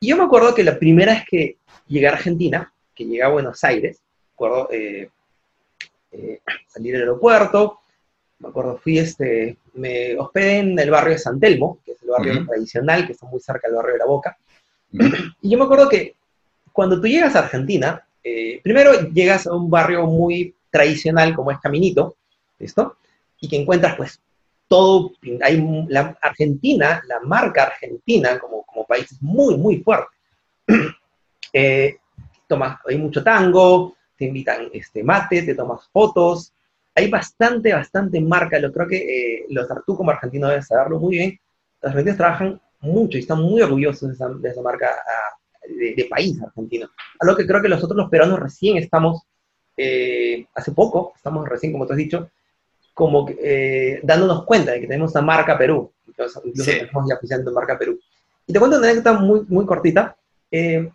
Y 0.00 0.08
yo 0.08 0.16
me 0.16 0.24
acuerdo 0.24 0.54
que 0.54 0.64
la 0.64 0.78
primera 0.78 1.12
vez 1.12 1.24
que 1.28 1.56
llegué 1.86 2.08
a 2.08 2.12
Argentina, 2.12 2.72
que 2.94 3.04
llegué 3.04 3.22
a 3.22 3.28
Buenos 3.28 3.62
Aires, 3.62 4.00
me 4.00 4.34
acuerdo 4.34 4.68
eh, 4.72 5.10
eh, 6.10 6.40
salir 6.66 6.92
del 6.92 7.02
aeropuerto, 7.02 7.80
me 8.38 8.48
acuerdo, 8.48 8.78
fui, 8.78 8.98
este, 8.98 9.58
me 9.74 10.16
hospedé 10.18 10.58
en 10.58 10.78
el 10.78 10.90
barrio 10.90 11.12
de 11.12 11.18
San 11.18 11.38
Telmo, 11.38 11.78
que 11.84 11.92
es 11.92 12.02
el 12.02 12.08
barrio 12.08 12.44
tradicional, 12.46 13.06
que 13.06 13.12
está 13.12 13.26
muy 13.26 13.40
cerca 13.40 13.68
del 13.68 13.76
barrio 13.76 13.92
de 13.92 13.98
La 13.98 14.06
Boca. 14.06 14.36
Y 15.40 15.50
yo 15.50 15.58
me 15.58 15.64
acuerdo 15.64 15.88
que 15.88 16.16
cuando 16.72 17.00
tú 17.00 17.06
llegas 17.06 17.34
a 17.34 17.40
Argentina, 17.40 18.06
eh, 18.22 18.60
primero 18.62 18.92
llegas 19.10 19.46
a 19.46 19.54
un 19.54 19.70
barrio 19.70 20.06
muy 20.06 20.54
tradicional 20.70 21.34
como 21.34 21.50
es 21.50 21.58
Caminito, 21.58 22.16
¿listo? 22.58 22.96
Y 23.40 23.48
que 23.48 23.56
encuentras 23.56 23.96
pues 23.96 24.20
todo, 24.68 25.12
hay 25.42 25.62
la 25.88 26.16
Argentina, 26.22 27.02
la 27.06 27.20
marca 27.20 27.64
argentina 27.64 28.38
como, 28.38 28.62
como 28.62 28.86
país 28.86 29.12
es 29.12 29.20
muy, 29.22 29.56
muy 29.56 29.82
fuerte. 29.82 30.16
eh, 31.52 31.96
tomas, 32.46 32.78
hay 32.86 32.96
mucho 32.96 33.22
tango, 33.22 33.96
te 34.16 34.26
invitan 34.26 34.70
este, 34.72 35.02
mate, 35.02 35.42
te 35.42 35.54
tomas 35.54 35.88
fotos, 35.92 36.52
hay 36.94 37.10
bastante, 37.10 37.72
bastante 37.72 38.20
marca, 38.20 38.58
yo 38.60 38.72
creo 38.72 38.86
que 38.86 38.96
eh, 38.96 39.46
los 39.50 39.66
tú 39.86 39.96
como 39.96 40.10
argentino 40.10 40.48
debes 40.48 40.66
saberlo 40.66 40.98
muy 40.98 41.16
bien, 41.16 41.40
los 41.82 41.90
argentinos 41.90 42.16
trabajan 42.16 42.60
mucho 42.82 43.16
y 43.16 43.20
están 43.20 43.40
muy 43.40 43.62
orgullosos 43.62 44.08
de 44.08 44.14
esa, 44.14 44.28
de 44.28 44.48
esa 44.48 44.60
marca 44.60 44.90
ah, 44.90 45.36
de, 45.68 46.06
país 46.10 46.40
argentino. 46.42 46.88
Algo 47.20 47.36
que 47.36 47.46
creo 47.46 47.62
que 47.62 47.68
nosotros 47.68 47.96
los 47.96 48.10
peruanos 48.10 48.40
recién 48.40 48.76
estamos, 48.76 49.22
eh, 49.76 50.46
hace 50.54 50.72
poco, 50.72 51.12
estamos 51.16 51.48
recién, 51.48 51.72
como 51.72 51.86
tú 51.86 51.92
has 51.92 51.98
dicho, 51.98 52.30
como 52.92 53.26
eh, 53.30 54.00
dándonos 54.02 54.44
cuenta 54.44 54.72
de 54.72 54.80
que 54.80 54.86
tenemos 54.86 55.12
una 55.12 55.22
marca 55.22 55.56
Perú. 55.56 55.92
Entonces, 56.06 56.42
incluso 56.44 56.70
estamos 56.70 57.08
ya 57.08 57.16
oficiando 57.16 57.52
marca 57.52 57.78
Perú. 57.78 57.98
Y 58.46 58.52
te 58.52 58.58
cuento 58.58 58.78
una 58.78 58.88
anécdota 58.88 59.14
muy, 59.14 59.42
muy 59.48 59.64
cortita. 59.64 60.16
Eh, 60.50 60.90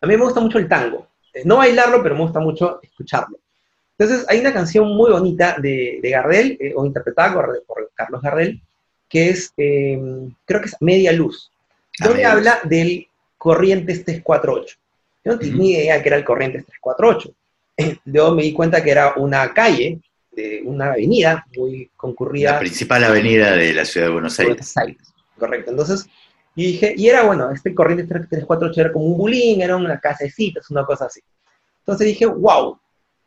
a 0.00 0.06
mí 0.06 0.16
me 0.16 0.24
gusta 0.24 0.40
mucho 0.40 0.58
el 0.58 0.68
tango. 0.68 1.08
No 1.44 1.58
bailarlo, 1.58 2.02
pero 2.02 2.14
me 2.14 2.22
gusta 2.22 2.40
mucho 2.40 2.80
escucharlo. 2.82 3.38
Entonces, 3.98 4.26
hay 4.28 4.40
una 4.40 4.52
canción 4.52 4.88
muy 4.88 5.10
bonita 5.10 5.56
de, 5.60 6.00
de 6.02 6.10
Gardel, 6.10 6.58
o 6.76 6.86
interpretada 6.86 7.34
por, 7.34 7.62
por, 7.66 7.90
Carlos 7.94 8.22
Gardel, 8.22 8.60
que 9.12 9.28
es, 9.28 9.52
creo 9.54 10.60
que 10.62 10.68
es 10.68 10.76
Media 10.80 11.12
Luz, 11.12 11.52
donde 11.98 12.24
habla 12.24 12.60
del 12.64 13.06
Corrientes 13.36 14.06
348. 14.06 14.76
Yo 15.22 15.32
no 15.32 15.38
tenía 15.38 15.80
idea 15.80 16.02
que 16.02 16.08
era 16.08 16.16
el 16.16 16.24
Corrientes 16.24 16.64
348. 16.64 18.00
Luego 18.06 18.34
me 18.34 18.42
di 18.42 18.54
cuenta 18.54 18.82
que 18.82 18.90
era 18.90 19.12
una 19.16 19.52
calle, 19.52 20.00
de 20.30 20.62
una 20.64 20.92
avenida 20.92 21.44
muy 21.54 21.90
concurrida. 21.94 22.52
La 22.52 22.60
principal 22.60 23.04
avenida 23.04 23.54
de 23.54 23.74
la 23.74 23.84
ciudad 23.84 24.06
de 24.06 24.12
Buenos 24.14 24.40
Aires. 24.40 24.54
Buenos 24.54 24.76
Aires, 24.78 25.14
correcto. 25.38 25.70
Entonces, 25.72 26.06
y 26.56 26.68
dije, 26.68 26.94
y 26.96 27.06
era 27.06 27.24
bueno, 27.24 27.50
este 27.50 27.74
Corrientes 27.74 28.08
348 28.08 28.80
era 28.80 28.92
como 28.94 29.04
un 29.04 29.18
bulín, 29.18 29.60
era 29.60 29.76
una 29.76 30.00
casecita, 30.00 30.62
una 30.70 30.86
cosa 30.86 31.04
así. 31.04 31.20
Entonces 31.80 32.06
dije, 32.06 32.24
wow, 32.24 32.78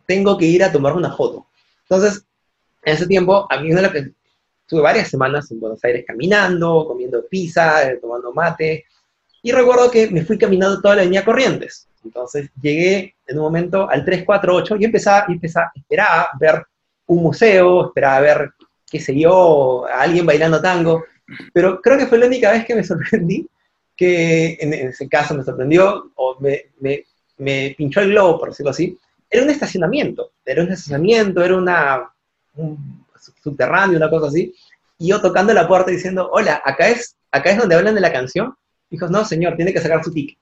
tengo 0.08 0.36
que 0.36 0.45
ir 0.45 0.63
a 0.63 0.71
tomar 0.71 0.93
una 0.93 1.15
foto. 1.15 1.45
Entonces, 1.84 2.26
en 2.84 2.95
ese 2.95 3.06
tiempo, 3.06 3.45
a 3.52 3.60
mí 3.60 3.71
una 3.71 3.84
de 3.84 3.91
que 3.91 4.12
estuve 4.65 4.82
varias 4.82 5.10
semanas 5.10 5.51
en 5.51 5.60
Buenos 5.60 5.84
Aires 5.84 6.04
caminando, 6.08 6.86
comiendo 6.88 7.23
pizza, 7.28 7.88
eh, 7.88 7.99
tomando 8.01 8.34
mate, 8.34 8.86
y 9.43 9.51
recuerdo 9.51 9.91
que 9.91 10.10
me 10.10 10.25
fui 10.25 10.39
caminando 10.39 10.82
toda 10.82 10.95
la 10.95 11.01
avenida 11.04 11.23
Corrientes. 11.23 11.88
Entonces 12.04 12.49
llegué 12.60 13.15
en 13.28 13.38
un 13.38 13.43
momento 13.43 13.88
al 13.88 14.04
348 14.04 14.78
y 14.80 14.86
empezaba, 14.86 15.25
empezaba, 15.30 15.71
esperaba 15.75 16.30
ver 16.39 16.65
un 17.06 17.21
museo, 17.21 17.86
esperaba 17.86 18.21
ver, 18.21 18.51
qué 18.89 18.99
sé 18.99 19.15
yo, 19.19 19.86
a 19.86 20.01
alguien 20.01 20.25
bailando 20.25 20.60
tango. 20.60 21.06
Pero 21.54 21.80
creo 21.80 21.95
que 21.99 22.08
fue 22.08 22.17
la 22.17 22.25
única 22.25 22.51
vez 22.51 22.65
que 22.65 22.73
me 22.73 22.84
sorprendí, 22.84 23.47
que 23.95 24.58
en, 24.60 24.73
ese 24.73 25.08
caso 25.08 25.36
me 25.36 25.43
sorprendió, 25.43 26.12
o 26.15 26.38
me, 26.39 26.71
me, 27.38 27.75
pinchó 27.78 28.01
el 28.01 28.10
globo, 28.10 28.39
por 28.39 28.49
decirlo 28.49 28.71
así. 28.71 28.97
Era 29.30 29.43
un 29.43 29.51
estacionamiento, 29.51 30.32
era 30.43 30.63
un 30.63 30.71
estacionamiento, 30.71 31.43
era 31.43 31.56
una, 31.56 32.10
un 32.56 33.05
subterráneo, 33.42 33.98
una 33.98 34.10
cosa 34.10 34.28
así. 34.28 34.54
Y 34.98 35.10
yo 35.10 35.22
tocando 35.22 35.54
la 35.54 35.68
puerta 35.68 35.92
diciendo, 35.92 36.30
hola, 36.32 36.62
acá 36.64 36.88
es, 36.90 37.16
acá 37.32 37.52
es 37.52 37.58
donde 37.58 37.76
hablan 37.76 37.96
de 37.96 38.02
la 38.02 38.12
canción. 38.12 38.56
Dijo, 38.90 39.08
no, 39.08 39.26
señor, 39.26 39.56
tiene 39.56 39.74
que 39.74 39.82
sacar 39.82 40.04
su 40.04 40.12
ticket. 40.12 40.38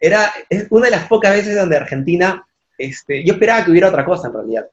Era 0.00 0.32
es 0.48 0.66
una 0.70 0.86
de 0.86 0.90
las 0.90 1.06
pocas 1.06 1.32
veces 1.32 1.56
donde 1.56 1.76
Argentina, 1.76 2.44
este, 2.76 3.24
yo 3.24 3.34
esperaba 3.34 3.64
que 3.64 3.70
hubiera 3.70 3.88
otra 3.88 4.04
cosa 4.04 4.28
en 4.28 4.34
realidad. 4.34 4.66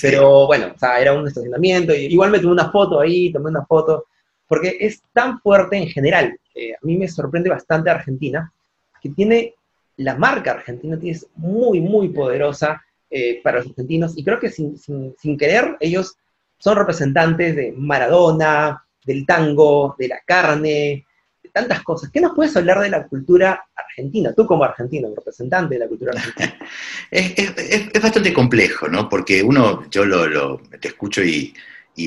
Pero 0.00 0.46
bueno, 0.46 0.72
o 0.74 0.78
sea, 0.78 1.00
era 1.00 1.12
un 1.12 1.26
estacionamiento, 1.26 1.94
y 1.94 2.06
igual 2.06 2.30
me 2.30 2.38
tomé 2.38 2.52
una 2.52 2.70
foto 2.70 3.00
ahí, 3.00 3.32
tomé 3.32 3.50
una 3.50 3.64
foto, 3.64 4.06
porque 4.46 4.76
es 4.80 5.02
tan 5.12 5.40
fuerte 5.40 5.76
en 5.76 5.88
general. 5.88 6.38
Eh, 6.54 6.74
a 6.74 6.78
mí 6.82 6.96
me 6.96 7.08
sorprende 7.08 7.50
bastante 7.50 7.90
Argentina, 7.90 8.52
que 9.00 9.10
tiene, 9.10 9.54
la 9.96 10.16
marca 10.16 10.52
argentina 10.52 10.98
es 11.02 11.26
muy, 11.36 11.80
muy 11.80 12.10
poderosa 12.10 12.82
eh, 13.10 13.40
para 13.42 13.58
los 13.58 13.68
argentinos, 13.68 14.16
y 14.16 14.24
creo 14.24 14.38
que 14.38 14.50
sin, 14.50 14.78
sin, 14.78 15.14
sin 15.18 15.36
querer 15.36 15.76
ellos 15.80 16.16
son 16.58 16.76
representantes 16.76 17.56
de 17.56 17.72
Maradona, 17.76 18.84
del 19.04 19.24
tango, 19.24 19.96
de 19.98 20.08
la 20.08 20.20
carne, 20.24 21.06
tantas 21.52 21.82
cosas. 21.82 22.10
¿Qué 22.10 22.20
nos 22.20 22.34
puedes 22.34 22.56
hablar 22.56 22.80
de 22.80 22.90
la 22.90 23.06
cultura 23.06 23.64
argentina? 23.74 24.32
Tú 24.32 24.46
como 24.46 24.64
argentino, 24.64 25.08
representante 25.14 25.74
de 25.74 25.80
la 25.80 25.88
cultura 25.88 26.12
argentina. 26.12 26.56
es, 27.10 28.02
bastante 28.02 28.32
complejo, 28.32 28.88
¿no? 28.88 29.08
Porque 29.08 29.42
uno, 29.42 29.88
yo 29.90 30.04
lo, 30.04 30.58
te 30.80 30.88
escucho 30.88 31.22
y, 31.22 31.54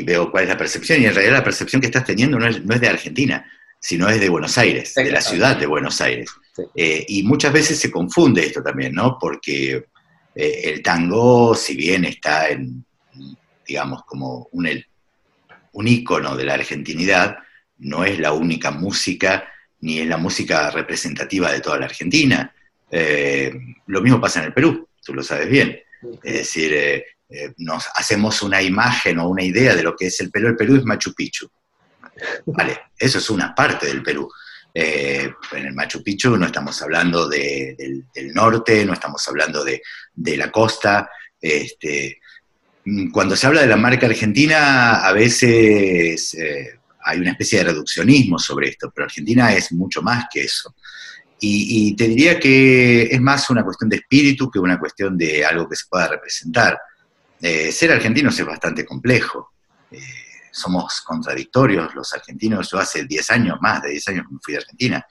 veo 0.03 0.31
cuál 0.31 0.43
es 0.43 0.49
la 0.49 0.57
percepción, 0.57 1.01
y 1.01 1.05
en 1.05 1.13
realidad 1.13 1.39
la 1.39 1.43
percepción 1.43 1.81
que 1.81 1.87
estás 1.87 2.05
teniendo 2.05 2.39
no 2.39 2.47
es, 2.47 2.65
de 2.65 2.87
Argentina, 2.87 3.45
sino 3.77 4.07
es 4.07 4.21
de 4.21 4.29
Buenos 4.29 4.57
Aires, 4.57 4.93
de 4.95 5.11
la 5.11 5.19
ciudad 5.19 5.57
de 5.57 5.65
Buenos 5.65 5.99
Aires. 5.99 6.29
Eh, 6.75 7.05
y 7.09 7.23
muchas 7.23 7.51
veces 7.51 7.77
se 7.77 7.91
confunde 7.91 8.45
esto 8.45 8.63
también, 8.63 8.93
¿no? 8.93 9.17
Porque 9.19 9.85
eh, 10.33 10.61
el 10.63 10.81
tango, 10.81 11.55
si 11.55 11.75
bien 11.75 12.05
está 12.05 12.47
en, 12.47 12.85
digamos, 13.67 14.03
como 14.05 14.47
un, 14.51 14.67
un 15.73 15.87
ícono 15.87 16.35
de 16.35 16.45
la 16.45 16.55
argentinidad, 16.55 17.37
no 17.79 18.05
es 18.05 18.19
la 18.19 18.33
única 18.33 18.71
música, 18.71 19.51
ni 19.81 19.99
es 19.99 20.07
la 20.07 20.17
música 20.17 20.71
representativa 20.71 21.51
de 21.51 21.59
toda 21.59 21.79
la 21.79 21.85
Argentina. 21.85 22.53
Eh, 22.89 23.53
lo 23.87 24.01
mismo 24.01 24.21
pasa 24.21 24.39
en 24.39 24.47
el 24.47 24.53
Perú, 24.53 24.87
tú 25.03 25.13
lo 25.13 25.23
sabes 25.23 25.49
bien. 25.49 25.79
Es 26.23 26.33
decir, 26.33 26.73
eh, 26.73 27.05
eh, 27.29 27.53
nos 27.57 27.87
hacemos 27.95 28.41
una 28.41 28.61
imagen 28.61 29.19
o 29.19 29.29
una 29.29 29.43
idea 29.43 29.75
de 29.75 29.83
lo 29.83 29.95
que 29.95 30.07
es 30.07 30.19
el 30.21 30.29
Perú. 30.29 30.47
El 30.47 30.55
Perú 30.55 30.75
es 30.75 30.83
Machu 30.83 31.13
Picchu. 31.13 31.49
Vale, 32.45 32.81
eso 32.97 33.17
es 33.17 33.29
una 33.29 33.55
parte 33.55 33.87
del 33.87 34.03
Perú. 34.03 34.29
en 34.73 35.33
el 35.51 35.73
Machu 35.73 36.03
Picchu 36.03 36.37
no 36.37 36.45
estamos 36.45 36.81
hablando 36.81 37.27
del, 37.27 38.05
norte, 38.33 38.85
no 38.85 38.93
estamos 38.93 39.27
hablando 39.27 39.63
de, 39.63 39.81
la 40.37 40.51
costa. 40.51 41.09
Este, 41.39 42.19
cuando 43.11 43.35
se 43.35 43.47
habla 43.47 43.61
de 43.61 43.67
la 43.67 43.77
marca 43.77 44.07
argentina, 44.07 45.05
a 45.05 45.13
veces 45.13 46.35
hay 47.03 47.19
una 47.19 47.31
especie 47.31 47.59
de 47.59 47.65
reduccionismo 47.65 48.39
sobre 48.39 48.69
esto, 48.69 48.91
pero 48.93 49.05
Argentina 49.05 49.53
es 49.53 49.71
mucho 49.71 50.01
más 50.01 50.25
que 50.31 50.41
eso. 50.41 50.75
Y, 51.43 51.95
te 51.95 52.07
diría 52.07 52.39
que 52.39 53.01
es 53.03 53.19
más 53.19 53.49
una 53.49 53.63
cuestión 53.63 53.89
de 53.89 53.95
espíritu 53.95 54.49
que 54.51 54.59
una 54.59 54.79
cuestión 54.79 55.17
de 55.17 55.43
algo 55.43 55.67
que 55.67 55.75
se 55.75 55.85
pueda 55.89 56.07
representar. 56.07 56.79
Eh, 57.41 57.71
ser 57.71 57.91
argentinos 57.91 58.39
es 58.39 58.45
bastante 58.45 58.85
complejo. 58.85 59.51
Eh, 59.89 59.99
somos 60.51 61.01
contradictorios 61.01 61.95
los 61.95 62.13
argentinos. 62.13 62.69
Yo 62.69 62.77
hace 62.77 63.05
10 63.05 63.31
años, 63.31 63.57
más 63.59 63.81
de 63.81 63.89
10 63.89 64.07
años 64.09 64.25
me 64.29 64.37
fui 64.39 64.53
de 64.53 64.59
Argentina, 64.59 65.03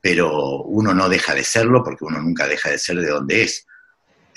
pero 0.00 0.62
uno 0.62 0.94
no 0.94 1.10
deja 1.10 1.34
de 1.34 1.44
serlo 1.44 1.84
porque 1.84 2.06
uno 2.06 2.22
nunca 2.22 2.48
deja 2.48 2.70
de 2.70 2.78
ser 2.78 2.96
de 2.96 3.10
donde 3.10 3.42
es. 3.42 3.66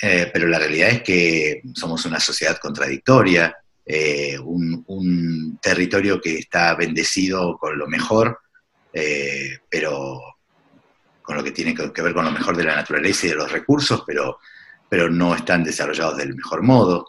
Eh, 0.01 0.29
pero 0.31 0.47
la 0.47 0.59
realidad 0.59 0.89
es 0.89 1.03
que 1.03 1.61
somos 1.73 2.05
una 2.05 2.19
sociedad 2.19 2.57
contradictoria, 2.57 3.55
eh, 3.85 4.37
un, 4.39 5.59
territorio 5.61 6.21
que 6.21 6.37
está 6.37 6.73
bendecido 6.75 7.57
con 7.57 7.77
lo 7.77 7.87
mejor, 7.87 8.39
eh, 8.93 9.57
pero 9.69 10.21
con 11.21 11.35
lo 11.35 11.43
que 11.43 11.51
tiene 11.51 11.75
que 11.75 12.01
ver 12.01 12.13
con 12.13 12.25
lo 12.25 12.31
mejor 12.31 12.55
de 12.55 12.63
la 12.63 12.75
naturaleza 12.77 13.27
y 13.27 13.29
de 13.29 13.35
los 13.35 13.51
recursos, 13.51 14.03
pero, 14.07 14.39
pero 14.87 15.09
no 15.09 15.35
están 15.35 15.63
desarrollados 15.63 16.17
del 16.17 16.35
mejor 16.35 16.63
modo. 16.63 17.07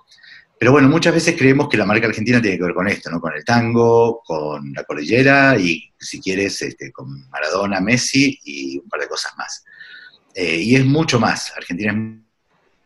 Pero 0.58 0.72
bueno, 0.72 0.88
muchas 0.88 1.14
veces 1.14 1.36
creemos 1.38 1.68
que 1.68 1.78
la 1.78 1.86
marca 1.86 2.08
argentina 2.08 2.42
tiene 2.42 2.58
que 2.58 2.64
ver 2.64 2.74
con 2.74 2.88
esto, 2.88 3.08
¿no? 3.10 3.20
Con 3.20 3.34
el 3.34 3.44
tango, 3.44 4.20
con 4.24 4.72
la 4.74 4.84
cordillera 4.84 5.56
y, 5.56 5.90
si 5.98 6.20
quieres, 6.20 6.60
este, 6.60 6.90
con 6.92 7.30
Maradona, 7.30 7.80
Messi 7.80 8.38
y 8.44 8.78
un 8.78 8.88
par 8.88 9.00
de 9.00 9.08
cosas 9.08 9.32
más. 9.38 9.64
Y 10.34 10.76
es 10.76 10.84
mucho 10.84 11.18
más, 11.18 11.52
Argentina 11.56 11.92
es 11.92 12.29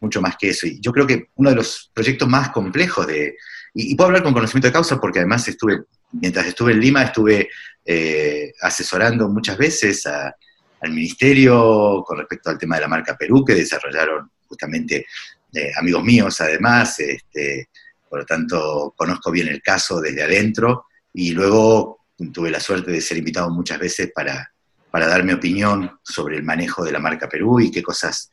mucho 0.04 0.20
más 0.20 0.36
que 0.38 0.50
eso. 0.50 0.66
Y 0.66 0.80
yo 0.80 0.92
creo 0.92 1.06
que 1.06 1.28
uno 1.36 1.50
de 1.50 1.56
los 1.56 1.90
proyectos 1.92 2.28
más 2.28 2.50
complejos 2.50 3.06
de, 3.06 3.36
y, 3.72 3.94
puedo 3.94 4.08
hablar 4.08 4.22
con 4.22 4.32
conocimiento 4.32 4.68
de 4.68 4.72
causa 4.72 5.00
porque 5.00 5.18
además 5.18 5.48
estuve, 5.48 5.84
mientras 6.12 6.46
estuve 6.46 6.72
en 6.72 6.80
Lima, 6.80 7.02
estuve 7.02 7.48
eh, 7.84 8.52
asesorando 8.60 9.28
muchas 9.28 9.58
veces 9.58 10.06
al 10.06 10.92
ministerio 10.92 12.04
con 12.06 12.18
respecto 12.18 12.50
al 12.50 12.58
tema 12.58 12.76
de 12.76 12.82
la 12.82 12.88
marca 12.88 13.16
Perú, 13.16 13.44
que 13.44 13.54
desarrollaron 13.54 14.30
justamente 14.46 15.06
eh, 15.52 15.72
amigos 15.76 16.04
míos 16.04 16.40
además, 16.40 17.00
este, 17.00 17.68
por 18.08 18.20
lo 18.20 18.26
tanto 18.26 18.94
conozco 18.96 19.30
bien 19.30 19.48
el 19.48 19.62
caso 19.62 20.00
desde 20.00 20.22
adentro, 20.22 20.86
y 21.12 21.30
luego 21.30 22.06
tuve 22.32 22.50
la 22.50 22.60
suerte 22.60 22.90
de 22.90 23.00
ser 23.00 23.18
invitado 23.18 23.50
muchas 23.50 23.78
veces 23.78 24.10
para, 24.14 24.52
para 24.90 25.06
dar 25.06 25.24
mi 25.24 25.32
opinión 25.32 25.98
sobre 26.02 26.36
el 26.36 26.42
manejo 26.42 26.84
de 26.84 26.92
la 26.92 27.00
marca 27.00 27.28
Perú 27.28 27.60
y 27.60 27.70
qué 27.70 27.82
cosas 27.82 28.30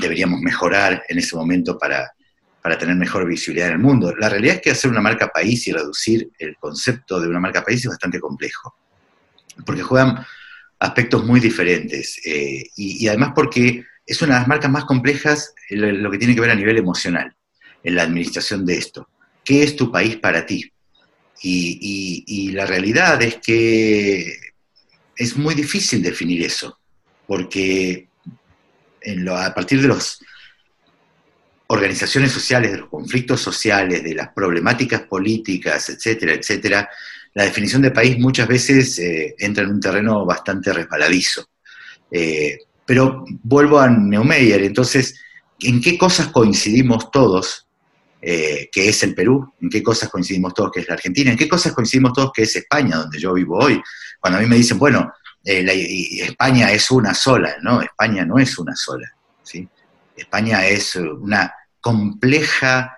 deberíamos 0.00 0.40
mejorar 0.40 1.02
en 1.08 1.18
ese 1.18 1.36
momento 1.36 1.78
para, 1.78 2.10
para 2.62 2.78
tener 2.78 2.96
mejor 2.96 3.26
visibilidad 3.26 3.68
en 3.68 3.74
el 3.74 3.78
mundo. 3.78 4.14
La 4.16 4.28
realidad 4.28 4.56
es 4.56 4.62
que 4.62 4.70
hacer 4.70 4.90
una 4.90 5.00
marca 5.00 5.28
país 5.28 5.66
y 5.68 5.72
reducir 5.72 6.30
el 6.38 6.56
concepto 6.56 7.20
de 7.20 7.28
una 7.28 7.38
marca 7.38 7.62
país 7.62 7.80
es 7.80 7.90
bastante 7.90 8.18
complejo, 8.18 8.74
porque 9.64 9.82
juegan 9.82 10.24
aspectos 10.78 11.24
muy 11.24 11.40
diferentes 11.40 12.20
eh, 12.24 12.64
y, 12.76 13.06
además 13.08 13.30
porque 13.34 13.84
es 14.04 14.22
una 14.22 14.34
de 14.34 14.40
las 14.40 14.48
marcas 14.48 14.70
más 14.70 14.84
complejas 14.84 15.54
en 15.70 16.02
lo 16.02 16.10
que 16.10 16.18
tiene 16.18 16.34
que 16.34 16.40
ver 16.40 16.50
a 16.50 16.56
nivel 16.56 16.76
emocional, 16.76 17.34
en 17.82 17.94
la 17.94 18.02
administración 18.02 18.66
de 18.66 18.78
esto. 18.78 19.08
¿Qué 19.44 19.62
es 19.62 19.76
tu 19.76 19.90
país 19.92 20.16
para 20.16 20.44
ti? 20.44 20.70
Y, 21.42 22.50
la 22.50 22.66
realidad 22.66 23.22
es 23.22 23.36
que 23.36 24.38
es 25.14 25.36
muy 25.36 25.54
difícil 25.54 26.02
definir 26.02 26.42
eso, 26.42 26.80
porque 27.28 28.08
a 29.30 29.54
partir 29.54 29.80
de 29.80 29.88
las 29.88 30.18
organizaciones 31.68 32.32
sociales, 32.32 32.72
de 32.72 32.78
los 32.78 32.88
conflictos 32.88 33.40
sociales, 33.40 34.02
de 34.02 34.14
las 34.14 34.28
problemáticas 34.28 35.02
políticas, 35.02 35.88
etcétera, 35.88 36.34
etcétera, 36.34 36.88
la 37.34 37.44
definición 37.44 37.82
de 37.82 37.90
país 37.90 38.18
muchas 38.18 38.48
veces 38.48 38.98
eh, 38.98 39.34
entra 39.38 39.64
en 39.64 39.70
un 39.70 39.80
terreno 39.80 40.24
bastante 40.24 40.72
resbaladizo. 40.72 41.44
Eh, 42.10 42.58
pero 42.86 43.24
vuelvo 43.42 43.80
a 43.80 43.90
Neumeyer, 43.90 44.62
entonces, 44.62 45.20
¿en 45.58 45.80
qué 45.80 45.98
cosas 45.98 46.28
coincidimos 46.28 47.10
todos 47.10 47.66
eh, 48.22 48.68
que 48.72 48.88
es 48.88 49.02
el 49.02 49.14
Perú? 49.14 49.52
¿En 49.60 49.68
qué 49.68 49.82
cosas 49.82 50.08
coincidimos 50.08 50.54
todos 50.54 50.70
que 50.72 50.80
es 50.80 50.88
la 50.88 50.94
Argentina? 50.94 51.30
¿En 51.30 51.36
qué 51.36 51.48
cosas 51.48 51.72
coincidimos 51.72 52.12
todos 52.12 52.30
que 52.32 52.42
es 52.42 52.56
España, 52.56 52.96
donde 52.96 53.18
yo 53.18 53.34
vivo 53.34 53.58
hoy? 53.58 53.82
Cuando 54.20 54.38
a 54.38 54.42
mí 54.42 54.48
me 54.48 54.56
dicen, 54.56 54.78
bueno, 54.78 55.12
España 55.46 56.72
es 56.72 56.90
una 56.90 57.14
sola, 57.14 57.56
¿no? 57.62 57.80
España 57.80 58.24
no 58.24 58.38
es 58.38 58.58
una 58.58 58.74
sola, 58.74 59.12
¿sí? 59.42 59.68
España 60.16 60.66
es 60.66 60.96
una 60.96 61.52
compleja 61.80 62.92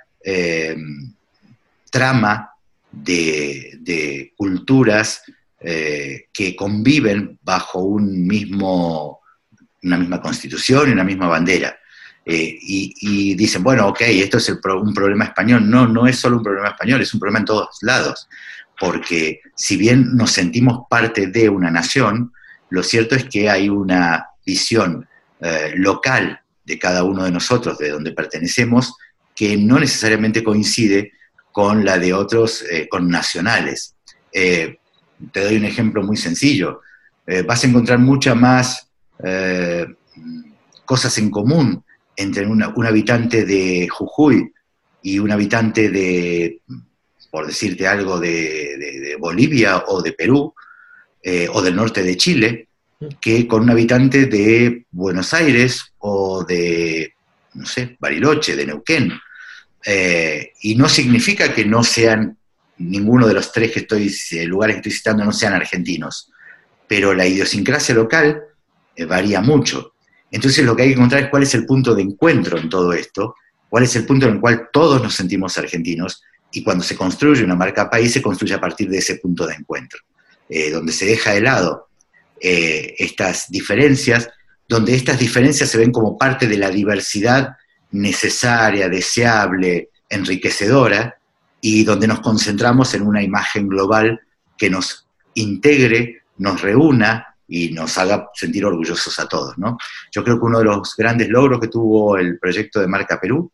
trama 1.91 2.51
de, 2.91 4.33
culturas 4.37 5.23
eh, 5.61 6.27
que 6.33 6.55
conviven 6.55 7.39
bajo 7.43 7.81
un 7.81 8.27
mismo, 8.27 9.21
una 9.83 9.97
misma 9.97 10.21
constitución 10.21 10.89
y 10.89 10.93
una 10.93 11.05
misma 11.05 11.27
bandera. 11.27 11.77
Eh, 12.25 12.59
y, 12.61 13.35
dicen, 13.35 13.63
bueno, 13.63 13.89
ok, 13.89 14.03
esto 14.03 14.37
es 14.37 14.49
un 14.51 14.93
problema 14.95 15.25
español. 15.25 15.69
No, 15.69 15.89
no 15.89 16.07
es 16.07 16.19
solo 16.19 16.37
un 16.37 16.43
problema 16.43 16.69
español, 16.69 17.01
es 17.01 17.13
un 17.15 17.21
problema 17.21 17.39
en 17.41 17.45
todos 17.47 17.79
lados. 17.83 18.29
Porque 18.79 19.41
si 19.55 19.77
bien 19.77 20.17
nos 20.17 20.33
sentimos 20.33 20.87
parte 20.89 21.27
de 21.27 21.49
una 21.49 21.71
nación, 21.71 22.33
lo 22.71 22.83
cierto 22.83 23.15
es 23.15 23.25
que 23.25 23.51
hay 23.51 23.69
una 23.69 24.27
visión 24.45 25.09
eh, 25.41 25.73
local 25.75 26.41
de 26.65 26.79
cada 26.79 27.03
uno 27.03 27.25
de 27.25 27.33
nosotros, 27.33 27.79
de 27.79 27.91
donde 27.91 28.13
pertenecemos, 28.13 28.95
que 29.35 29.57
no 29.57 29.79
necesariamente 29.79 30.45
coincide 30.45 31.13
con 31.53 31.85
la 31.85 31.99
de 31.99 32.13
otros 32.13 32.65
eh, 32.71 32.89
con 32.89 33.09
nacionales. 33.09 33.95
Eh, 34.33 34.79
te 35.33 35.45
doy 35.45 35.57
un 35.57 35.65
ejemplo 35.65 36.03
muy 36.03 36.17
sencillo. 36.17 36.83
Eh, 37.27 37.43
vas 37.43 37.65
a 37.65 37.67
encontrar 37.67 37.99
muchas 37.99 38.37
más 38.37 38.85
cosas 40.85 41.19
en 41.19 41.29
común 41.29 41.83
entre 42.15 42.47
un 42.47 42.87
habitante 42.87 43.45
de 43.45 43.89
Jujuy 43.89 44.53
y 45.03 45.19
un 45.19 45.33
habitante 45.33 45.91
de, 45.91 46.61
por 47.31 47.47
decirte 47.47 47.87
algo, 47.87 48.19
de, 48.19 49.17
Bolivia 49.19 49.85
o 49.89 50.01
de 50.01 50.13
Perú 50.13 50.55
o 51.53 51.63
del 51.63 51.77
norte 51.77 52.03
de 52.03 52.17
Chile, 52.17 52.69
que 53.21 53.47
con 53.47 53.63
un 53.63 53.71
habitante 53.71 54.27
de 54.27 54.87
Buenos 54.91 55.35
Aires 55.35 55.93
o 55.99 56.45
de, 56.45 57.13
no 57.55 57.67
sé, 57.67 57.97
Bariloche, 57.99 58.57
de 58.57 58.67
Neuquén. 58.67 59.13
Eh, 59.85 60.53
y 60.63 60.75
no 60.75 60.89
significa 60.89 61.55
que 61.55 61.65
no 61.65 61.85
sean 61.85 62.37
ninguno 62.79 63.27
de 63.27 63.35
los 63.35 63.53
tres 63.53 63.73
que 63.73 63.81
estoy, 63.81 64.15
eh, 64.33 64.45
lugares 64.45 64.77
que 64.77 64.81
estoy 64.81 64.93
citando 64.93 65.25
no 65.25 65.33
sean 65.33 65.55
argentinos, 65.55 66.31
pero 66.87 67.15
la 67.15 67.27
idiosincrasia 67.27 67.95
local 67.95 68.43
eh, 68.97 69.05
varía 69.05 69.41
mucho. 69.41 69.95
Entonces 70.31 70.65
lo 70.65 70.77
que 70.77 70.83
hay 70.83 70.89
que 70.89 70.95
encontrar 70.95 71.25
es 71.25 71.31
cuál 71.31 71.45
es 71.45 71.55
el 71.55 71.65
punto 71.65 71.95
de 71.95 72.03
encuentro 72.03 72.59
en 72.59 72.69
todo 72.69 72.93
esto, 72.93 73.37
cuál 73.69 73.85
es 73.85 73.95
el 73.97 74.05
punto 74.05 74.27
en 74.27 74.35
el 74.35 74.41
cual 74.41 74.69
todos 74.73 75.03
nos 75.03 75.15
sentimos 75.15 75.57
argentinos 75.59 76.23
y 76.51 76.63
cuando 76.63 76.85
se 76.85 76.97
construye 76.97 77.45
una 77.45 77.55
marca 77.55 77.91
país 77.91 78.13
se 78.13 78.23
construye 78.23 78.55
a 78.55 78.61
partir 78.61 78.89
de 78.89 78.99
ese 78.99 79.17
punto 79.17 79.47
de 79.47 79.55
encuentro, 79.55 80.01
donde 80.73 80.93
se 80.93 81.07
deja 81.07 81.33
de 81.33 81.43
lado 81.43 81.89
estas 82.41 83.51
diferencias, 83.51 84.31
donde 84.69 84.95
estas 84.95 85.19
diferencias 85.19 85.69
se 85.69 85.79
ven 85.79 85.93
como 85.93 86.17
parte 86.17 86.47
de 86.47 86.57
la 86.57 86.71
diversidad 86.71 87.57
necesaria, 87.91 88.89
deseable, 88.89 89.91
enriquecedora, 90.09 91.19
y 91.61 91.85
donde 91.85 92.07
nos 92.07 92.21
concentramos 92.21 92.95
en 92.95 93.03
una 93.03 93.23
imagen 93.23 93.69
global 93.69 94.21
que 94.57 94.71
nos 94.71 95.07
integre, 95.35 96.23
nos 96.39 96.61
reúna 96.63 97.35
y 97.47 97.71
nos 97.71 97.97
haga 97.99 98.29
sentir 98.35 98.65
orgullosos 98.65 99.19
a 99.19 99.27
todos. 99.27 99.57
¿no? 99.59 99.77
Yo 100.13 100.23
creo 100.23 100.39
que 100.39 100.45
uno 100.45 100.59
de 100.59 100.67
los 100.67 100.95
grandes 100.97 101.29
logros 101.29 101.61
que 101.61 101.69
tuvo 101.69 102.17
el 102.17 102.39
proyecto 102.39 102.81
de 102.81 102.87
Marca 102.87 103.19
Perú 103.21 103.51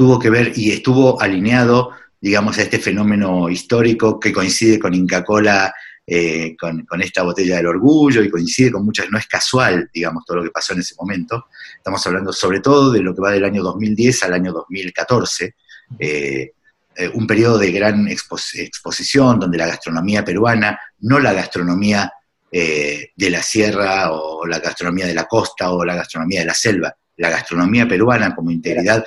tuvo 0.00 0.18
que 0.18 0.30
ver 0.30 0.52
y 0.56 0.70
estuvo 0.70 1.20
alineado, 1.20 1.90
digamos, 2.18 2.56
a 2.56 2.62
este 2.62 2.78
fenómeno 2.78 3.50
histórico 3.50 4.18
que 4.18 4.32
coincide 4.32 4.78
con 4.78 4.94
Inca 4.94 5.22
Cola 5.22 5.74
eh, 6.06 6.56
con, 6.58 7.02
esta 7.02 7.22
botella 7.22 7.56
del 7.56 7.66
orgullo 7.66 8.22
y 8.22 8.30
coincide 8.30 8.72
con 8.72 8.82
muchas, 8.82 9.10
no 9.10 9.18
es 9.18 9.26
casual, 9.26 9.90
digamos, 9.92 10.24
todo 10.24 10.38
lo 10.38 10.44
que 10.44 10.50
pasó 10.50 10.72
en 10.72 10.80
ese 10.80 10.94
momento. 10.98 11.48
Estamos 11.76 12.06
hablando 12.06 12.32
sobre 12.32 12.60
todo 12.60 12.90
de 12.90 13.02
lo 13.02 13.14
que 13.14 13.20
va 13.20 13.30
del 13.30 13.44
año 13.44 13.62
2010 13.62 14.22
al 14.22 14.32
año 14.32 14.52
2014, 14.52 15.54
eh, 15.98 16.52
eh, 16.96 17.10
un 17.12 17.26
periodo 17.26 17.58
de 17.58 17.70
gran 17.70 18.08
exposición 18.08 19.38
donde 19.38 19.58
la 19.58 19.66
gastronomía 19.66 20.24
peruana, 20.24 20.80
no 21.00 21.18
la 21.18 21.34
gastronomía 21.34 22.10
de 22.50 23.30
la 23.30 23.42
sierra 23.42 24.12
o 24.12 24.46
la 24.46 24.60
gastronomía 24.60 25.06
de 25.06 25.14
la 25.14 25.26
costa 25.26 25.70
o 25.70 25.84
la 25.84 25.94
gastronomía 25.94 26.40
de 26.40 26.46
la 26.46 26.54
selva, 26.54 26.96
la 27.18 27.28
gastronomía 27.28 27.86
peruana 27.86 28.34
como 28.34 28.50
integridad 28.50 29.04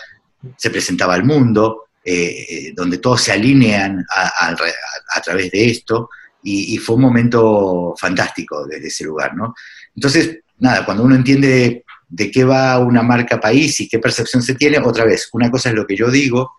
se 0.57 0.69
presentaba 0.69 1.13
al 1.13 1.23
mundo, 1.23 1.85
donde 2.75 2.97
todos 2.97 3.21
se 3.21 3.31
alinean 3.31 4.05
a 4.09 5.21
través 5.21 5.51
de 5.51 5.65
esto, 5.69 6.09
y, 6.43 6.77
fue 6.77 6.97
un 6.97 7.01
momento 7.01 7.93
fantástico 7.97 8.67
desde 8.67 8.87
ese 8.87 9.05
lugar, 9.05 9.35
¿no? 9.35 9.55
Entonces, 9.95 10.39
nada, 10.59 10.85
cuando 10.85 11.03
uno 11.03 11.15
entiende 11.15 11.85
de 12.09 12.31
qué 12.31 12.43
va 12.43 12.77
una 12.79 13.01
marca 13.01 13.39
país 13.39 13.79
y 13.79 13.87
qué 13.87 13.99
percepción 13.99 14.43
se 14.43 14.55
tiene, 14.55 14.77
otra 14.79 15.05
vez, 15.05 15.29
una 15.33 15.49
cosa 15.49 15.69
es 15.69 15.75
lo 15.75 15.87
que 15.87 15.95
yo 15.95 16.11
digo 16.11 16.51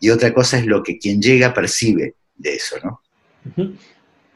y 0.00 0.10
otra 0.10 0.34
cosa 0.34 0.58
es 0.58 0.66
lo 0.66 0.82
que 0.82 0.98
quien 0.98 1.22
llega 1.22 1.54
percibe 1.54 2.14
de 2.36 2.54
eso, 2.54 2.76
¿no? 2.84 3.00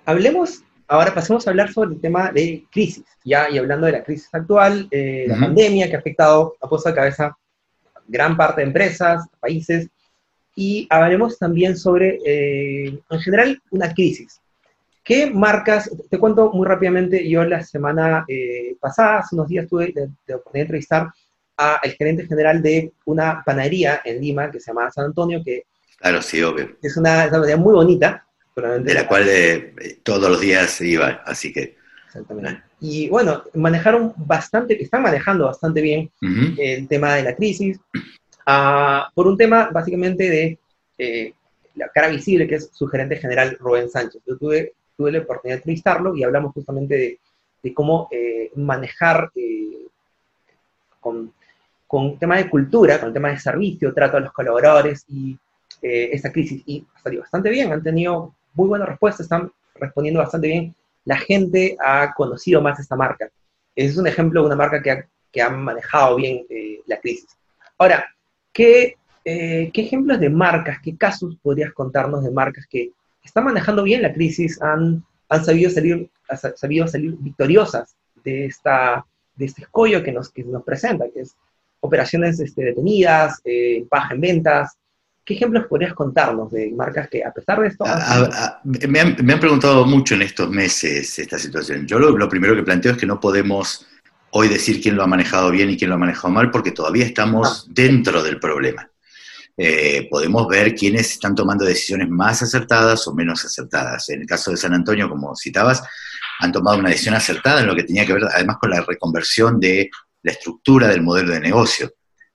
Hablemos, 0.04 0.62
ahora 0.88 1.12
pasemos 1.12 1.46
a 1.46 1.50
hablar 1.50 1.72
sobre 1.72 1.94
el 1.94 2.00
tema 2.00 2.32
de 2.32 2.64
crisis, 2.70 3.04
ya, 3.24 3.50
y 3.50 3.58
hablando 3.58 3.86
de 3.86 3.92
la 3.92 4.04
crisis 4.04 4.28
actual, 4.32 4.88
eh, 4.90 5.24
la 5.26 5.38
pandemia 5.38 5.88
que 5.88 5.96
ha 5.96 5.98
afectado 5.98 6.54
a 6.60 6.68
puesto 6.68 6.88
de 6.88 6.94
cabeza 6.94 7.36
gran 8.12 8.36
parte 8.36 8.60
de 8.60 8.66
empresas, 8.66 9.26
países, 9.40 9.88
y 10.54 10.86
hablaremos 10.90 11.38
también 11.38 11.76
sobre, 11.76 12.18
eh, 12.26 13.00
en 13.10 13.20
general, 13.20 13.60
una 13.70 13.92
crisis. 13.92 14.38
¿Qué 15.02 15.30
marcas? 15.30 15.90
Te 16.10 16.18
cuento 16.18 16.52
muy 16.52 16.66
rápidamente, 16.66 17.28
yo 17.28 17.42
la 17.44 17.64
semana 17.64 18.24
eh, 18.28 18.76
pasada, 18.78 19.20
hace 19.20 19.34
unos 19.34 19.48
días, 19.48 19.66
tuve 19.66 19.92
la, 19.96 20.02
oportunidad 20.36 20.52
de 20.52 20.60
entrevistar 20.60 21.08
al 21.56 21.92
gerente 21.92 22.26
general 22.26 22.62
de 22.62 22.92
una 23.06 23.42
panadería 23.44 24.00
en 24.04 24.20
Lima 24.20 24.50
que 24.50 24.60
se 24.60 24.70
llama 24.70 24.90
San 24.90 25.06
Antonio, 25.06 25.42
que 25.44 25.64
claro, 25.98 26.20
sí, 26.22 26.42
obvio. 26.42 26.76
es 26.82 26.96
una, 26.96 27.28
panadería 27.30 27.56
muy 27.56 27.72
bonita. 27.72 28.26
De 28.54 28.94
la 28.94 29.06
cual 29.06 29.24
eh, 29.28 30.00
todos 30.02 30.30
los 30.30 30.40
días 30.40 30.80
iba, 30.82 31.22
así 31.24 31.52
que... 31.52 31.81
Exactamente. 32.14 32.62
Y 32.80 33.08
bueno, 33.08 33.42
manejaron 33.54 34.12
bastante, 34.16 34.82
están 34.82 35.02
manejando 35.02 35.46
bastante 35.46 35.80
bien 35.80 36.10
el 36.58 36.86
tema 36.86 37.14
de 37.14 37.22
la 37.22 37.34
crisis, 37.34 37.80
ah, 38.46 39.10
por 39.14 39.26
un 39.26 39.36
tema 39.36 39.70
básicamente 39.72 40.28
de 40.28 40.58
eh, 40.98 41.32
la 41.74 41.88
cara 41.88 42.08
visible, 42.08 42.46
que 42.46 42.56
es 42.56 42.68
su 42.72 42.86
gerente 42.86 43.16
general, 43.16 43.56
Rubén 43.58 43.88
Sánchez. 43.88 44.20
Yo 44.26 44.36
tuve 44.36 44.74
tuve 44.96 45.12
la 45.12 45.18
oportunidad 45.20 45.56
de 45.56 45.60
entrevistarlo 45.60 46.14
y 46.16 46.22
hablamos 46.22 46.52
justamente 46.52 47.18
de, 47.62 47.74
cómo 47.74 48.08
eh, 48.10 48.50
manejar 48.56 49.30
eh, 49.34 49.86
con, 51.00 51.32
con 51.86 52.18
tema 52.18 52.36
de 52.36 52.50
cultura, 52.50 52.98
con 52.98 53.08
el 53.08 53.14
tema 53.14 53.30
de 53.30 53.38
servicio, 53.38 53.94
trato 53.94 54.16
a 54.16 54.20
los 54.20 54.32
colaboradores 54.32 55.04
y 55.08 55.38
eh, 55.80 56.10
esa 56.12 56.32
crisis. 56.32 56.62
Y 56.66 56.84
ha 56.94 57.00
salido 57.00 57.22
bastante 57.22 57.50
bien, 57.50 57.72
han 57.72 57.82
tenido 57.82 58.34
muy 58.54 58.68
buenas 58.68 58.88
respuestas, 58.88 59.24
están 59.24 59.50
respondiendo 59.74 60.20
bastante 60.20 60.48
bien. 60.48 60.74
La 61.04 61.16
gente 61.16 61.76
ha 61.84 62.12
conocido 62.14 62.60
más 62.60 62.78
esta 62.78 62.96
marca. 62.96 63.30
Es 63.74 63.96
un 63.96 64.06
ejemplo 64.06 64.40
de 64.40 64.46
una 64.46 64.56
marca 64.56 64.82
que 64.82 65.42
ha, 65.42 65.50
manejado 65.50 66.16
bien 66.16 66.44
la 66.86 67.00
crisis. 67.00 67.26
Ahora, 67.78 68.06
¿qué, 68.52 68.96
¿qué 69.24 69.70
ejemplos 69.74 70.20
de 70.20 70.28
marcas, 70.28 70.78
qué 70.82 70.96
casos 70.96 71.36
podrías 71.42 71.72
contarnos 71.72 72.22
de 72.22 72.30
marcas 72.30 72.66
que 72.68 72.92
están 73.24 73.44
manejando 73.44 73.82
bien 73.82 74.02
la 74.02 74.12
crisis, 74.12 74.60
han, 74.60 75.04
han 75.28 75.44
sabido, 75.44 75.70
salir, 75.70 76.10
sabido 76.56 76.86
salir 76.86 77.16
victoriosas 77.18 77.96
de, 78.24 78.46
esta, 78.46 79.06
de 79.34 79.46
este 79.46 79.62
escollo 79.62 80.02
que 80.02 80.12
nos, 80.12 80.30
que 80.30 80.44
presenta, 80.64 81.06
que 81.12 81.20
es 81.20 81.36
operaciones 81.80 82.38
este, 82.40 82.64
detenidas, 82.64 83.40
eh, 83.44 83.86
baja 83.90 84.14
en 84.14 84.20
ventas. 84.20 84.76
¿Qué 85.24 85.34
ejemplos 85.34 85.66
podrías 85.66 85.94
contarnos 85.94 86.50
de 86.50 86.72
marcas 86.72 87.08
que 87.08 87.24
a 87.24 87.32
pesar 87.32 87.60
de 87.60 87.68
esto... 87.68 87.84
me, 88.64 89.00
han, 89.00 89.16
me, 89.22 89.32
han, 89.32 89.40
preguntado 89.40 89.84
mucho 89.86 90.14
en 90.14 90.22
estos 90.22 90.50
meses 90.50 91.16
esta 91.18 91.38
situación. 91.38 91.86
Yo 91.86 91.98
lo, 91.98 92.16
lo, 92.16 92.28
primero 92.28 92.56
que 92.56 92.64
planteo 92.64 92.92
es 92.92 92.98
que 92.98 93.06
no 93.06 93.20
podemos 93.20 93.86
hoy 94.30 94.48
decir 94.48 94.80
quién 94.80 94.96
lo 94.96 95.02
ha 95.02 95.06
manejado 95.06 95.50
bien 95.50 95.70
y 95.70 95.76
quién 95.76 95.90
lo 95.90 95.96
ha 95.96 95.98
manejado 95.98 96.30
mal 96.30 96.50
porque 96.50 96.72
todavía 96.72 97.04
estamos 97.04 97.66
ah. 97.66 97.70
dentro 97.72 98.22
del 98.22 98.40
problema. 98.40 98.88
Eh, 99.56 100.08
podemos 100.10 100.48
ver 100.48 100.74
quiénes 100.74 101.12
están 101.12 101.34
tomando 101.34 101.64
decisiones 101.64 102.08
más 102.08 102.42
acertadas 102.42 103.06
o 103.06 103.14
menos 103.14 103.44
acertadas. 103.44 104.08
En 104.08 104.22
el 104.22 104.26
caso 104.26 104.50
de 104.50 104.56
San 104.56 104.72
Antonio, 104.72 105.08
como 105.08 105.36
citabas, 105.36 105.82
han 106.40 106.52
tomado 106.52 106.78
una 106.78 106.88
decisión 106.88 107.14
acertada 107.14 107.60
en 107.60 107.66
lo 107.66 107.76
que 107.76 107.84
tenía 107.84 108.06
que 108.06 108.14
ver 108.14 108.24
además 108.24 108.56
con 108.58 108.70
la 108.70 108.80
reconversión 108.80 109.60
de 109.60 109.90
la 110.22 110.32
estructura 110.32 110.88
del 110.88 111.02
modelo 111.02 111.32
de 111.32 111.40
negocio, 111.40 111.92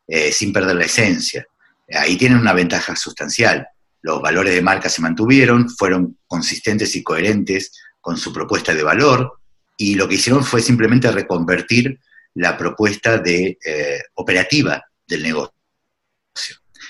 eh, 0.07 0.31
sin 0.31 0.53
perder 0.53 0.75
la 0.75 0.85
esencia. 0.85 1.45
Ahí 1.93 2.17
tienen 2.17 2.39
una 2.39 2.53
ventaja 2.53 2.95
sustancial. 2.95 3.67
Los 4.01 4.21
valores 4.21 4.53
de 4.53 4.61
marca 4.61 4.89
se 4.89 5.01
mantuvieron, 5.01 5.69
fueron 5.69 6.17
consistentes 6.27 6.95
y 6.95 7.03
coherentes 7.03 7.71
con 7.99 8.17
su 8.17 8.31
propuesta 8.31 8.73
de 8.73 8.83
valor, 8.83 9.39
y 9.77 9.95
lo 9.95 10.07
que 10.07 10.15
hicieron 10.15 10.43
fue 10.43 10.61
simplemente 10.61 11.11
reconvertir 11.11 11.99
la 12.33 12.57
propuesta 12.57 13.17
de 13.17 13.57
eh, 13.63 14.01
operativa 14.15 14.83
del 15.07 15.23
negocio. 15.23 15.53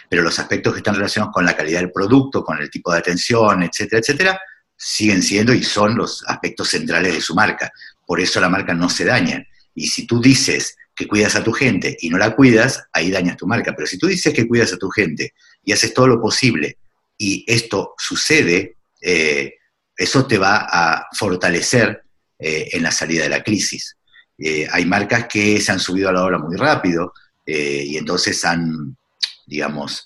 Pero 0.09 0.21
los 0.21 0.39
aspectos 0.39 0.73
que 0.73 0.79
están 0.79 0.95
relacionados 0.95 1.33
con 1.33 1.45
la 1.45 1.55
calidad 1.55 1.79
del 1.79 1.91
producto, 1.91 2.43
con 2.43 2.59
el 2.61 2.69
tipo 2.69 2.91
de 2.91 2.99
atención, 2.99 3.63
etcétera, 3.63 3.99
etcétera, 3.99 4.41
siguen 4.75 5.21
siendo 5.21 5.53
y 5.53 5.63
son 5.63 5.95
los 5.95 6.23
aspectos 6.27 6.69
centrales 6.69 7.13
de 7.13 7.21
su 7.21 7.35
marca. 7.35 7.71
Por 8.05 8.21
eso 8.21 8.39
la 8.39 8.49
marca 8.49 8.73
no 8.73 8.89
se 8.89 9.05
daña. 9.05 9.45
Y 9.77 9.87
si 9.87 10.07
tú 10.07 10.19
dices 10.19 10.75
que 10.95 11.07
cuidas 11.07 11.35
a 11.35 11.43
tu 11.43 11.53
gente 11.53 11.95
y 12.01 12.09
no 12.09 12.17
la 12.17 12.35
cuidas, 12.35 12.83
ahí 12.91 13.11
dañas 13.11 13.37
tu 13.37 13.45
marca. 13.45 13.75
Pero 13.75 13.85
si 13.85 13.99
tú 13.99 14.07
dices 14.07 14.33
que 14.33 14.47
cuidas 14.47 14.73
a 14.73 14.77
tu 14.77 14.89
gente 14.89 15.35
y 15.63 15.71
haces 15.71 15.93
todo 15.93 16.07
lo 16.07 16.19
posible 16.19 16.79
y 17.15 17.45
esto 17.47 17.93
sucede, 17.95 18.77
eh, 18.99 19.53
eso 19.95 20.25
te 20.25 20.39
va 20.39 20.67
a 20.67 21.07
fortalecer 21.15 22.01
eh, 22.39 22.69
en 22.71 22.81
la 22.81 22.91
salida 22.91 23.23
de 23.23 23.29
la 23.29 23.43
crisis. 23.43 23.95
Eh, 24.39 24.67
hay 24.71 24.85
marcas 24.85 25.27
que 25.27 25.61
se 25.61 25.71
han 25.71 25.79
subido 25.79 26.09
a 26.09 26.13
la 26.13 26.23
hora 26.23 26.39
muy 26.39 26.57
rápido 26.57 27.13
y 27.45 27.95
entonces 27.95 28.43
han, 28.43 28.97
digamos, 29.45 30.05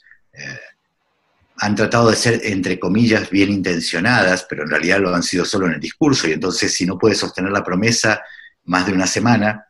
han 1.58 1.76
tratado 1.76 2.12
de 2.12 2.16
ser, 2.16 2.40
entre 2.44 2.78
comillas, 2.78 3.32
bien 3.32 3.50
intencionadas, 3.50 4.46
pero 4.48 4.62
en 4.62 4.70
realidad 4.70 5.00
lo 5.00 5.16
han 5.16 5.24
sido 5.24 5.44
solo 5.44 5.66
en 5.66 5.74
el 5.74 5.80
discurso, 5.80 6.28
y 6.28 6.34
entonces 6.34 6.72
si 6.72 6.86
no 6.86 7.00
puedes 7.00 7.18
sostener 7.18 7.52
la 7.52 7.64
promesa 7.64 8.22
más 8.66 8.86
de 8.86 8.94
una 8.94 9.08
semana, 9.08 9.66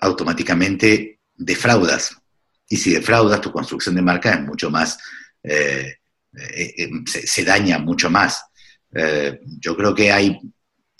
automáticamente 0.00 1.20
defraudas. 1.34 2.16
Y 2.68 2.76
si 2.76 2.92
defraudas, 2.92 3.40
tu 3.40 3.52
construcción 3.52 3.94
de 3.94 4.02
marca 4.02 4.32
es 4.32 4.40
mucho 4.42 4.70
más, 4.70 4.98
eh, 5.42 5.98
eh, 6.32 6.74
eh, 6.76 6.90
se, 7.06 7.44
daña 7.44 7.78
mucho 7.78 8.10
más. 8.10 8.42
yo 9.60 9.76
creo 9.76 9.94
que 9.94 10.10
hay, 10.10 10.38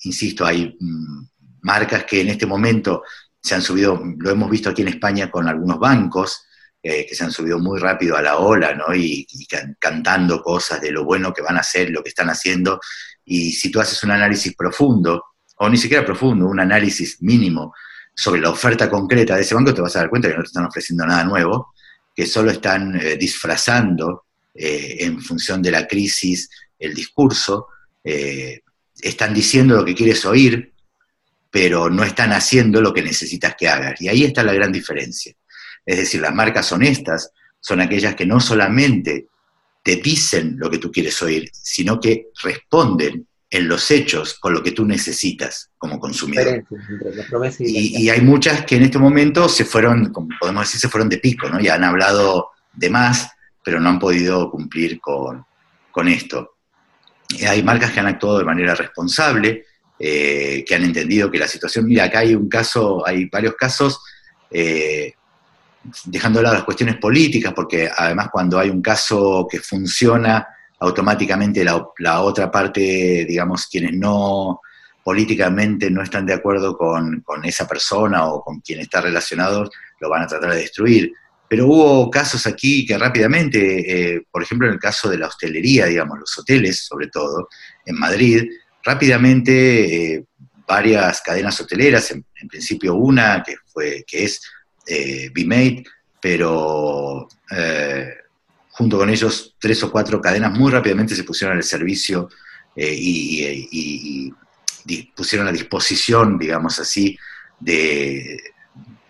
insisto, 0.02 0.44
hay 0.44 0.76
mm, 0.78 1.26
marcas 1.62 2.04
que 2.04 2.20
en 2.20 2.28
este 2.28 2.46
momento 2.46 3.02
se 3.40 3.54
han 3.54 3.62
subido, 3.62 4.02
lo 4.18 4.30
hemos 4.30 4.50
visto 4.50 4.70
aquí 4.70 4.82
en 4.82 4.88
España 4.88 5.30
con 5.30 5.48
algunos 5.48 5.78
bancos, 5.78 6.42
que 6.82 7.16
se 7.16 7.24
han 7.24 7.32
subido 7.32 7.58
muy 7.58 7.80
rápido 7.80 8.16
a 8.16 8.22
la 8.22 8.36
ola, 8.36 8.72
¿no? 8.72 8.94
Y, 8.94 9.26
y, 9.28 9.46
cantando 9.80 10.40
cosas 10.40 10.80
de 10.80 10.92
lo 10.92 11.04
bueno 11.04 11.32
que 11.32 11.42
van 11.42 11.56
a 11.56 11.60
hacer, 11.60 11.90
lo 11.90 12.00
que 12.00 12.10
están 12.10 12.30
haciendo. 12.30 12.78
Y 13.24 13.50
si 13.50 13.72
tú 13.72 13.80
haces 13.80 14.04
un 14.04 14.12
análisis 14.12 14.54
profundo, 14.54 15.24
o 15.56 15.68
ni 15.68 15.76
siquiera 15.76 16.04
profundo, 16.04 16.46
un 16.46 16.60
análisis 16.60 17.22
mínimo 17.22 17.74
sobre 18.14 18.40
la 18.40 18.50
oferta 18.50 18.88
concreta 18.88 19.36
de 19.36 19.42
ese 19.42 19.54
banco, 19.54 19.74
te 19.74 19.82
vas 19.82 19.94
a 19.96 20.00
dar 20.00 20.10
cuenta 20.10 20.28
que 20.28 20.36
no 20.36 20.42
te 20.42 20.48
están 20.48 20.66
ofreciendo 20.66 21.06
nada 21.06 21.24
nuevo, 21.24 21.72
que 22.14 22.26
solo 22.26 22.50
están 22.50 22.98
eh, 22.98 23.16
disfrazando 23.16 24.24
eh, 24.54 24.96
en 25.00 25.20
función 25.20 25.60
de 25.60 25.70
la 25.70 25.86
crisis 25.86 26.48
el 26.78 26.94
discurso, 26.94 27.68
eh, 28.02 28.62
están 29.00 29.34
diciendo 29.34 29.76
lo 29.76 29.84
que 29.84 29.94
quieres 29.94 30.24
oír, 30.24 30.72
pero 31.50 31.90
no 31.90 32.04
están 32.04 32.32
haciendo 32.32 32.80
lo 32.80 32.92
que 32.92 33.02
necesitas 33.02 33.54
que 33.54 33.68
hagas. 33.68 34.00
Y 34.00 34.08
ahí 34.08 34.24
está 34.24 34.42
la 34.42 34.54
gran 34.54 34.72
diferencia. 34.72 35.34
Es 35.84 35.98
decir, 35.98 36.20
las 36.20 36.34
marcas 36.34 36.70
honestas 36.72 37.30
son 37.60 37.80
aquellas 37.80 38.14
que 38.14 38.26
no 38.26 38.40
solamente 38.40 39.28
te 39.82 39.96
dicen 39.96 40.56
lo 40.58 40.70
que 40.70 40.78
tú 40.78 40.90
quieres 40.90 41.20
oír, 41.22 41.48
sino 41.52 42.00
que 42.00 42.28
responden 42.42 43.26
en 43.50 43.68
los 43.68 43.90
hechos 43.90 44.34
con 44.34 44.52
lo 44.52 44.62
que 44.62 44.72
tú 44.72 44.84
necesitas 44.84 45.70
como 45.78 46.00
consumidor. 46.00 46.64
Y, 47.60 48.08
hay 48.08 48.20
muchas 48.20 48.64
que 48.64 48.76
en 48.76 48.82
este 48.82 48.98
momento 48.98 49.48
se 49.48 49.64
fueron, 49.64 50.12
como 50.12 50.28
podemos 50.40 50.64
decir, 50.64 50.80
se 50.80 50.88
fueron 50.88 51.08
de 51.08 51.18
pico, 51.18 51.48
¿no? 51.48 51.60
Ya 51.60 51.74
han 51.74 51.84
hablado 51.84 52.50
de 52.72 52.90
más, 52.90 53.30
pero 53.64 53.80
no 53.80 53.88
han 53.88 53.98
podido 53.98 54.50
cumplir 54.50 55.00
con, 55.00 55.44
esto. 56.08 56.56
Hay 57.48 57.62
marcas 57.62 57.90
que 57.90 58.00
han 58.00 58.06
actuado 58.06 58.38
de 58.38 58.44
manera 58.44 58.74
responsable, 58.74 59.64
eh, 59.98 60.62
que 60.66 60.74
han 60.74 60.84
entendido 60.84 61.30
que 61.30 61.38
la 61.38 61.48
situación, 61.48 61.86
mira, 61.86 62.04
acá 62.04 62.18
hay 62.18 62.34
un 62.34 62.50
caso, 62.50 63.06
hay 63.06 63.24
varios 63.26 63.54
casos, 63.54 64.02
eh, 64.50 65.14
dejando 66.04 66.40
de 66.40 66.42
lado 66.42 66.56
las 66.56 66.64
cuestiones 66.64 66.96
políticas, 66.96 67.54
porque 67.54 67.88
además 67.96 68.28
cuando 68.30 68.58
hay 68.58 68.68
un 68.68 68.82
caso 68.82 69.48
que 69.50 69.60
funciona, 69.60 70.46
automáticamente 70.78 71.64
la, 71.64 72.20
otra 72.20 72.50
parte, 72.50 73.24
digamos, 73.28 73.66
quienes 73.66 73.92
no 73.94 74.60
políticamente 75.02 75.90
no 75.90 76.02
están 76.02 76.26
de 76.26 76.34
acuerdo 76.34 76.76
con, 76.76 77.22
esa 77.44 77.66
persona 77.66 78.26
o 78.26 78.42
con 78.42 78.60
quien 78.60 78.80
está 78.80 79.00
relacionado, 79.00 79.70
lo 80.00 80.08
van 80.08 80.22
a 80.22 80.26
tratar 80.26 80.50
de 80.50 80.60
destruir. 80.60 81.12
Pero 81.48 81.66
hubo 81.66 82.10
casos 82.10 82.44
aquí 82.46 82.84
que 82.84 82.98
rápidamente, 82.98 84.14
eh, 84.16 84.26
por 84.30 84.42
ejemplo 84.42 84.66
en 84.66 84.74
el 84.74 84.80
caso 84.80 85.08
de 85.08 85.18
la 85.18 85.28
hostelería, 85.28 85.86
digamos, 85.86 86.18
los 86.18 86.38
hoteles 86.38 86.84
sobre 86.84 87.06
todo, 87.06 87.48
en 87.84 87.96
Madrid, 87.96 88.44
rápidamente 88.82 90.14
eh, 90.14 90.24
varias 90.66 91.20
cadenas 91.20 91.60
hoteleras, 91.60 92.10
en, 92.10 92.24
principio 92.48 92.94
una 92.94 93.42
que, 93.42 93.56
fue, 93.72 94.04
que 94.06 94.24
es 94.24 94.40
eh, 94.86 95.30
pero 96.20 97.28
eh, 97.50 98.08
junto 98.76 98.98
con 98.98 99.08
ellos 99.08 99.56
tres 99.58 99.82
o 99.84 99.90
cuatro 99.90 100.20
cadenas 100.20 100.52
muy 100.52 100.70
rápidamente 100.70 101.16
se 101.16 101.24
pusieron 101.24 101.56
al 101.56 101.62
servicio 101.62 102.28
eh, 102.74 102.94
y, 102.94 104.32
pusieron 105.16 105.48
a 105.48 105.52
disposición, 105.52 106.38
digamos 106.38 106.78
así, 106.78 107.18
de, 107.58 108.38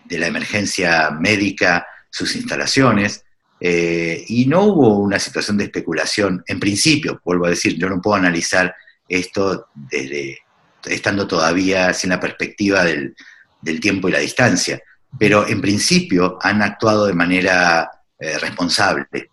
la 0.09 0.25
emergencia 0.25 1.11
médica 1.11 1.85
sus 2.09 2.35
instalaciones. 2.35 3.25
Eh, 3.59 4.23
y 4.29 4.45
no 4.45 4.63
hubo 4.63 4.99
una 4.99 5.19
situación 5.19 5.57
de 5.57 5.65
especulación. 5.65 6.43
En 6.47 6.59
principio, 6.59 7.21
vuelvo 7.25 7.45
a 7.45 7.49
decir, 7.49 7.77
yo 7.77 7.89
no 7.89 8.01
puedo 8.01 8.15
analizar 8.15 8.73
esto 9.09 9.67
desde 9.73 10.39
estando 10.85 11.27
todavía 11.27 11.93
sin 11.93 12.11
la 12.11 12.19
perspectiva 12.19 12.85
del, 12.85 13.13
tiempo 13.81 14.07
y 14.07 14.13
la 14.13 14.19
distancia, 14.19 14.81
pero 15.19 15.45
en 15.45 15.59
principio 15.59 16.37
han 16.41 16.61
actuado 16.61 17.05
de 17.05 17.13
manera 17.13 17.91
eh, 18.17 18.37
responsable 18.39 19.29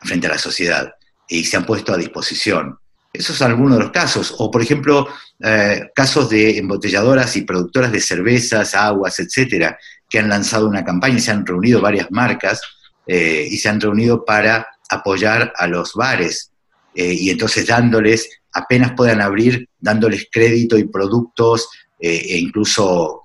frente 0.00 0.26
a 0.26 0.30
la 0.30 0.38
sociedad 0.38 0.92
y 1.28 1.44
se 1.44 1.56
han 1.56 1.66
puesto 1.66 1.92
a 1.92 1.96
disposición. 1.96 2.78
Esos 3.12 3.36
son 3.36 3.50
algunos 3.50 3.78
de 3.78 3.84
los 3.84 3.92
casos. 3.92 4.34
O, 4.38 4.50
por 4.50 4.62
ejemplo, 4.62 5.08
eh, 5.42 5.90
casos 5.94 6.28
de 6.28 6.58
embotelladoras 6.58 7.36
y 7.36 7.42
productoras 7.42 7.92
de 7.92 8.00
cervezas, 8.00 8.74
aguas, 8.74 9.18
etcétera, 9.18 9.78
que 10.08 10.18
han 10.18 10.28
lanzado 10.28 10.68
una 10.68 10.84
campaña 10.84 11.16
y 11.16 11.20
se 11.20 11.30
han 11.30 11.46
reunido 11.46 11.80
varias 11.80 12.10
marcas 12.10 12.60
eh, 13.06 13.46
y 13.50 13.56
se 13.56 13.68
han 13.68 13.80
reunido 13.80 14.24
para 14.24 14.66
apoyar 14.88 15.52
a 15.56 15.66
los 15.66 15.94
bares 15.94 16.52
eh, 16.94 17.12
y 17.12 17.30
entonces 17.30 17.66
dándoles, 17.66 18.28
apenas 18.52 18.92
puedan 18.92 19.20
abrir, 19.20 19.68
dándoles 19.78 20.28
crédito 20.30 20.78
y 20.78 20.84
productos 20.84 21.68
e 21.98 22.36
incluso 22.38 23.22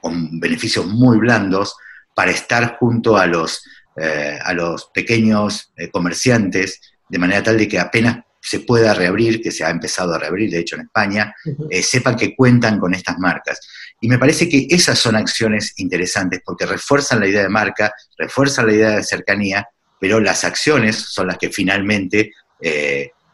con 0.00 0.38
beneficios 0.38 0.86
muy 0.86 1.18
blandos 1.18 1.74
para 2.14 2.30
estar 2.30 2.76
junto 2.78 3.16
a 3.16 3.26
los 3.26 3.64
eh, 3.96 4.38
a 4.42 4.54
los 4.54 4.86
pequeños 4.86 5.72
eh, 5.76 5.90
comerciantes, 5.90 6.80
de 7.08 7.18
manera 7.18 7.42
tal 7.42 7.58
de 7.58 7.68
que 7.68 7.78
apenas 7.78 8.20
se 8.40 8.60
pueda 8.60 8.94
reabrir, 8.94 9.42
que 9.42 9.50
se 9.50 9.64
ha 9.64 9.70
empezado 9.70 10.14
a 10.14 10.18
reabrir, 10.18 10.50
de 10.50 10.58
hecho 10.58 10.76
en 10.76 10.82
España, 10.82 11.34
eh, 11.70 11.82
sepan 11.82 12.16
que 12.16 12.34
cuentan 12.34 12.78
con 12.78 12.94
estas 12.94 13.18
marcas. 13.18 13.60
Y 14.00 14.08
me 14.08 14.18
parece 14.18 14.48
que 14.48 14.66
esas 14.70 14.98
son 14.98 15.14
acciones 15.14 15.74
interesantes 15.76 16.40
porque 16.44 16.66
refuerzan 16.66 17.20
la 17.20 17.28
idea 17.28 17.42
de 17.42 17.48
marca, 17.48 17.92
refuerzan 18.16 18.66
la 18.66 18.72
idea 18.72 18.90
de 18.96 19.04
cercanía, 19.04 19.68
pero 20.00 20.18
las 20.18 20.42
acciones 20.44 20.96
son 20.96 21.28
las 21.28 21.38
que 21.38 21.50
finalmente 21.50 22.32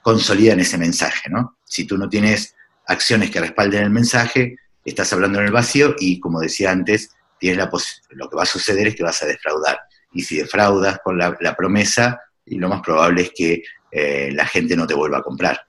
consolidan 0.02 0.60
ese 0.60 0.76
mensaje, 0.76 1.28
¿no? 1.30 1.58
Si 1.64 1.84
tú 1.84 1.96
no 1.96 2.08
tienes 2.08 2.54
acciones 2.86 3.30
que 3.30 3.40
respalden 3.40 3.84
el 3.84 3.90
mensaje, 3.90 4.56
estás 4.84 5.12
hablando 5.12 5.38
en 5.38 5.46
el 5.46 5.52
vacío 5.52 5.94
y, 5.98 6.18
como 6.18 6.40
decía 6.40 6.70
antes, 6.70 7.10
tienes 7.38 7.58
la 7.58 7.70
lo 8.10 8.28
que 8.28 8.36
va 8.36 8.42
a 8.42 8.46
suceder 8.46 8.88
es 8.88 8.96
que 8.96 9.02
vas 9.02 9.22
a 9.22 9.26
defraudar 9.26 9.78
y 10.12 10.22
si 10.22 10.36
defraudas 10.36 10.98
con 11.02 11.18
la, 11.18 11.54
promesa, 11.56 12.20
y 12.44 12.58
lo 12.58 12.68
más 12.68 12.80
probable 12.82 13.22
es 13.22 13.32
que 13.34 13.62
eh, 13.90 14.30
la 14.32 14.46
gente 14.46 14.76
no 14.76 14.86
te 14.86 14.94
vuelva 14.94 15.18
a 15.18 15.22
comprar. 15.22 15.60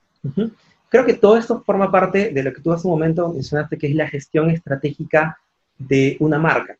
Creo 0.89 1.05
que 1.05 1.13
todo 1.13 1.37
esto 1.37 1.63
forma 1.63 1.91
parte 1.91 2.31
de 2.31 2.43
lo 2.43 2.53
que 2.53 2.61
tú 2.61 2.71
hace 2.71 2.87
un 2.87 2.93
momento 2.93 3.31
mencionaste, 3.33 3.77
que 3.77 3.87
es 3.87 3.95
la 3.95 4.07
gestión 4.07 4.49
estratégica 4.49 5.37
de 5.77 6.17
una 6.19 6.39
marca, 6.39 6.77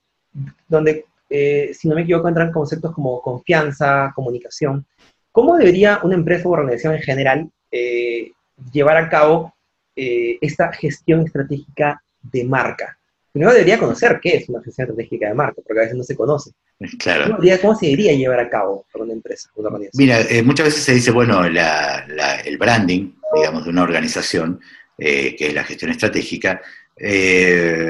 donde, 0.67 1.05
eh, 1.29 1.71
si 1.73 1.87
no 1.87 1.95
me 1.95 2.01
equivoco, 2.01 2.27
entran 2.27 2.51
conceptos 2.51 2.93
como 2.93 3.21
confianza, 3.21 4.11
comunicación. 4.15 4.85
¿Cómo 5.31 5.57
debería 5.57 5.99
una 6.03 6.15
empresa 6.15 6.47
o 6.47 6.51
organización 6.51 6.95
en 6.95 7.01
general 7.01 7.51
eh, 7.71 8.31
llevar 8.71 8.97
a 8.97 9.09
cabo 9.09 9.53
esta 10.01 10.71
gestión 10.71 11.25
estratégica 11.25 12.01
de 12.21 12.45
marca? 12.45 12.98
Primero 13.31 13.53
debería 13.53 13.77
conocer 13.77 14.19
qué 14.21 14.37
es 14.37 14.49
una 14.49 14.61
gestión 14.61 14.87
estratégica 14.87 15.27
de 15.27 15.33
marca, 15.33 15.61
porque 15.65 15.79
a 15.79 15.83
veces 15.83 15.97
no 15.97 16.03
se 16.03 16.15
conoce. 16.15 16.51
Claro. 16.97 17.37
¿Cómo, 17.61 17.75
se 17.75 17.87
debería 17.87 18.13
llevar 18.13 18.39
a 18.39 18.49
cabo 18.49 18.85
por 18.91 19.01
una 19.01 19.13
empresa, 19.13 19.49
una 19.55 19.67
organización? 19.67 20.03
Mira, 20.03 20.21
eh, 20.21 20.41
muchas 20.41 20.67
veces 20.67 20.83
se 20.83 20.93
dice, 20.93 21.11
bueno, 21.11 21.43
el 21.45 22.57
branding, 22.57 23.11
digamos, 23.35 23.63
de 23.65 23.69
una 23.69 23.83
organización, 23.83 24.59
que 24.97 25.35
es 25.37 25.53
la 25.53 25.63
gestión 25.63 25.91
estratégica, 25.91 26.61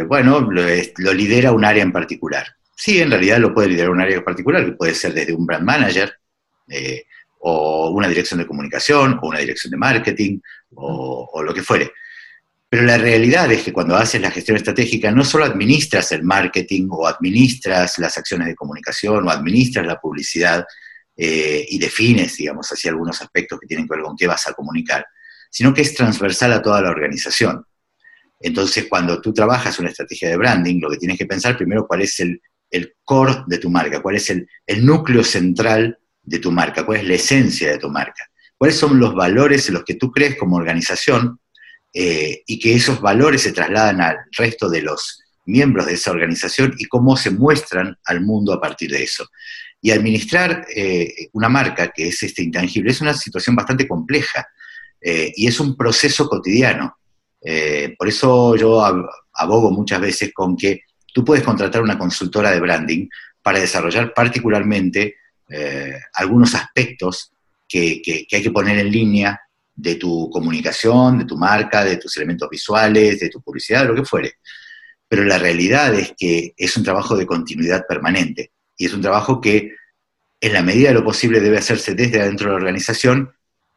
bueno, 0.07 0.41
lo, 0.41 0.61
lo, 0.97 1.13
lidera 1.13 1.51
un 1.51 1.65
área 1.65 1.83
en 1.83 1.91
particular. 1.91 2.45
Sí, 2.75 3.01
en 3.01 3.11
realidad 3.11 3.39
lo 3.39 3.53
puede 3.53 3.69
liderar 3.69 3.91
un 3.91 4.01
área 4.01 4.17
en 4.17 4.23
particular, 4.23 4.65
que 4.65 4.71
puede 4.73 4.93
ser 4.93 5.13
desde 5.13 5.33
un 5.33 5.45
brand 5.45 5.63
manager, 5.63 6.13
o 7.39 7.89
una 7.91 8.07
dirección 8.07 8.39
de 8.39 8.47
comunicación, 8.47 9.19
o 9.21 9.27
una 9.27 9.39
dirección 9.39 9.71
de 9.71 9.77
marketing, 9.77 10.39
o, 10.75 11.41
lo 11.43 11.53
que 11.53 11.63
fuere. 11.63 11.91
Pero 12.69 12.83
la 12.83 12.99
realidad 12.99 13.51
es 13.51 13.63
que 13.63 13.73
cuando 13.73 13.95
haces 13.95 14.21
la 14.21 14.29
gestión 14.29 14.55
estratégica, 14.55 15.11
no 15.11 15.25
solo 15.25 15.45
administras 15.45 16.11
el 16.11 16.23
marketing 16.23 16.87
o 16.91 17.07
administras 17.07 17.97
las 17.97 18.15
acciones 18.17 18.47
de 18.47 18.55
comunicación 18.55 19.27
o 19.27 19.31
administras 19.31 19.87
la 19.87 19.99
publicidad 19.99 20.65
eh, 21.17 21.65
y 21.67 21.79
defines, 21.79 22.37
digamos, 22.37 22.71
así 22.71 22.87
algunos 22.87 23.19
aspectos 23.21 23.59
que 23.59 23.65
tienen 23.65 23.87
que 23.87 23.95
ver 23.95 24.03
con 24.03 24.15
qué 24.15 24.27
vas 24.27 24.47
a 24.47 24.53
comunicar, 24.53 25.03
sino 25.49 25.73
que 25.73 25.81
es 25.81 25.95
transversal 25.95 26.53
a 26.53 26.61
toda 26.61 26.79
la 26.81 26.91
organización. 26.91 27.65
Entonces, 28.39 28.85
cuando 28.87 29.19
tú 29.19 29.33
trabajas 29.33 29.79
una 29.79 29.89
estrategia 29.89 30.29
de 30.29 30.37
branding, 30.37 30.79
lo 30.79 30.91
que 30.91 30.97
tienes 30.97 31.17
que 31.17 31.25
pensar 31.25 31.57
primero 31.57 31.87
cuál 31.87 32.03
es 32.03 32.19
el, 32.19 32.39
core 33.03 33.43
de 33.47 33.57
tu 33.57 33.71
marca, 33.71 33.99
cuál 33.99 34.15
es 34.15 34.29
el, 34.29 34.47
el 34.67 34.85
núcleo 34.85 35.23
central 35.23 35.97
de 36.21 36.37
tu 36.37 36.51
marca, 36.51 36.85
cuál 36.85 36.99
es 36.99 37.07
la 37.07 37.15
esencia 37.15 37.71
de 37.71 37.79
tu 37.79 37.89
marca, 37.89 38.29
cuáles 38.55 38.77
son 38.77 38.99
los 38.99 39.15
valores 39.15 39.67
en 39.67 39.73
los 39.73 39.83
que 39.83 39.95
tú 39.95 40.11
crees 40.11 40.37
como 40.37 40.55
organización 40.55 41.39
eh, 41.93 42.43
y 42.45 42.59
que 42.59 42.75
esos 42.75 43.01
valores 43.01 43.41
se 43.41 43.51
trasladan 43.51 44.01
al 44.01 44.17
resto 44.37 44.69
de 44.69 44.81
los 44.81 45.23
miembros 45.45 45.87
de 45.87 45.93
esa 45.93 46.11
organización 46.11 46.75
y 46.77 46.85
cómo 46.85 47.17
se 47.17 47.31
muestran 47.31 47.97
al 48.05 48.21
mundo 48.21 48.53
a 48.53 48.61
partir 48.61 48.91
de 48.91 49.03
eso. 49.03 49.27
Y 49.81 49.91
administrar 49.91 50.67
eh, 50.75 51.29
una 51.33 51.49
marca 51.49 51.89
que 51.89 52.09
es 52.09 52.21
este 52.21 52.43
intangible 52.43 52.91
es 52.91 53.01
una 53.01 53.13
situación 53.13 53.55
bastante 53.55 53.87
compleja 53.87 54.47
eh, 55.01 55.31
y 55.35 55.47
es 55.47 55.59
un 55.59 55.75
proceso 55.75 56.27
cotidiano. 56.27 56.95
por 57.97 58.07
eso 58.07 58.55
yo 58.57 58.83
abogo 59.33 59.71
muchas 59.71 60.01
veces 60.01 60.31
con 60.33 60.57
que 60.57 60.81
tú 61.13 61.23
puedes 61.23 61.43
contratar 61.43 61.81
una 61.81 61.97
consultora 61.97 62.51
de 62.51 62.59
branding 62.59 63.07
para 63.41 63.59
desarrollar 63.59 64.13
particularmente 64.13 65.15
algunos 66.13 66.53
aspectos 66.53 67.31
que, 67.69 68.27
hay 68.31 68.43
que 68.43 68.51
poner 68.51 68.79
en 68.79 68.91
línea 68.91 69.39
de 69.81 69.95
tu 69.95 70.29
comunicación, 70.29 71.19
de 71.19 71.25
tu 71.25 71.37
marca, 71.37 71.83
de 71.85 71.97
tus 71.97 72.15
elementos 72.17 72.49
visuales, 72.49 73.19
de 73.19 73.29
tu 73.29 73.41
publicidad, 73.41 73.87
lo 73.87 73.95
que 73.95 74.03
fuere. 74.03 74.33
Pero 75.07 75.23
la 75.23 75.37
realidad 75.37 75.93
es 75.95 76.13
que 76.17 76.53
es 76.55 76.75
un 76.75 76.83
trabajo 76.83 77.15
de 77.15 77.25
continuidad 77.25 77.85
permanente 77.87 78.51
y 78.77 78.85
es 78.85 78.93
un 78.93 79.01
trabajo 79.01 79.39
que 79.39 79.75
en 80.41 80.53
la 80.53 80.61
medida 80.61 80.89
de 80.89 80.95
lo 80.95 81.03
posible 81.03 81.39
debe 81.39 81.57
hacerse 81.57 81.95
desde 81.95 82.21
adentro 82.21 82.47
de 82.47 82.51
la 82.51 82.57
organización 82.57 83.33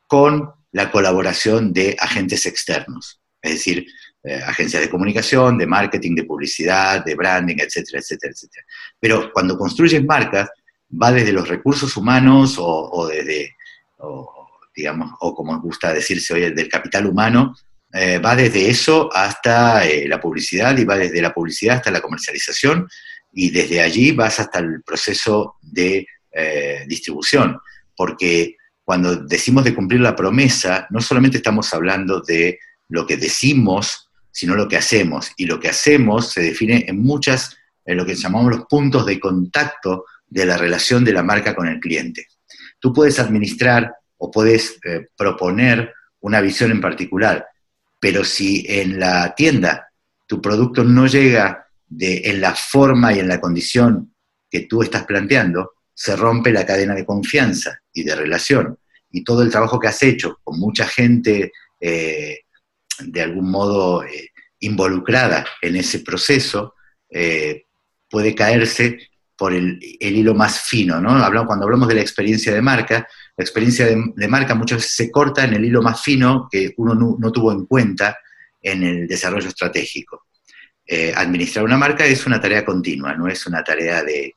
con 0.07 0.51
la 0.73 0.91
colaboración 0.91 1.73
de 1.73 1.97
agentes 1.99 2.47
externos, 2.47 3.21
es 3.41 3.53
decir, 3.53 3.87
eh, 4.25 4.41
agencias 4.47 4.83
de 4.83 4.91
comunicación, 4.91 5.59
de 5.59 5.67
marketing, 5.67 6.15
de 6.15 6.25
publicidad, 6.25 7.05
de 7.05 7.15
branding, 7.15 7.57
etcétera, 7.59 7.99
etcétera, 8.01 8.33
etcétera. 8.33 8.65
Pero 8.99 9.33
cuando 9.33 9.57
construyes 9.57 10.05
marcas, 10.05 10.49
va 10.91 11.13
desde 11.13 11.33
los 11.33 11.49
recursos 11.49 11.97
humanos 11.97 12.57
o, 12.59 13.09
desde, 13.09 13.55
digamos, 14.75 15.13
o 15.21 15.35
como 15.35 15.61
gusta 15.61 15.93
decirse 15.93 16.35
hoy, 16.35 16.53
del 16.53 16.69
capital 16.69 17.07
humano, 17.07 17.55
eh, 17.93 18.19
va 18.19 18.35
desde 18.35 18.71
eso 18.71 19.11
hasta 19.13 19.87
eh, 19.87 20.09
la 20.09 20.21
publicidad 20.21 20.77
y 20.79 20.85
va 20.85 20.97
desde 20.97 21.21
la 21.21 21.35
publicidad 21.35 21.77
hasta 21.77 21.91
la 21.91 22.01
comercialización 22.01 22.89
y 23.33 23.51
desde 23.51 23.83
allí 23.83 24.13
vas 24.13 24.41
hasta 24.41 24.61
el 24.61 24.83
proceso 24.83 25.57
de 25.61 26.07
eh, 26.33 26.85
distribución, 26.87 27.59
porque 27.97 28.57
cuando 28.85 29.17
decimos 29.17 29.65
de 29.65 29.75
cumplir 29.75 30.01
la 30.01 30.17
promesa, 30.17 30.87
no 30.91 31.01
solamente 31.01 31.37
estamos 31.39 31.73
hablando 31.75 32.21
de 32.21 32.59
lo 32.89 33.07
que 33.07 33.17
decimos, 33.17 34.11
sino 34.31 34.55
lo 34.55 34.69
que 34.69 34.77
hacemos, 34.77 35.33
y 35.37 35.47
lo 35.47 35.61
que 35.61 35.69
hacemos 35.69 36.31
se 36.31 36.43
define 36.43 36.85
en 36.89 37.03
muchas, 37.03 37.57
en 37.85 37.97
lo 37.99 38.07
que 38.07 38.15
llamamos 38.15 38.57
los 38.57 38.67
puntos 38.67 39.07
de 39.07 39.21
contacto 39.21 40.05
de 40.27 40.47
la 40.47 40.57
relación 40.57 41.05
de 41.05 41.13
la 41.13 41.23
marca 41.23 41.55
con 41.55 41.69
el 41.69 41.81
cliente. 41.81 42.27
Tú 42.81 42.93
puedes 42.93 43.19
administrar 43.19 43.95
o 44.25 44.31
puedes 44.31 44.79
eh, 44.85 45.09
proponer 45.17 45.93
una 46.21 46.41
visión 46.41 46.71
en 46.71 46.81
particular, 46.81 47.45
pero 47.99 48.23
si 48.25 48.65
en 48.69 49.01
la 49.01 49.35
tienda 49.35 49.89
tu 50.29 50.41
producto 50.41 50.85
no 50.85 51.09
llega 51.09 51.67
de, 51.89 52.23
en 52.27 52.41
la 52.41 52.55
forma 52.55 53.13
y 53.13 53.19
en 53.19 53.27
la 53.27 53.41
condición 53.41 54.15
que 54.49 54.61
tú 54.61 54.81
estás 54.81 55.07
planteando, 55.07 55.73
se 55.93 56.15
rompe 56.15 56.53
la 56.53 56.65
cadena 56.65 56.95
de 56.95 57.05
confianza 57.05 57.81
y 57.93 58.05
de 58.05 58.15
relación. 58.15 58.79
Y 59.11 59.25
todo 59.25 59.43
el 59.43 59.51
trabajo 59.51 59.81
que 59.81 59.89
has 59.89 60.01
hecho 60.05 60.39
con 60.45 60.61
mucha 60.61 60.87
gente 60.87 61.51
eh, 61.81 62.39
de 63.01 63.23
algún 63.23 63.51
modo 63.51 64.05
eh, 64.05 64.29
involucrada 64.61 65.45
en 65.61 65.75
ese 65.75 65.99
proceso 65.99 66.75
puede 68.09 68.35
caerse 68.35 69.11
por 69.37 69.53
el, 69.53 69.79
hilo 69.83 70.35
más 70.35 70.61
fino, 70.61 71.01
¿no? 71.01 71.47
cuando 71.47 71.65
hablamos 71.65 71.89
de 71.89 71.97
la 71.97 72.01
experiencia 72.01 72.55
de 72.55 72.63
marca, 72.63 73.09
la 73.37 73.43
experiencia 73.43 73.87
de, 73.87 74.29
marca 74.29 74.55
muchas 74.55 74.79
veces 74.79 74.95
se 74.95 75.11
corta 75.11 75.45
en 75.45 75.55
el 75.55 75.65
hilo 75.65 75.83
más 75.83 76.03
fino 76.03 76.49
que 76.51 76.75
uno 76.77 76.95
no, 76.95 77.33
tuvo 77.33 77.53
en 77.53 77.67
cuenta 77.67 78.17
en 78.61 78.83
el 78.83 79.07
desarrollo 79.07 79.49
estratégico. 79.49 80.27
Eh, 80.87 81.13
administrar 81.17 81.65
una 81.65 81.79
marca 81.79 82.05
es 82.05 82.27
una 82.27 82.41
tarea 82.41 82.65
continua, 82.65 83.15
no 83.15 83.29
es 83.29 83.47
una 83.47 83.65
tarea 83.65 84.03
de, 84.03 84.35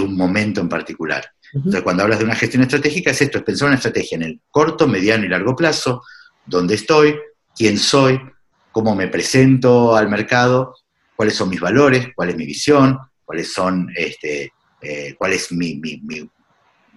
un 0.00 0.16
momento 0.16 0.60
en 0.60 0.68
particular. 0.68 1.30
Entonces, 1.52 1.82
cuando 1.82 2.02
hablas 2.02 2.18
de 2.18 2.24
una 2.24 2.34
gestión 2.34 2.62
estratégica, 2.62 3.10
es 3.10 3.22
esto, 3.22 3.38
es 3.38 3.44
pensar 3.44 3.68
una 3.68 3.76
estrategia 3.76 4.16
en 4.16 4.22
el 4.22 4.40
corto, 4.50 4.86
mediano 4.86 5.24
y 5.24 5.28
largo 5.28 5.56
plazo, 5.56 6.02
dónde 6.44 6.74
estoy, 6.74 7.18
quién 7.56 7.78
soy, 7.78 8.20
cómo 8.70 8.94
me 8.94 9.08
presento 9.08 9.96
al 9.96 10.08
mercado, 10.08 10.74
cuáles 11.16 11.34
son 11.34 11.48
mis 11.48 11.60
valores, 11.60 12.08
cuál 12.14 12.30
es 12.30 12.36
mi 12.36 12.46
visión, 12.46 12.98
cuáles 13.24 13.52
son, 13.52 13.90
este, 13.94 14.52
eh, 14.80 15.14
cuál 15.18 15.32
es 15.32 15.50
mi, 15.52 15.80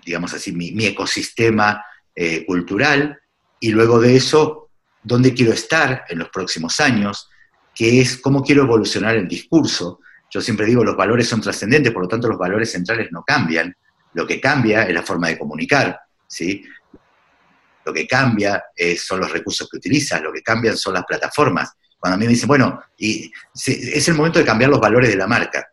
digamos 0.05 0.33
así, 0.33 0.51
mi, 0.51 0.85
ecosistema 0.85 1.83
eh, 2.15 2.45
cultural, 2.45 3.19
y 3.59 3.69
luego 3.69 3.99
de 3.99 4.15
eso, 4.15 4.69
dónde 5.03 5.33
quiero 5.33 5.53
estar 5.53 6.05
en 6.09 6.19
los 6.19 6.29
próximos 6.29 6.79
años, 6.79 7.29
qué 7.75 8.01
es, 8.01 8.17
cómo 8.17 8.43
quiero 8.43 8.63
evolucionar 8.63 9.15
el 9.15 9.27
discurso. 9.27 9.99
Yo 10.29 10.41
siempre 10.41 10.65
digo, 10.65 10.83
los 10.83 10.97
valores 10.97 11.27
son 11.27 11.41
trascendentes, 11.41 11.93
por 11.93 12.03
lo 12.03 12.07
tanto 12.07 12.27
los 12.27 12.37
valores 12.37 12.71
centrales 12.71 13.09
no 13.11 13.23
cambian. 13.23 13.75
Lo 14.13 14.25
que 14.25 14.41
cambia 14.41 14.83
es 14.83 14.93
la 14.93 15.03
forma 15.03 15.27
de 15.27 15.37
comunicar, 15.37 15.99
¿sí? 16.27 16.63
Lo 17.85 17.93
que 17.93 18.07
cambia 18.07 18.63
son 18.97 19.19
los 19.19 19.31
recursos 19.31 19.67
que 19.69 19.77
utilizas, 19.77 20.21
lo 20.21 20.31
que 20.31 20.41
cambian 20.41 20.77
son 20.77 20.93
las 20.93 21.05
plataformas. 21.05 21.71
Cuando 21.97 22.15
a 22.15 22.17
mí 22.17 22.25
me 22.25 22.31
dicen, 22.31 22.47
bueno, 22.47 22.81
y 22.97 23.31
es 23.53 24.07
el 24.07 24.15
momento 24.15 24.39
de 24.39 24.45
cambiar 24.45 24.69
los 24.69 24.79
valores 24.79 25.09
de 25.09 25.15
la 25.15 25.27
marca 25.27 25.70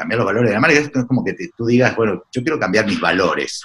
cambiar 0.00 0.18
los 0.18 0.26
valores 0.26 0.48
de 0.48 0.54
la 0.54 0.60
marca, 0.60 0.78
es 0.78 0.90
como 1.06 1.22
que 1.22 1.36
tú 1.54 1.66
digas, 1.66 1.94
bueno, 1.94 2.24
yo 2.32 2.42
quiero 2.42 2.58
cambiar 2.58 2.86
mis 2.86 2.98
valores. 2.98 3.62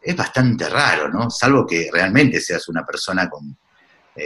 Es 0.00 0.16
bastante 0.16 0.70
raro, 0.70 1.10
¿no? 1.10 1.28
Salvo 1.30 1.66
que 1.66 1.90
realmente 1.92 2.40
seas 2.40 2.66
una 2.68 2.82
persona 2.84 3.28
eh, 4.14 4.24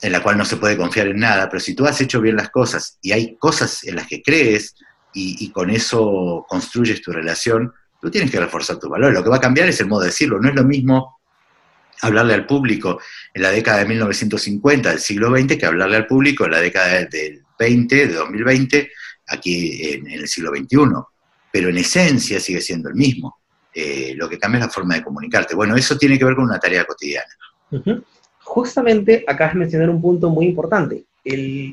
en 0.00 0.12
la 0.12 0.22
cual 0.22 0.38
no 0.38 0.44
se 0.44 0.56
puede 0.56 0.76
confiar 0.76 1.08
en 1.08 1.18
nada, 1.18 1.48
pero 1.48 1.58
si 1.58 1.74
tú 1.74 1.84
has 1.84 2.00
hecho 2.00 2.20
bien 2.20 2.36
las 2.36 2.50
cosas 2.50 2.96
y 3.02 3.10
hay 3.10 3.36
cosas 3.38 3.82
en 3.84 3.96
las 3.96 4.06
que 4.06 4.22
crees 4.22 4.76
y, 5.12 5.50
con 5.50 5.70
eso 5.70 6.46
construyes 6.48 7.02
tu 7.02 7.10
relación, 7.10 7.72
tú 8.00 8.08
tienes 8.08 8.30
que 8.30 8.38
reforzar 8.38 8.78
tus 8.78 8.88
valores. 8.88 9.18
Lo 9.18 9.24
que 9.24 9.30
va 9.30 9.38
a 9.38 9.40
cambiar 9.40 9.68
es 9.68 9.80
el 9.80 9.88
modo 9.88 10.02
de 10.02 10.08
decirlo. 10.08 10.38
No 10.38 10.48
es 10.48 10.54
lo 10.54 10.62
mismo 10.62 11.18
hablarle 12.02 12.34
al 12.34 12.46
público 12.46 13.00
en 13.34 13.42
la 13.42 13.50
década 13.50 13.78
de 13.78 13.86
1950 13.86 14.90
del 14.90 15.00
siglo 15.00 15.36
XX 15.36 15.56
que 15.56 15.66
hablarle 15.66 15.96
al 15.96 16.06
público 16.06 16.44
en 16.44 16.52
la 16.52 16.60
década 16.60 17.04
del 17.06 17.42
20, 17.58 18.06
de 18.06 18.14
2020, 18.14 18.92
aquí 19.28 19.92
en, 19.92 20.10
el 20.10 20.26
siglo 20.28 20.50
XXI, 20.50 20.78
pero 21.52 21.68
en 21.68 21.78
esencia 21.78 22.40
sigue 22.40 22.60
siendo 22.60 22.88
el 22.88 22.94
mismo. 22.94 23.36
Eh, 23.74 24.14
lo 24.16 24.28
que 24.28 24.38
cambia 24.38 24.60
es 24.60 24.66
la 24.66 24.72
forma 24.72 24.94
de 24.96 25.04
comunicarte. 25.04 25.54
Bueno, 25.54 25.76
eso 25.76 25.96
tiene 25.96 26.18
que 26.18 26.24
ver 26.24 26.34
con 26.34 26.44
una 26.44 26.58
tarea 26.58 26.84
cotidiana. 26.84 27.28
Justamente 28.40 29.24
acabas 29.26 29.54
de 29.54 29.60
mencionar 29.60 29.90
un 29.90 30.00
punto 30.00 30.30
muy 30.30 30.46
importante, 30.46 31.04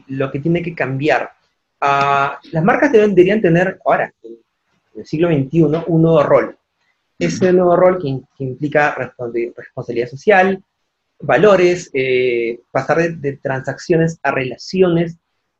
lo 0.08 0.32
que 0.32 0.40
tiene 0.40 0.62
que 0.62 0.76
cambiar. 0.76 1.32
Ah, 1.80 2.40
las 2.52 2.64
marcas 2.64 2.92
deberían 2.92 3.42
tener 3.42 3.80
ahora, 3.86 4.14
en 4.24 4.38
el 4.96 5.06
siglo 5.06 5.30
XXI, 5.30 5.64
un 5.88 6.02
nuevo 6.02 6.24
rol. 6.24 6.58
Ese 7.18 7.54
nuevo 7.54 7.76
rol 7.76 7.98
que, 8.02 8.44
implica 8.44 8.94
responsabilidad 8.96 10.10
social, 10.10 10.62
valores, 11.20 11.90
eh, 11.94 12.60
pasar 12.72 13.18
de, 13.18 13.38
transacciones 13.38 14.20
a 14.22 14.32
relaciones, 14.32 15.18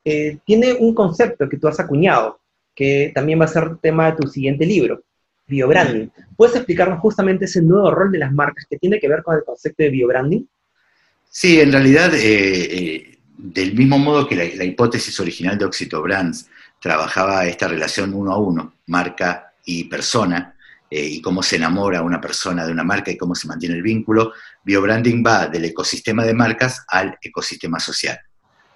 eh, 0.08 0.38
tiene 0.46 0.72
un 0.74 0.94
concepto 0.94 1.50
que 1.50 1.58
tú 1.58 1.68
has 1.68 1.80
acuñado, 1.80 2.40
que 2.76 3.12
también 3.16 3.42
va 3.42 3.46
a 3.46 3.48
ser 3.48 3.78
tema 3.78 4.12
de 4.12 4.18
tu 4.18 4.28
siguiente 4.28 4.64
libro, 4.64 5.02
biobranding. 5.48 6.12
¿Puedes 6.38 6.56
explicarnos 6.56 7.00
justamente 7.00 7.46
ese 7.46 7.64
nuevo 7.64 7.90
rol 7.90 8.12
de 8.12 8.20
las 8.20 8.32
marcas 8.32 8.68
que 8.70 8.78
tiene 8.78 9.00
que 9.00 9.10
ver 9.10 9.24
con 9.24 9.36
el 9.36 9.44
concepto 9.44 9.82
de 9.82 9.90
biobranding? 9.90 10.48
Sí, 11.28 11.60
en 11.60 11.72
realidad, 11.72 12.12
eh, 12.14 13.18
del 13.36 13.74
mismo 13.74 13.98
modo 13.98 14.28
que 14.28 14.36
la, 14.36 14.64
hipótesis 14.64 15.20
original 15.20 15.58
de 15.58 15.66
Oxito 15.66 16.00
Brands 16.04 16.50
trabajaba 16.80 17.48
esta 17.48 17.68
relación 17.68 18.14
uno 18.14 18.32
a 18.32 18.38
uno, 18.38 18.76
marca 18.86 19.54
y 19.66 19.86
persona, 19.86 20.56
y 20.88 21.20
cómo 21.20 21.42
se 21.42 21.56
enamora 21.56 22.04
una 22.04 22.22
persona 22.22 22.64
de 22.64 22.72
una 22.72 22.84
marca 22.84 23.10
y 23.12 23.18
cómo 23.18 23.34
se 23.34 23.48
mantiene 23.48 23.76
el 23.76 23.82
vínculo, 23.82 24.34
biobranding 24.64 25.26
va 25.26 25.48
del 25.48 25.66
ecosistema 25.66 26.24
de 26.24 26.36
marcas 26.36 26.86
al 26.88 27.18
ecosistema 27.22 27.80
social. 27.80 28.18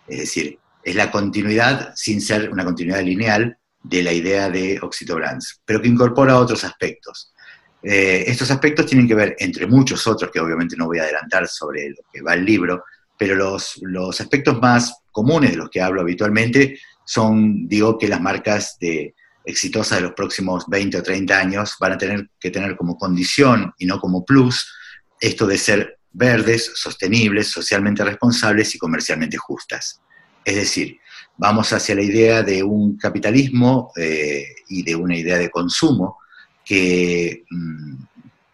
Es 0.08 0.18
decir, 0.18 0.58
es 0.84 0.96
la 0.96 1.12
continuidad, 1.12 1.94
sin 1.96 2.22
ser 2.22 2.50
una 2.50 2.64
continuidad 2.64 3.04
lineal, 3.04 3.58
de 3.82 4.04
la 4.04 4.12
idea 4.12 4.50
de 4.50 4.78
Oxito 4.82 5.16
Brands, 5.16 5.62
pero 5.66 5.82
que 5.82 5.88
incorpora 5.88 6.38
otros 6.38 6.64
aspectos. 6.64 7.34
Eh, 7.82 8.26
estos 8.28 8.52
aspectos 8.52 8.86
tienen 8.86 9.08
que 9.08 9.16
ver, 9.16 9.36
entre 9.40 9.68
muchos 9.68 10.06
otros, 10.06 10.32
que 10.32 10.40
obviamente 10.40 10.76
no 10.76 10.88
voy 10.88 11.00
a 11.00 11.04
adelantar 11.04 11.48
sobre 11.48 11.90
lo 11.90 12.04
que 12.12 12.22
va 12.22 12.34
el 12.34 12.44
libro, 12.44 12.84
pero 13.18 13.36
los, 13.36 13.80
los 13.82 14.20
aspectos 14.20 14.60
más 14.60 14.94
comunes 15.12 15.52
de 15.52 15.58
los 15.58 15.70
que 15.70 15.82
hablo 15.82 16.02
habitualmente 16.02 16.80
son, 17.06 17.68
digo, 17.68 17.98
que 17.98 18.08
las 18.08 18.22
marcas 18.22 18.78
de, 18.80 19.16
exitosas 19.50 19.98
de 19.98 20.04
los 20.04 20.14
próximos 20.14 20.66
20 20.68 20.98
o 20.98 21.04
30 21.04 21.38
años 21.38 21.76
van 21.80 21.94
a 21.94 21.98
tener 21.98 22.30
que 22.40 22.52
tener 22.52 22.76
como 22.76 22.98
condición 22.98 23.74
y 23.78 23.86
no 23.86 24.00
como 24.00 24.26
plus 24.26 24.72
esto 25.20 25.48
de 25.48 25.58
ser 25.58 26.00
verdes, 26.12 26.72
sostenibles, 26.76 27.50
socialmente 27.50 28.04
responsables 28.04 28.74
y 28.76 28.78
comercialmente 28.78 29.38
justas. 29.38 30.02
Es 30.50 30.56
decir, 30.56 31.00
vamos 31.38 31.72
hacia 31.74 31.93
la 31.93 32.02
idea 32.02 32.41
de 32.41 32.64
un 32.64 32.97
capitalismo 32.97 33.91
eh, 33.95 34.45
y 34.68 34.82
de 34.82 34.95
una 34.95 35.16
idea 35.16 35.38
de 35.38 35.52
consumo 35.52 36.18
que 36.66 37.43
mm, 37.50 37.95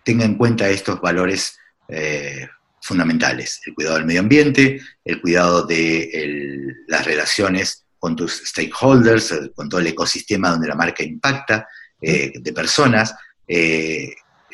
tenga 0.04 0.26
en 0.26 0.36
cuenta 0.36 0.70
estos 0.70 1.00
valores 1.00 1.58
eh, 1.88 2.48
fundamentales, 2.82 3.62
el 3.66 3.74
cuidado 3.74 3.96
del 3.96 4.06
medio 4.06 4.20
ambiente, 4.20 4.82
el 5.04 5.22
cuidado 5.22 5.66
de 5.66 6.76
las 6.88 7.06
relaciones 7.06 7.86
con 7.98 8.16
tus 8.16 8.44
stakeholders, 8.46 9.34
con 9.56 9.70
todo 9.70 9.80
el 9.80 9.88
ecosistema 9.88 10.52
donde 10.52 10.68
la 10.68 10.76
marca 10.76 11.02
impacta, 11.02 11.68
eh, 12.02 12.34
de 12.36 12.54
personas, 12.54 13.16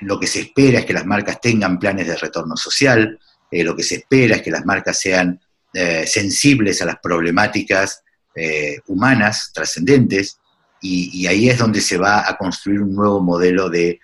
lo 0.01 0.19
que 0.19 0.27
se 0.27 0.41
espera 0.41 0.79
es 0.79 0.85
que 0.85 0.93
las 0.93 1.05
marcas 1.05 1.41
tengan 1.41 1.79
planes 1.79 2.07
de 2.07 2.17
retorno 2.17 2.55
social, 2.55 3.19
eh, 3.51 3.63
lo 3.63 3.75
que 3.75 3.83
se 3.83 3.95
espera 3.95 4.37
es 4.37 4.41
que 4.41 4.51
las 4.51 4.65
marcas 4.65 4.97
sean 4.97 5.39
eh, 5.74 6.05
sensibles 6.05 6.82
a 6.82 6.86
las 6.86 6.97
problemáticas 7.01 8.03
eh, 8.36 8.80
humanas 8.88 9.51
trascendentes, 9.53 10.38
y, 10.84 11.28
ahí 11.28 11.47
es 11.47 11.59
donde 11.59 11.80
se 11.80 11.97
va 11.97 12.28
a 12.28 12.36
construir 12.38 12.82
un 12.82 12.95
nuevo 12.95 13.22
modelo 13.22 13.69
de 13.69 13.99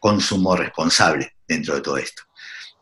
consumo 0.00 0.56
responsable 0.56 1.34
dentro 1.46 1.76
de 1.76 1.80
todo 1.80 1.96
esto. 1.96 2.22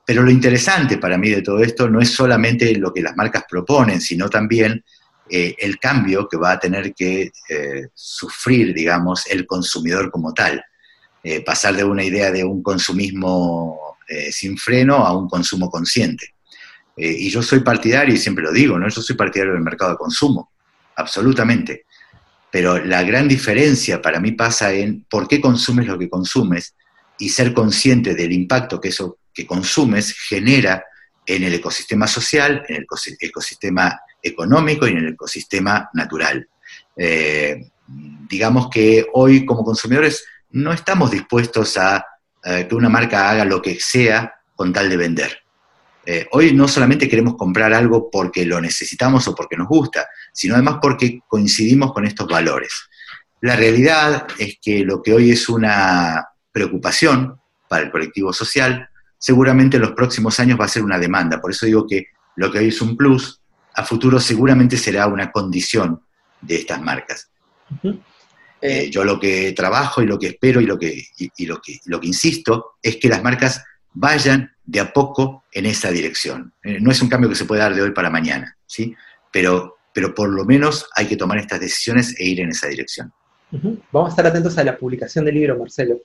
Pero 0.06 0.22
lo 0.22 0.30
interesante 0.30 0.96
para 0.96 1.18
mí 1.18 1.28
de 1.28 1.42
todo 1.42 1.62
esto 1.62 1.90
no 1.90 2.00
es 2.00 2.08
solamente 2.10 2.74
lo 2.76 2.94
que 2.94 3.02
las 3.02 3.14
marcas 3.16 3.44
proponen, 3.46 4.00
sino 4.00 4.30
también 4.30 4.82
el 5.28 5.78
cambio 5.78 6.26
que 6.26 6.38
va 6.38 6.52
a 6.52 6.58
tener 6.58 6.94
que 6.94 7.30
sufrir, 7.92 8.72
digamos, 8.72 9.26
el 9.26 9.46
consumidor 9.46 10.10
como 10.10 10.32
tal. 10.32 10.64
Eh, 11.22 11.42
pasar 11.42 11.76
de 11.76 11.84
una 11.84 12.02
idea 12.02 12.30
de 12.30 12.42
un 12.44 12.62
consumismo 12.62 13.98
eh, 14.08 14.32
sin 14.32 14.56
freno 14.56 14.96
a 14.96 15.16
un 15.16 15.28
consumo 15.28 15.68
consciente. 15.70 16.34
Eh, 16.96 17.14
y 17.18 17.30
yo 17.30 17.42
soy 17.42 17.60
partidario, 17.60 18.14
y 18.14 18.18
siempre 18.18 18.44
lo 18.44 18.52
digo, 18.52 18.78
¿no? 18.78 18.88
yo 18.88 19.00
soy 19.02 19.16
partidario 19.16 19.54
del 19.54 19.62
mercado 19.62 19.92
de 19.92 19.96
consumo, 19.96 20.52
absolutamente. 20.96 21.86
Pero 22.50 22.78
la 22.84 23.02
gran 23.02 23.28
diferencia 23.28 24.02
para 24.02 24.20
mí 24.20 24.32
pasa 24.32 24.72
en 24.72 25.04
por 25.08 25.28
qué 25.28 25.40
consumes 25.40 25.86
lo 25.86 25.98
que 25.98 26.10
consumes 26.10 26.74
y 27.18 27.28
ser 27.28 27.54
consciente 27.54 28.14
del 28.14 28.32
impacto 28.32 28.80
que 28.80 28.88
eso 28.88 29.18
que 29.32 29.46
consumes 29.46 30.16
genera 30.28 30.84
en 31.24 31.44
el 31.44 31.54
ecosistema 31.54 32.08
social, 32.08 32.64
en 32.68 32.76
el 32.76 32.86
ecosistema 33.20 34.00
económico 34.20 34.86
y 34.86 34.90
en 34.90 34.98
el 34.98 35.08
ecosistema 35.12 35.88
natural. 35.94 36.48
digamos 38.28 38.68
que 38.68 39.06
hoy 39.12 39.46
como 39.46 39.64
consumidores 39.64 40.24
no 40.50 40.72
estamos 40.72 41.10
dispuestos 41.10 41.76
a 41.76 42.04
eh, 42.44 42.66
que 42.68 42.74
una 42.74 42.88
marca 42.88 43.30
haga 43.30 43.44
lo 43.44 43.60
que 43.60 43.78
sea 43.78 44.34
con 44.54 44.72
tal 44.72 44.88
de 44.88 44.96
vender. 44.96 45.42
Eh, 46.06 46.26
hoy 46.32 46.54
no 46.54 46.66
solamente 46.66 47.08
queremos 47.08 47.36
comprar 47.36 47.72
algo 47.72 48.10
porque 48.10 48.44
lo 48.44 48.60
necesitamos 48.60 49.28
o 49.28 49.34
porque 49.34 49.56
nos 49.56 49.68
gusta, 49.68 50.08
sino 50.32 50.54
además 50.54 50.78
porque 50.80 51.20
coincidimos 51.26 51.92
con 51.92 52.06
estos 52.06 52.26
valores. 52.26 52.72
La 53.42 53.56
realidad 53.56 54.26
es 54.38 54.58
que 54.60 54.84
lo 54.84 55.02
que 55.02 55.12
hoy 55.12 55.30
es 55.30 55.48
una 55.48 56.26
preocupación 56.52 57.40
para 57.68 57.84
el 57.84 57.90
colectivo 57.90 58.32
social, 58.32 58.88
seguramente 59.18 59.76
en 59.76 59.82
los 59.82 59.92
próximos 59.92 60.40
años 60.40 60.58
va 60.58 60.64
a 60.64 60.68
ser 60.68 60.82
una 60.82 60.98
demanda. 60.98 61.40
Por 61.40 61.50
eso 61.50 61.66
digo 61.66 61.86
que 61.86 62.06
lo 62.36 62.50
que 62.50 62.58
hoy 62.58 62.68
es 62.68 62.80
un 62.80 62.96
plus, 62.96 63.40
a 63.74 63.84
futuro 63.84 64.18
seguramente 64.18 64.76
será 64.76 65.06
una 65.06 65.30
condición 65.30 66.00
de 66.40 66.56
estas 66.56 66.80
marcas. 66.82 67.30
Eh, 68.60 68.90
yo 68.90 69.04
lo 69.04 69.18
que 69.18 69.52
trabajo 69.52 70.02
y 70.02 70.06
lo 70.06 70.18
que 70.18 70.28
espero 70.28 70.60
y 70.60 70.66
lo 70.66 70.78
que, 70.78 71.06
lo, 71.38 71.60
que, 71.60 71.78
lo 71.86 72.00
que 72.00 72.06
insisto 72.06 72.72
es 72.82 72.96
que 72.96 73.08
las 73.08 73.22
marcas 73.22 73.64
vayan 73.92 74.50
de 74.64 74.80
a 74.80 74.92
poco 74.92 75.44
en 75.52 75.66
esa 75.66 75.90
dirección. 75.90 76.52
Eh, 76.62 76.78
no 76.80 76.90
es 76.90 77.02
un 77.02 77.08
cambio 77.08 77.28
que 77.28 77.36
se 77.36 77.44
puede 77.44 77.60
dar 77.60 77.74
de 77.74 77.82
hoy 77.82 77.90
para 77.90 78.10
mañana, 78.10 78.56
¿sí? 78.66 78.94
pero, 79.32 79.78
pero 79.92 80.14
por 80.14 80.28
lo 80.28 80.44
menos 80.44 80.88
hay 80.94 81.06
que 81.06 81.16
tomar 81.16 81.38
estas 81.38 81.60
decisiones 81.60 82.14
e 82.18 82.24
ir 82.24 82.40
en 82.40 82.50
esa 82.50 82.68
dirección. 82.68 83.12
Vamos 83.90 84.08
a 84.08 84.10
estar 84.10 84.26
atentos 84.26 84.56
a 84.58 84.64
la 84.64 84.76
publicación 84.76 85.24
del 85.24 85.34
libro, 85.34 85.58
Marcelo. 85.58 85.98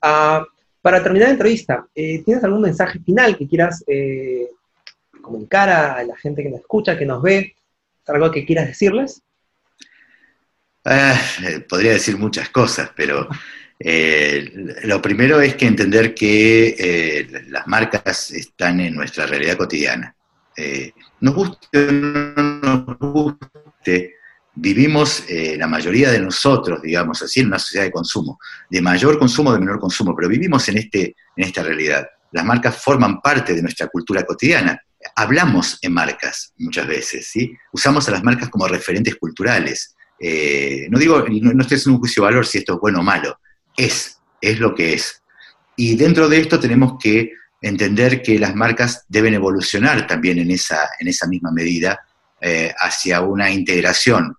Ah, 0.00 0.42
para 0.80 1.02
terminar 1.02 1.28
la 1.28 1.32
entrevista, 1.34 1.86
eh, 1.94 2.22
¿tienes 2.24 2.42
algún 2.42 2.62
mensaje 2.62 2.98
final 3.00 3.36
que 3.36 3.46
quieras 3.46 3.84
comunicar 5.20 5.68
a 5.68 6.02
la 6.04 6.16
gente 6.16 6.42
que 6.42 6.48
nos 6.48 6.60
escucha, 6.60 6.96
que 6.96 7.04
nos 7.04 7.20
ve? 7.20 7.54
¿Algo 8.06 8.30
que 8.30 8.46
quieras 8.46 8.68
decirles? 8.68 9.20
Ah, 10.84 11.20
podría 11.68 11.92
decir 11.92 12.16
muchas 12.16 12.48
cosas, 12.48 12.90
pero 12.94 13.28
eh, 13.78 14.74
lo 14.84 15.02
primero 15.02 15.40
es 15.40 15.54
que 15.54 15.66
entender 15.66 16.14
que 16.14 16.74
eh, 16.78 17.44
las 17.48 17.66
marcas 17.66 18.30
están 18.30 18.80
en 18.80 18.94
nuestra 18.94 19.26
realidad 19.26 19.56
cotidiana. 19.56 20.14
Eh, 20.56 20.92
nos 21.20 21.34
guste 21.34 21.88
o 21.88 21.92
no 21.92 22.86
nos 22.86 22.98
guste, 22.98 24.14
vivimos 24.54 25.24
la 25.28 25.66
mayoría 25.66 26.10
de 26.10 26.18
nosotros, 26.18 26.80
digamos 26.80 27.20
así, 27.22 27.40
en 27.40 27.48
una 27.48 27.58
sociedad 27.58 27.84
de 27.84 27.92
consumo, 27.92 28.38
de 28.70 28.80
mayor 28.80 29.18
consumo, 29.18 29.52
de 29.52 29.60
menor 29.60 29.78
consumo, 29.78 30.16
pero 30.16 30.28
vivimos 30.28 30.66
en, 30.70 30.78
este, 30.78 31.14
en 31.36 31.44
esta 31.44 31.62
realidad. 31.62 32.06
Las 32.32 32.44
marcas 32.44 32.82
forman 32.82 33.20
parte 33.20 33.54
de 33.54 33.60
nuestra 33.60 33.88
cultura 33.88 34.24
cotidiana. 34.24 34.80
Hablamos 35.14 35.78
en 35.82 35.92
marcas 35.92 36.54
muchas 36.56 36.86
veces, 36.86 37.28
¿sí? 37.28 37.54
Usamos 37.72 38.08
a 38.08 38.12
las 38.12 38.24
marcas 38.24 38.48
como 38.48 38.66
referentes 38.66 39.16
culturales 39.16 39.94
no 40.88 40.98
digo, 40.98 41.18
no, 41.28 41.52
no 41.52 41.60
estoy 41.60 41.76
haciendo 41.76 41.96
un 41.96 42.00
juicio 42.00 42.22
de 42.22 42.28
valor 42.30 42.46
si 42.46 42.56
esto 42.56 42.74
es 42.74 42.80
bueno 42.80 43.00
o 43.00 43.02
malo, 43.02 43.38
es, 43.76 44.18
es 44.40 44.58
lo 44.58 44.74
que 44.74 44.94
es. 44.94 45.22
Y 45.76 45.96
dentro 45.96 46.28
de 46.28 46.40
esto 46.40 46.58
tenemos 46.58 46.94
que 46.98 47.32
entender 47.60 48.22
que 48.22 48.38
las 48.38 48.54
marcas 48.54 49.04
deben 49.08 49.34
evolucionar 49.34 50.06
también 50.06 50.38
en 50.38 50.50
esa, 50.50 50.88
en 50.98 51.08
esa 51.08 51.26
misma 51.26 51.50
medida 51.50 52.00
eh, 52.40 52.72
hacia 52.78 53.20
una 53.20 53.50
integración 53.50 54.34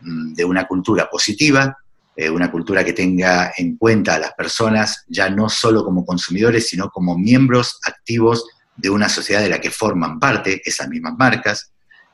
mm, 0.00 0.34
de 0.34 0.44
una 0.44 0.66
cultura 0.66 1.08
positiva, 1.08 1.76
eh, 2.14 2.28
una 2.28 2.50
cultura 2.50 2.84
que 2.84 2.92
tenga 2.92 3.52
en 3.56 3.76
cuenta 3.76 4.14
a 4.14 4.18
las 4.18 4.32
personas 4.34 5.04
ya 5.08 5.30
no 5.30 5.48
solo 5.48 5.84
como 5.84 6.04
consumidores, 6.04 6.68
sino 6.68 6.90
como 6.90 7.16
miembros 7.16 7.78
activos 7.86 8.46
de 8.76 8.90
una 8.90 9.08
sociedad 9.08 9.42
de 9.42 9.48
la 9.48 9.60
que 9.60 9.70
forman 9.70 10.18
parte 10.18 10.60
esas 10.64 10.88
mismas 10.88 11.14
marcas, 11.16 11.70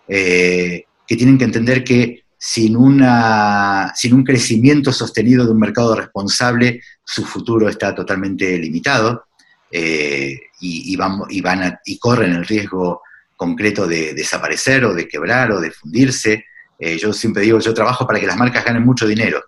que 0.07 0.87
tienen 1.07 1.37
que 1.37 1.45
entender 1.45 1.85
que 1.85 2.24
sin, 2.39 2.76
una, 2.76 3.93
sin 3.97 4.14
un 4.14 4.24
crecimiento 4.24 4.93
sostenido 4.93 5.45
de 5.45 5.51
un 5.51 5.59
mercado 5.59 5.97
responsable, 5.97 6.80
su 7.05 7.24
futuro 7.24 7.68
está 7.68 7.95
totalmente 7.95 8.57
limitado 8.59 9.24
eh, 9.70 10.39
y, 10.61 10.93
y, 10.93 10.97
van 10.97 11.78
y 11.84 11.99
corren 11.99 12.32
el 12.32 12.47
riesgo 12.47 13.03
concreto 13.36 13.86
de 13.86 14.14
desaparecer 14.14 14.84
o 14.84 14.95
de 14.95 15.09
quebrar 15.09 15.53
o 15.53 15.61
de 15.61 15.70
fundirse. 15.70 16.45
Eh, 16.78 16.97
yo 16.97 17.12
siempre 17.12 17.43
digo, 17.43 17.59
yo 17.59 17.74
trabajo 17.74 18.07
para 18.07 18.20
que 18.20 18.26
las 18.26 18.36
marcas 18.36 18.64
ganen 18.64 18.84
mucho 18.84 19.07
dinero. 19.07 19.43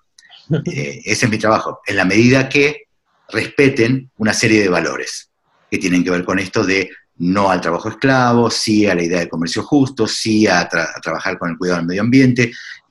Eh, 0.67 1.03
ese 1.05 1.27
es 1.27 1.31
mi 1.31 1.39
trabajo, 1.39 1.79
en 1.87 1.95
la 1.95 2.05
medida 2.05 2.49
que 2.49 2.89
respeten 3.29 4.11
una 4.17 4.33
serie 4.33 4.61
de 4.61 4.69
valores 4.69 5.31
que 5.71 5.79
tienen 5.79 6.03
que 6.03 6.11
ver 6.11 6.25
con 6.25 6.41
esto 6.41 6.65
de 6.65 6.91
no 7.19 7.53
al 7.53 7.61
trabajo 7.61 7.89
esclavo, 7.89 8.51
sí 8.51 8.85
a 8.89 8.97
la 8.97 9.05
idea 9.05 9.21
de 9.21 9.29
comercio 9.29 9.63
justo, 9.63 10.09
sí 10.09 10.49
a, 10.49 10.63
a 10.63 10.69
trabajar 11.01 11.39
con 11.39 11.51
el 11.51 11.57
cuidado 11.57 11.79
del 11.79 11.87
medio 11.87 12.03
ambiente 12.03 12.51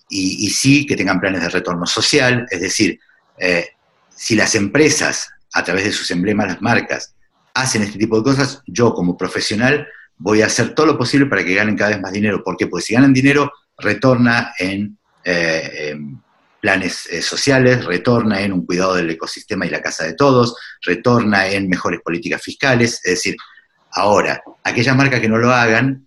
y, 0.09 0.49
sí 0.49 0.85
que 0.85 0.95
tengan 0.95 1.19
planes 1.19 1.41
de 1.41 1.49
retorno 1.49 1.85
social, 1.85 2.45
es 2.49 2.61
decir, 2.61 2.99
eh, 3.37 3.69
si 4.09 4.35
las 4.35 4.55
empresas, 4.55 5.29
a 5.53 5.63
través 5.63 5.85
de 5.85 5.91
sus 5.91 6.09
emblemas, 6.11 6.47
las 6.47 6.61
marcas, 6.61 7.15
hacen 7.53 7.83
este 7.83 7.99
tipo 7.99 8.17
de 8.17 8.23
cosas, 8.23 8.61
yo 8.65 8.93
como 8.93 9.17
profesional 9.17 9.87
voy 10.17 10.41
a 10.41 10.47
hacer 10.47 10.73
todo 10.73 10.85
lo 10.87 10.97
posible 10.97 11.27
para 11.27 11.43
que 11.43 11.53
ganen 11.55 11.77
cada 11.77 11.91
vez 11.91 12.01
más 12.01 12.11
dinero. 12.11 12.43
¿Por 12.43 12.57
qué? 12.57 12.67
Porque 12.67 12.85
si 12.85 12.93
ganan 12.93 13.13
dinero, 13.13 13.51
retorna 13.77 14.53
en, 14.57 14.97
eh, 15.23 15.95
planes 16.59 17.07
eh, 17.09 17.21
sociales, 17.21 17.85
retorna 17.85 18.41
en 18.41 18.51
un 18.51 18.65
cuidado 18.65 18.95
del 18.95 19.09
ecosistema 19.11 19.65
y 19.65 19.69
la 19.69 19.81
casa 19.81 20.03
de 20.03 20.13
todos, 20.13 20.55
retorna 20.81 21.47
en 21.47 21.69
mejores 21.69 22.01
políticas 22.01 22.41
fiscales. 22.41 22.99
Es 23.05 23.11
decir, 23.11 23.37
ahora, 23.93 24.41
aquellas 24.63 24.95
marcas 24.95 25.21
que 25.21 25.29
no 25.29 25.37
lo 25.37 25.51
hagan, 25.51 26.05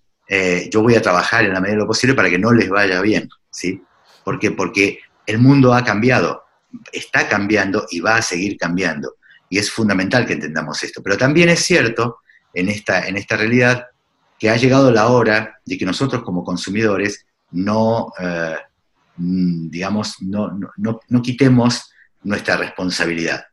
yo 0.70 0.80
voy 0.80 0.94
a 0.94 1.02
trabajar 1.02 1.44
en 1.44 1.52
la 1.52 1.60
medida 1.60 1.74
de 1.74 1.82
lo 1.82 1.86
posible 1.86 2.14
para 2.14 2.30
que 2.30 2.38
no 2.38 2.52
les 2.52 2.70
vaya 2.70 3.02
bien. 3.02 3.28
¿sí? 3.50 3.82
¿Por 4.24 4.38
qué? 4.38 4.50
Porque 4.50 5.00
el 5.26 5.38
mundo 5.38 5.74
ha 5.74 5.84
cambiado, 5.84 6.44
está 6.92 7.28
cambiando 7.28 7.86
y 7.90 8.00
va 8.00 8.16
a 8.16 8.22
seguir 8.22 8.56
cambiando. 8.56 9.16
Y 9.48 9.58
es 9.58 9.70
fundamental 9.70 10.26
que 10.26 10.34
entendamos 10.34 10.82
esto. 10.82 11.02
Pero 11.02 11.16
también 11.16 11.48
es 11.48 11.60
cierto 11.60 12.18
en 12.54 12.68
esta, 12.68 13.06
en 13.06 13.16
esta 13.16 13.36
realidad 13.36 13.86
que 14.38 14.50
ha 14.50 14.56
llegado 14.56 14.90
la 14.90 15.08
hora 15.08 15.60
de 15.64 15.78
que 15.78 15.84
nosotros 15.84 16.22
como 16.22 16.42
consumidores 16.42 17.26
no, 17.52 18.12
eh, 18.18 18.56
mm, 19.16 19.68
digamos, 19.70 20.16
no, 20.20 20.58
no, 20.76 21.22
quitemos 21.22 21.92
nuestra 22.22 22.56
responsabilidad. 22.56 23.44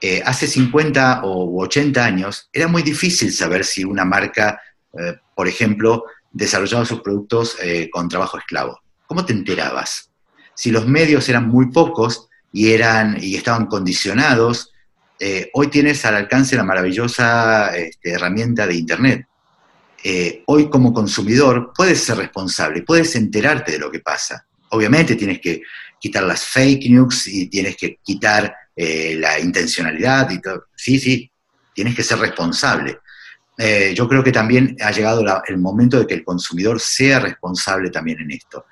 Eh, 0.00 0.22
hace 0.24 0.46
50 0.46 1.22
o 1.24 1.60
80 1.62 2.04
años 2.04 2.48
era 2.52 2.68
muy 2.68 2.82
difícil 2.82 3.32
saber 3.32 3.64
si 3.64 3.84
una 3.84 4.04
marca, 4.04 4.60
eh, 4.92 5.16
por 5.34 5.48
ejemplo, 5.48 6.04
desarrollaba 6.30 6.84
sus 6.84 7.00
productos 7.00 7.56
con 7.90 8.08
trabajo 8.08 8.38
esclavo. 8.38 8.78
¿Cómo 9.06 9.24
te 9.24 9.32
enterabas? 9.32 10.10
Si 10.54 10.70
los 10.70 10.86
medios 10.86 11.28
eran 11.28 11.48
muy 11.48 11.70
pocos 11.70 12.28
y, 12.52 12.72
eran, 12.72 13.18
y 13.20 13.36
estaban 13.36 13.66
condicionados, 13.66 14.72
hoy 15.54 15.68
tienes 15.68 16.04
al 16.04 16.14
alcance 16.14 16.56
la 16.56 16.64
maravillosa 16.64 17.74
este, 17.76 18.12
herramienta 18.12 18.66
de 18.66 18.74
Internet. 18.74 19.26
Eh, 20.08 20.44
hoy 20.46 20.70
como 20.70 20.92
consumidor 20.92 21.72
puedes 21.74 22.00
ser 22.00 22.18
responsable, 22.18 22.82
puedes 22.82 23.16
enterarte 23.16 23.72
de 23.72 23.80
lo 23.80 23.90
que 23.90 23.98
pasa. 23.98 24.46
Obviamente 24.70 25.16
tienes 25.16 25.40
que 25.40 25.62
quitar 25.98 26.22
las 26.22 26.44
fake 26.44 26.90
news 26.90 27.26
y 27.26 27.48
tienes 27.48 27.76
que 27.76 27.98
quitar 28.04 28.54
eh, 28.76 29.16
la 29.18 29.40
intencionalidad 29.40 30.30
y 30.30 30.40
todo. 30.40 30.66
Sí, 30.76 31.00
sí, 31.00 31.28
tienes 31.74 31.96
que 31.96 32.04
ser 32.04 32.18
responsable. 32.18 32.98
Eh, 33.58 33.94
yo 33.96 34.08
creo 34.08 34.22
que 34.22 34.30
también 34.30 34.76
ha 34.80 34.92
llegado 34.92 35.24
el 35.48 35.58
momento 35.58 35.98
de 35.98 36.06
que 36.06 36.14
el 36.14 36.24
consumidor 36.24 36.78
sea 36.78 37.18
responsable 37.18 37.90
también 37.90 38.20
en 38.20 38.30
esto. 38.30 38.66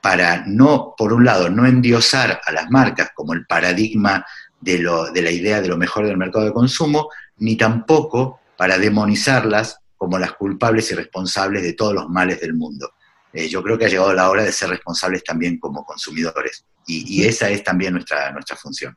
Para 0.00 0.44
no, 0.46 0.94
por 0.96 1.12
un 1.12 1.24
lado, 1.24 1.50
no 1.50 1.66
endiosar 1.66 2.40
a 2.46 2.52
las 2.52 2.70
marcas 2.70 3.10
como 3.14 3.34
el 3.34 3.46
paradigma 3.46 4.24
de, 4.60 4.78
de 5.12 5.22
la 5.22 5.30
idea 5.30 5.60
de 5.60 5.68
lo 5.68 5.76
mejor 5.76 6.06
del 6.06 6.16
mercado 6.16 6.46
de 6.46 6.52
consumo, 6.52 7.08
ni 7.38 7.56
tampoco 7.56 8.40
para 8.56 8.78
demonizarlas 8.78 9.78
como 9.96 10.18
las 10.18 10.32
culpables 10.32 10.90
y 10.90 10.94
responsables 10.94 11.62
de 11.62 11.74
todos 11.74 11.92
los 11.92 12.08
males 12.08 12.40
del 12.40 12.54
mundo. 12.54 12.90
Eh, 13.32 13.48
yo 13.48 13.62
creo 13.62 13.78
que 13.78 13.84
ha 13.84 13.88
llegado 13.88 14.12
la 14.12 14.28
hora 14.28 14.42
de 14.42 14.52
ser 14.52 14.70
responsables 14.70 15.22
también 15.22 15.58
como 15.58 15.84
consumidores 15.84 16.64
y, 16.86 17.22
esa 17.24 17.48
es 17.50 17.62
también 17.62 17.92
nuestra, 17.92 18.32
nuestra 18.32 18.56
función. 18.56 18.96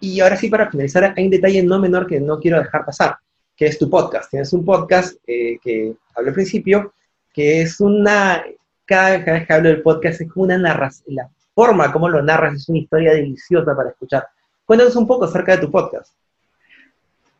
Y 0.00 0.20
ahora 0.20 0.36
sí, 0.36 0.48
para 0.48 0.70
finalizar, 0.70 1.14
hay 1.16 1.24
un 1.24 1.30
detalle 1.30 1.62
no 1.62 1.78
menor 1.78 2.06
que 2.06 2.20
no 2.20 2.38
quiero 2.38 2.58
dejar 2.58 2.84
pasar, 2.84 3.16
que 3.56 3.66
es 3.66 3.78
tu 3.78 3.88
podcast. 3.88 4.30
Tienes 4.30 4.52
un 4.52 4.64
podcast 4.64 5.16
eh, 5.26 5.58
que 5.62 5.94
hablé 6.14 6.28
al 6.28 6.34
principio, 6.34 6.92
que 7.32 7.62
es 7.62 7.80
una, 7.80 8.44
cada, 8.86 9.18
vez 9.18 9.46
que 9.46 9.52
hablo 9.52 9.68
del 9.68 9.82
podcast 9.82 10.20
es 10.20 10.32
como 10.32 10.44
una 10.44 10.58
narración, 10.58 11.16
la 11.16 11.28
forma 11.54 11.92
como 11.92 12.08
lo 12.08 12.22
narras 12.22 12.54
es 12.54 12.68
una 12.68 12.78
historia 12.78 13.12
deliciosa 13.12 13.74
para 13.74 13.90
escuchar. 13.90 14.26
Cuéntanos 14.64 14.96
un 14.96 15.06
poco 15.06 15.24
acerca 15.24 15.52
de 15.56 15.62
tu 15.66 15.70
podcast. 15.70 16.12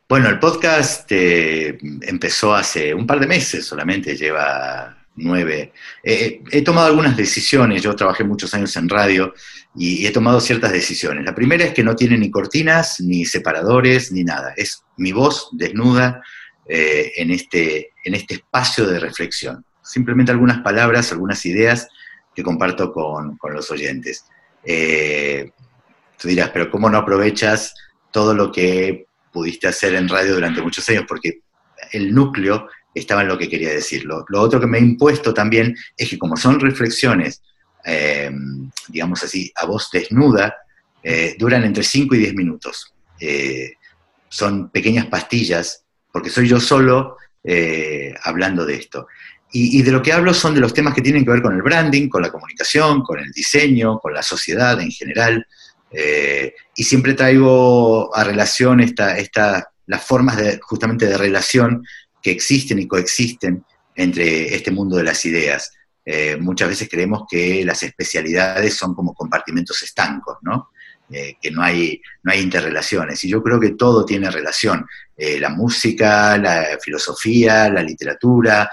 Bueno, 0.09 0.28
el 0.28 0.38
podcast 0.38 1.11
eh, 1.11 1.78
empezó 2.03 2.55
hace 2.55 2.94
un 2.94 3.07
par 3.07 3.18
de 3.18 3.26
meses 3.26 3.66
solamente, 3.66 4.16
lleva 4.16 4.97
nueve. 5.16 5.72
Eh, 6.03 6.42
he 6.51 6.62
tomado 6.62 6.86
algunas 6.86 7.16
decisiones, 7.16 7.82
yo 7.82 7.97
trabajé 7.97 8.22
muchos 8.22 8.55
años 8.55 8.76
en 8.76 8.88
radio 8.88 9.34
y 9.74 10.07
he 10.07 10.11
tomado 10.11 10.40
ciertas 10.40 10.72
decisiones. 10.72 11.24
La 11.24 11.34
primera 11.34 11.64
es 11.64 11.74
que 11.74 11.82
no 11.82 11.97
tiene 11.97 12.16
ni 12.18 12.30
cortinas, 12.30 13.01
ni 13.01 13.24
separadores, 13.24 14.12
ni 14.12 14.22
nada. 14.22 14.53
Es 14.57 14.84
mi 14.97 15.12
voz 15.12 15.49
desnuda 15.53 16.22
eh, 16.68 17.12
en, 17.16 17.30
este, 17.30 17.90
en 18.05 18.14
este 18.14 18.34
espacio 18.34 18.86
de 18.86 19.01
reflexión. 19.01 19.64
Simplemente 19.87 20.32
algunas 20.32 20.59
palabras, 20.59 21.12
algunas 21.12 21.45
ideas 21.47 21.89
que 22.34 22.43
comparto 22.43 22.93
con, 22.93 23.37
con 23.37 23.55
los 23.55 23.70
oyentes. 23.70 24.26
tú 24.62 26.28
dirás, 26.28 26.51
pero 26.51 26.70
¿cómo 26.70 26.91
no 26.91 26.99
aprovechas 26.99 27.74
todo 28.11 28.34
lo 28.34 28.51
que 28.51 29.07
pudiste 29.37 29.68
hacer 29.68 29.95
en 29.95 30.09
radio 30.09 30.32
durante 30.32 30.62
muchos 30.62 30.89
años, 30.89 31.05
porque 31.07 31.41
el 31.93 32.14
núcleo 32.14 32.70
estaba 32.95 33.20
en 33.20 33.28
lo 33.28 33.37
que 33.37 33.51
quería 33.51 33.68
decir. 33.68 34.07
Lo, 34.07 34.24
otro 34.41 34.59
que 34.59 34.66
me 34.66 34.78
he 34.78 34.80
impuesto 34.80 35.34
también 35.34 35.76
es 35.95 36.09
que 36.09 36.18
como 36.18 36.39
son 36.39 36.59
reflexiones, 36.59 37.43
eh, 37.84 38.30
digamos 38.89 39.22
así, 39.22 39.53
a 39.55 39.66
voz 39.66 39.91
desnuda, 39.93 40.57
eh, 41.03 41.37
duran 41.39 41.64
entre 41.64 41.82
5 41.82 42.14
y 42.14 42.18
10 42.20 42.34
minutos. 42.34 42.95
Eh, 43.20 43.74
son 44.30 44.70
pequeñas 44.70 45.05
pastillas, 45.09 45.84
porque 46.11 46.30
soy 46.30 46.49
yo 46.49 46.59
solo 46.59 47.18
hablando 48.24 48.64
de 48.64 48.76
esto. 48.76 49.07
Y, 49.53 49.80
de 49.82 49.92
lo 49.92 50.03
que 50.03 50.12
hablo 50.12 50.34
son 50.34 50.55
de 50.55 50.61
los 50.61 50.74
temas 50.74 50.92
que 50.92 51.01
tienen 51.01 51.24
que 51.24 51.30
ver 51.30 51.40
con 51.40 51.55
el 51.55 51.62
branding, 51.62 52.09
con 52.09 52.20
la 52.20 52.30
comunicación, 52.30 53.03
con 53.03 53.18
el 53.18 53.30
diseño, 53.30 53.99
con 53.99 54.12
la 54.12 54.22
sociedad 54.22 54.78
en 54.80 54.90
general. 54.90 55.47
Eh, 55.90 56.53
y 56.74 56.84
siempre 56.84 57.14
traigo 57.14 58.14
a 58.14 58.22
relación 58.24 58.80
esta, 58.80 59.16
esta, 59.16 59.70
las 59.86 60.05
formas 60.05 60.36
de, 60.36 60.59
justamente 60.61 61.07
de 61.07 61.16
relación 61.16 61.82
que 62.20 62.32
existen 62.32 62.80
y 62.80 62.86
coexisten 62.86 63.64
entre 63.94 64.55
este 64.55 64.70
mundo 64.70 64.97
de 64.97 65.05
las 65.05 65.24
ideas. 65.24 65.72
Eh, 66.05 66.36
muchas 66.38 66.68
veces 66.68 66.88
creemos 66.88 67.22
que 67.28 67.64
las 67.64 67.82
especialidades 67.82 68.74
son 68.74 68.94
como 68.94 69.14
compartimentos 69.14 69.80
estancos, 69.82 70.36
¿no? 70.42 70.70
Eh, 71.09 71.36
que 71.40 71.52
no 71.52 71.62
hay, 71.62 72.00
no 72.24 72.32
hay 72.32 72.40
interrelaciones. 72.40 73.22
Y 73.22 73.28
yo 73.28 73.42
creo 73.42 73.61
que 73.61 73.70
todo 73.70 74.04
tiene 74.04 74.30
relación. 74.30 74.86
la 75.16 75.48
música, 75.48 76.36
la 76.36 76.78
filosofía, 76.82 77.70
la 77.70 77.82
literatura, 77.82 78.70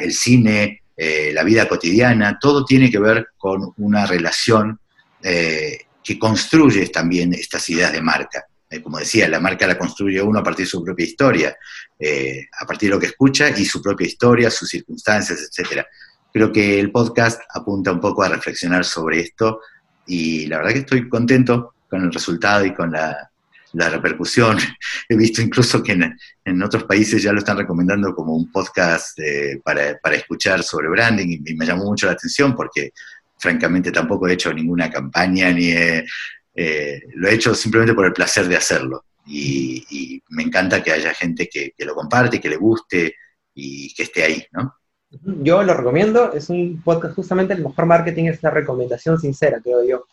el 0.00 0.12
cine, 0.14 0.84
la 0.96 1.42
vida 1.42 1.68
cotidiana, 1.68 2.38
todo 2.40 2.64
tiene 2.64 2.90
que 2.90 2.98
ver 2.98 3.28
con 3.36 3.74
una 3.76 4.06
relación 4.06 4.78
que 5.20 6.18
construye 6.18 6.88
también 6.88 7.34
estas 7.34 7.68
ideas 7.68 7.92
de 7.92 8.00
marca. 8.00 8.46
Eh, 8.70 8.80
como 8.80 8.98
decía, 8.98 9.28
la 9.28 9.40
marca 9.40 9.66
la 9.66 9.76
construye 9.76 10.22
uno 10.22 10.38
a 10.38 10.44
partir 10.44 10.64
de 10.64 10.70
su 10.70 10.84
propia 10.84 11.04
historia, 11.04 11.56
eh, 11.98 12.46
a 12.60 12.64
partir 12.64 12.88
de 12.88 12.94
lo 12.94 13.00
que 13.00 13.06
escucha 13.06 13.50
y 13.50 13.64
su 13.64 13.82
propia 13.82 14.06
historia, 14.06 14.48
sus 14.48 14.68
circunstancias, 14.68 15.40
etc. 15.40 15.84
Creo 16.32 16.52
que 16.52 16.78
el 16.78 16.92
podcast 16.92 17.42
apunta 17.52 17.90
un 17.90 18.00
poco 18.00 18.22
a 18.22 18.28
reflexionar 18.28 18.84
sobre 18.84 19.20
esto 19.20 19.60
y 20.06 20.46
la 20.46 20.58
verdad 20.58 20.72
que 20.72 20.78
estoy 20.80 21.08
contento 21.08 21.74
con 21.88 22.04
el 22.04 22.12
resultado 22.12 22.64
y 22.64 22.74
con 22.74 22.92
la, 22.92 23.26
repercusión. 23.72 24.58
He 25.08 25.16
visto 25.16 25.40
incluso 25.40 25.82
que 25.82 25.92
en, 25.92 26.62
otros 26.62 26.84
países 26.84 27.22
ya 27.22 27.32
lo 27.32 27.38
están 27.38 27.56
recomendando 27.56 28.14
como 28.14 28.34
un 28.34 28.50
podcast 28.50 29.16
eh, 29.20 29.60
para, 29.64 29.96
para, 29.98 30.16
escuchar 30.16 30.64
sobre 30.64 30.88
branding 30.88 31.40
y 31.46 31.54
me 31.54 31.64
llamó 31.64 31.84
mucho 31.84 32.06
la 32.06 32.12
atención 32.12 32.56
porque 32.56 32.90
francamente 33.38 33.92
tampoco 33.92 34.28
he 34.28 34.34
hecho 34.34 34.52
ninguna 34.52 34.90
campaña 34.90 35.50
ni 35.52 35.72
eh, 35.72 37.02
lo 37.14 37.28
he 37.28 37.34
hecho 37.34 37.54
simplemente 37.54 37.94
por 37.94 38.06
el 38.06 38.12
placer 38.12 38.46
de 38.46 38.56
hacerlo. 38.56 39.04
Y, 39.26 40.22
me 40.30 40.42
encanta 40.44 40.82
que 40.82 40.92
haya 40.92 41.14
gente 41.14 41.48
que, 41.48 41.72
lo 41.78 41.94
comparte, 41.94 42.40
que 42.40 42.48
le 42.48 42.56
guste 42.56 43.16
y 43.54 43.92
que 43.94 44.04
esté 44.04 44.22
ahí, 44.22 44.46
¿no? 44.52 44.74
Yo 45.10 45.62
lo 45.62 45.74
recomiendo, 45.74 46.32
es 46.32 46.50
un 46.50 46.80
podcast, 46.82 47.14
justamente 47.14 47.54
el 47.54 47.62
mejor 47.62 47.86
marketing 47.86 48.26
es 48.26 48.42
la 48.42 48.50
recomendación 48.50 49.18
sincera, 49.18 49.60
creo 49.60 49.84
yo. 49.84 50.04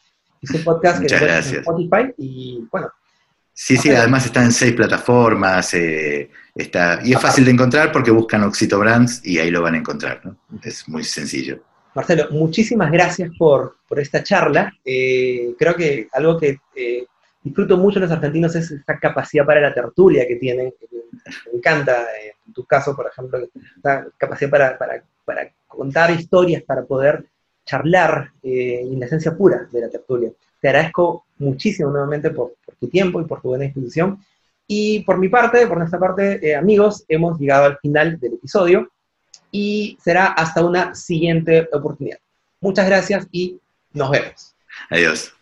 Es 0.41 0.52
un 0.52 0.64
podcast 0.64 1.00
que 1.00 1.06
está 1.06 1.39
en 1.39 1.58
Spotify 1.60 2.14
y 2.18 2.68
bueno. 2.72 2.89
Sí, 3.54 3.76
sí, 3.78 3.89
además 3.89 4.26
está 4.26 4.43
en 4.43 4.52
seis 4.52 4.74
plataformas, 4.74 5.74
eh, 5.74 6.30
está, 6.54 7.00
y 7.04 7.14
es 7.14 7.20
fácil 7.20 7.45
de 7.45 7.52
encontrar 7.52 7.91
porque 7.91 8.12
buscan 8.12 8.43
Oxito 8.43 8.78
Brands 8.78 9.22
y 9.26 9.39
ahí 9.39 9.50
lo 9.50 9.64
van 9.64 9.76
a 9.76 9.80
encontrar, 9.80 10.22
¿no? 10.24 10.38
Es 10.64 10.88
muy 10.88 11.04
sencillo. 11.04 11.60
Marcelo, 11.95 12.28
muchísimas 12.30 12.91
gracias 12.91 13.32
por, 13.38 13.78
esta 13.98 14.22
charla. 14.22 14.72
Eh, 14.86 15.56
creo 15.58 15.76
que 15.76 16.08
algo 16.14 16.38
que 16.38 16.60
eh, 16.76 17.08
disfruto 17.48 17.78
mucho 17.78 18.00
los 18.00 18.12
argentinos 18.12 18.56
es 18.56 18.72
esta 18.72 19.00
capacidad 19.00 19.45
para 19.45 19.62
la 19.62 19.74
tertulia 19.74 20.28
que 20.28 20.36
tienen. 20.36 20.74
Me 21.52 21.58
encanta, 21.58 22.04
eh, 22.04 22.34
en 22.45 22.54
tu 22.54 22.66
caso, 22.66 22.95
por 22.95 23.08
ejemplo, 23.08 23.39
esta 23.76 24.08
capacidad 24.18 24.78
para, 24.78 25.04
contar 25.68 26.12
historias, 26.12 26.64
para 26.64 26.84
poder 26.84 27.26
charlar 27.66 28.32
en 28.41 29.00
la 29.00 29.06
esencia 29.06 29.36
pura 29.36 29.68
de 29.72 29.82
la 29.82 29.89
tertulia. 29.89 30.32
Te 30.62 30.70
agradezco 30.70 31.26
muchísimo 31.38 31.89
nuevamente 31.89 32.30
por, 32.30 32.54
tu 32.80 32.88
tiempo 32.88 33.20
y 33.22 33.26
por 33.26 33.41
tu 33.41 33.50
buena 33.50 33.66
disposición. 33.66 34.20
Y 34.68 35.02
por 35.02 35.18
mi 35.18 35.30
parte, 35.30 35.66
por 35.68 35.78
nuestra 35.78 36.00
parte, 36.00 36.56
amigos, 36.56 37.06
hemos 37.08 37.39
llegado 37.39 37.66
al 37.66 37.78
final 37.80 38.20
del 38.20 38.34
episodio 38.34 38.89
y 39.52 39.98
será 40.02 40.28
hasta 40.28 40.66
una 40.66 40.93
siguiente 40.95 41.68
oportunidad. 41.72 42.20
Muchas 42.60 42.88
gracias 42.88 43.28
y 43.32 43.60
nos 43.93 44.12
vemos. 44.12 44.56
Adiós. 44.89 45.36